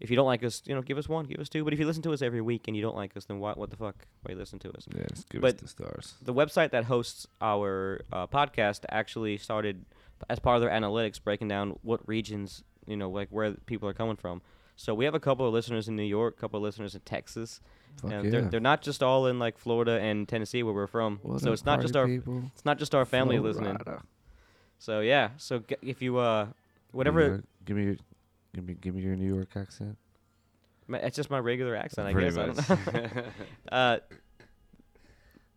If 0.00 0.10
you 0.10 0.16
don't 0.16 0.26
like 0.26 0.42
us, 0.44 0.62
you 0.66 0.74
know, 0.74 0.82
give 0.82 0.98
us 0.98 1.08
one, 1.08 1.24
give 1.24 1.38
us 1.40 1.48
two. 1.48 1.64
But 1.64 1.72
if 1.72 1.78
you 1.78 1.86
listen 1.86 2.02
to 2.02 2.12
us 2.12 2.20
every 2.20 2.40
week 2.40 2.66
and 2.68 2.76
you 2.76 2.82
don't 2.82 2.96
like 2.96 3.16
us, 3.16 3.24
then 3.26 3.38
why, 3.38 3.52
what 3.52 3.70
the 3.70 3.76
fuck? 3.76 3.96
Why 4.22 4.32
you 4.32 4.38
listen 4.38 4.58
to 4.60 4.70
us? 4.76 4.86
Yeah, 4.94 5.04
just 5.08 5.28
give 5.30 5.40
But- 5.40 5.54
us 5.56 5.60
the 5.62 5.68
stars. 5.68 6.14
the 6.22 6.34
website 6.34 6.70
that 6.70 6.84
hosts 6.84 7.26
our 7.40 8.00
uh, 8.12 8.26
podcast 8.26 8.84
actually 8.90 9.38
started 9.38 9.84
as 10.28 10.38
part 10.38 10.56
of 10.56 10.62
their 10.62 10.70
analytics 10.70 11.22
breaking 11.22 11.48
down 11.48 11.78
what 11.82 12.00
regions 12.08 12.62
you 12.86 12.96
know 12.96 13.10
like 13.10 13.28
where 13.30 13.52
people 13.66 13.88
are 13.88 13.92
coming 13.94 14.16
from 14.16 14.40
so 14.76 14.94
we 14.94 15.04
have 15.04 15.14
a 15.14 15.20
couple 15.20 15.46
of 15.46 15.52
listeners 15.52 15.86
in 15.88 15.96
new 15.96 16.02
york 16.02 16.34
a 16.36 16.40
couple 16.40 16.56
of 16.56 16.62
listeners 16.62 16.94
in 16.94 17.00
texas 17.02 17.60
Fuck 18.00 18.12
and 18.12 18.24
yeah. 18.24 18.30
they're, 18.30 18.42
they're 18.42 18.60
not 18.60 18.80
just 18.80 19.02
all 19.02 19.26
in 19.26 19.38
like 19.38 19.58
florida 19.58 19.98
and 20.00 20.26
tennessee 20.28 20.62
where 20.62 20.72
we're 20.72 20.86
from 20.86 21.18
What 21.22 21.40
so 21.40 21.52
it's 21.52 21.64
not 21.66 21.80
just 21.82 21.94
our 21.96 22.06
people? 22.06 22.42
it's 22.54 22.64
not 22.64 22.78
just 22.78 22.94
our 22.94 23.04
family 23.04 23.38
listening 23.38 23.76
Florida. 23.76 24.02
so 24.78 25.00
yeah 25.00 25.30
so 25.36 25.58
g- 25.58 25.76
if 25.82 26.00
you 26.00 26.16
uh 26.18 26.46
whatever 26.92 27.42
Give 27.66 27.76
me 27.76 27.84
your, 27.84 27.96
give 28.54 28.64
me, 28.64 28.74
give 28.80 28.94
me 28.94 29.02
your 29.02 29.16
New 29.16 29.32
York 29.34 29.48
accent. 29.56 29.96
ma- 30.86 30.98
it's 30.98 31.16
just 31.16 31.28
my 31.30 31.38
regular 31.38 31.74
accent 31.76 32.06
i 32.08 32.12
Pretty 32.12 32.34
guess 32.34 32.58
I 32.58 32.72
don't 32.72 33.14
know. 33.14 33.22
uh 33.72 33.98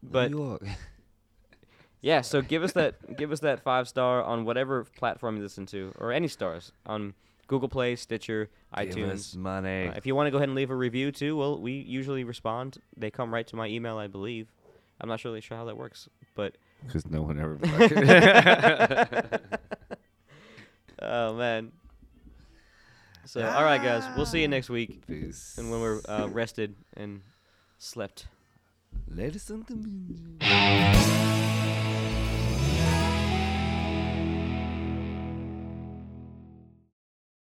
but 0.03 0.31
New 0.31 0.43
York. 0.45 0.63
Yeah, 2.01 2.21
so 2.31 2.41
give 2.41 2.63
us 2.63 2.73
that 2.73 3.15
give 3.17 3.31
us 3.31 3.39
that 3.41 3.61
five 3.63 3.87
star 3.87 4.23
on 4.23 4.45
whatever 4.45 4.83
platform 4.83 5.37
you 5.37 5.43
listen 5.43 5.65
to, 5.67 5.91
or 5.97 6.11
any 6.11 6.27
stars 6.27 6.71
on 6.85 7.13
Google 7.47 7.69
Play, 7.69 7.95
Stitcher, 7.95 8.49
Give 8.77 8.89
iTunes. 8.95 9.11
us 9.13 9.35
money. 9.35 9.87
Uh, 9.87 9.93
if 9.95 10.05
you 10.05 10.13
want 10.15 10.27
to 10.27 10.31
go 10.31 10.37
ahead 10.37 10.49
and 10.49 10.55
leave 10.55 10.69
a 10.69 10.75
review 10.75 11.11
too, 11.13 11.35
well, 11.37 11.57
we 11.59 11.71
usually 11.73 12.23
respond. 12.25 12.77
They 12.97 13.09
come 13.09 13.33
right 13.33 13.47
to 13.47 13.55
my 13.55 13.67
email, 13.67 13.97
I 13.97 14.07
believe. 14.07 14.51
I'm 14.99 15.07
not 15.09 15.23
really 15.23 15.41
sure 15.41 15.55
how 15.57 15.65
that 15.65 15.77
works, 15.77 16.09
but 16.35 16.57
Because 16.85 17.05
no 17.09 17.21
one 17.21 17.39
ever. 17.39 17.57
oh 21.01 21.33
man. 21.35 21.71
So 23.27 23.45
all 23.45 23.63
right, 23.63 23.83
guys, 23.83 24.05
we'll 24.15 24.25
see 24.25 24.41
you 24.41 24.47
next 24.47 24.69
week, 24.69 25.05
Peace. 25.05 25.55
and 25.57 25.69
when 25.69 25.81
we're 25.81 26.01
uh, 26.07 26.29
rested 26.31 26.75
and 26.95 27.21
slept. 27.77 28.27
Ladies 29.09 29.49
and 29.49 29.67
gentlemen. 29.67 31.16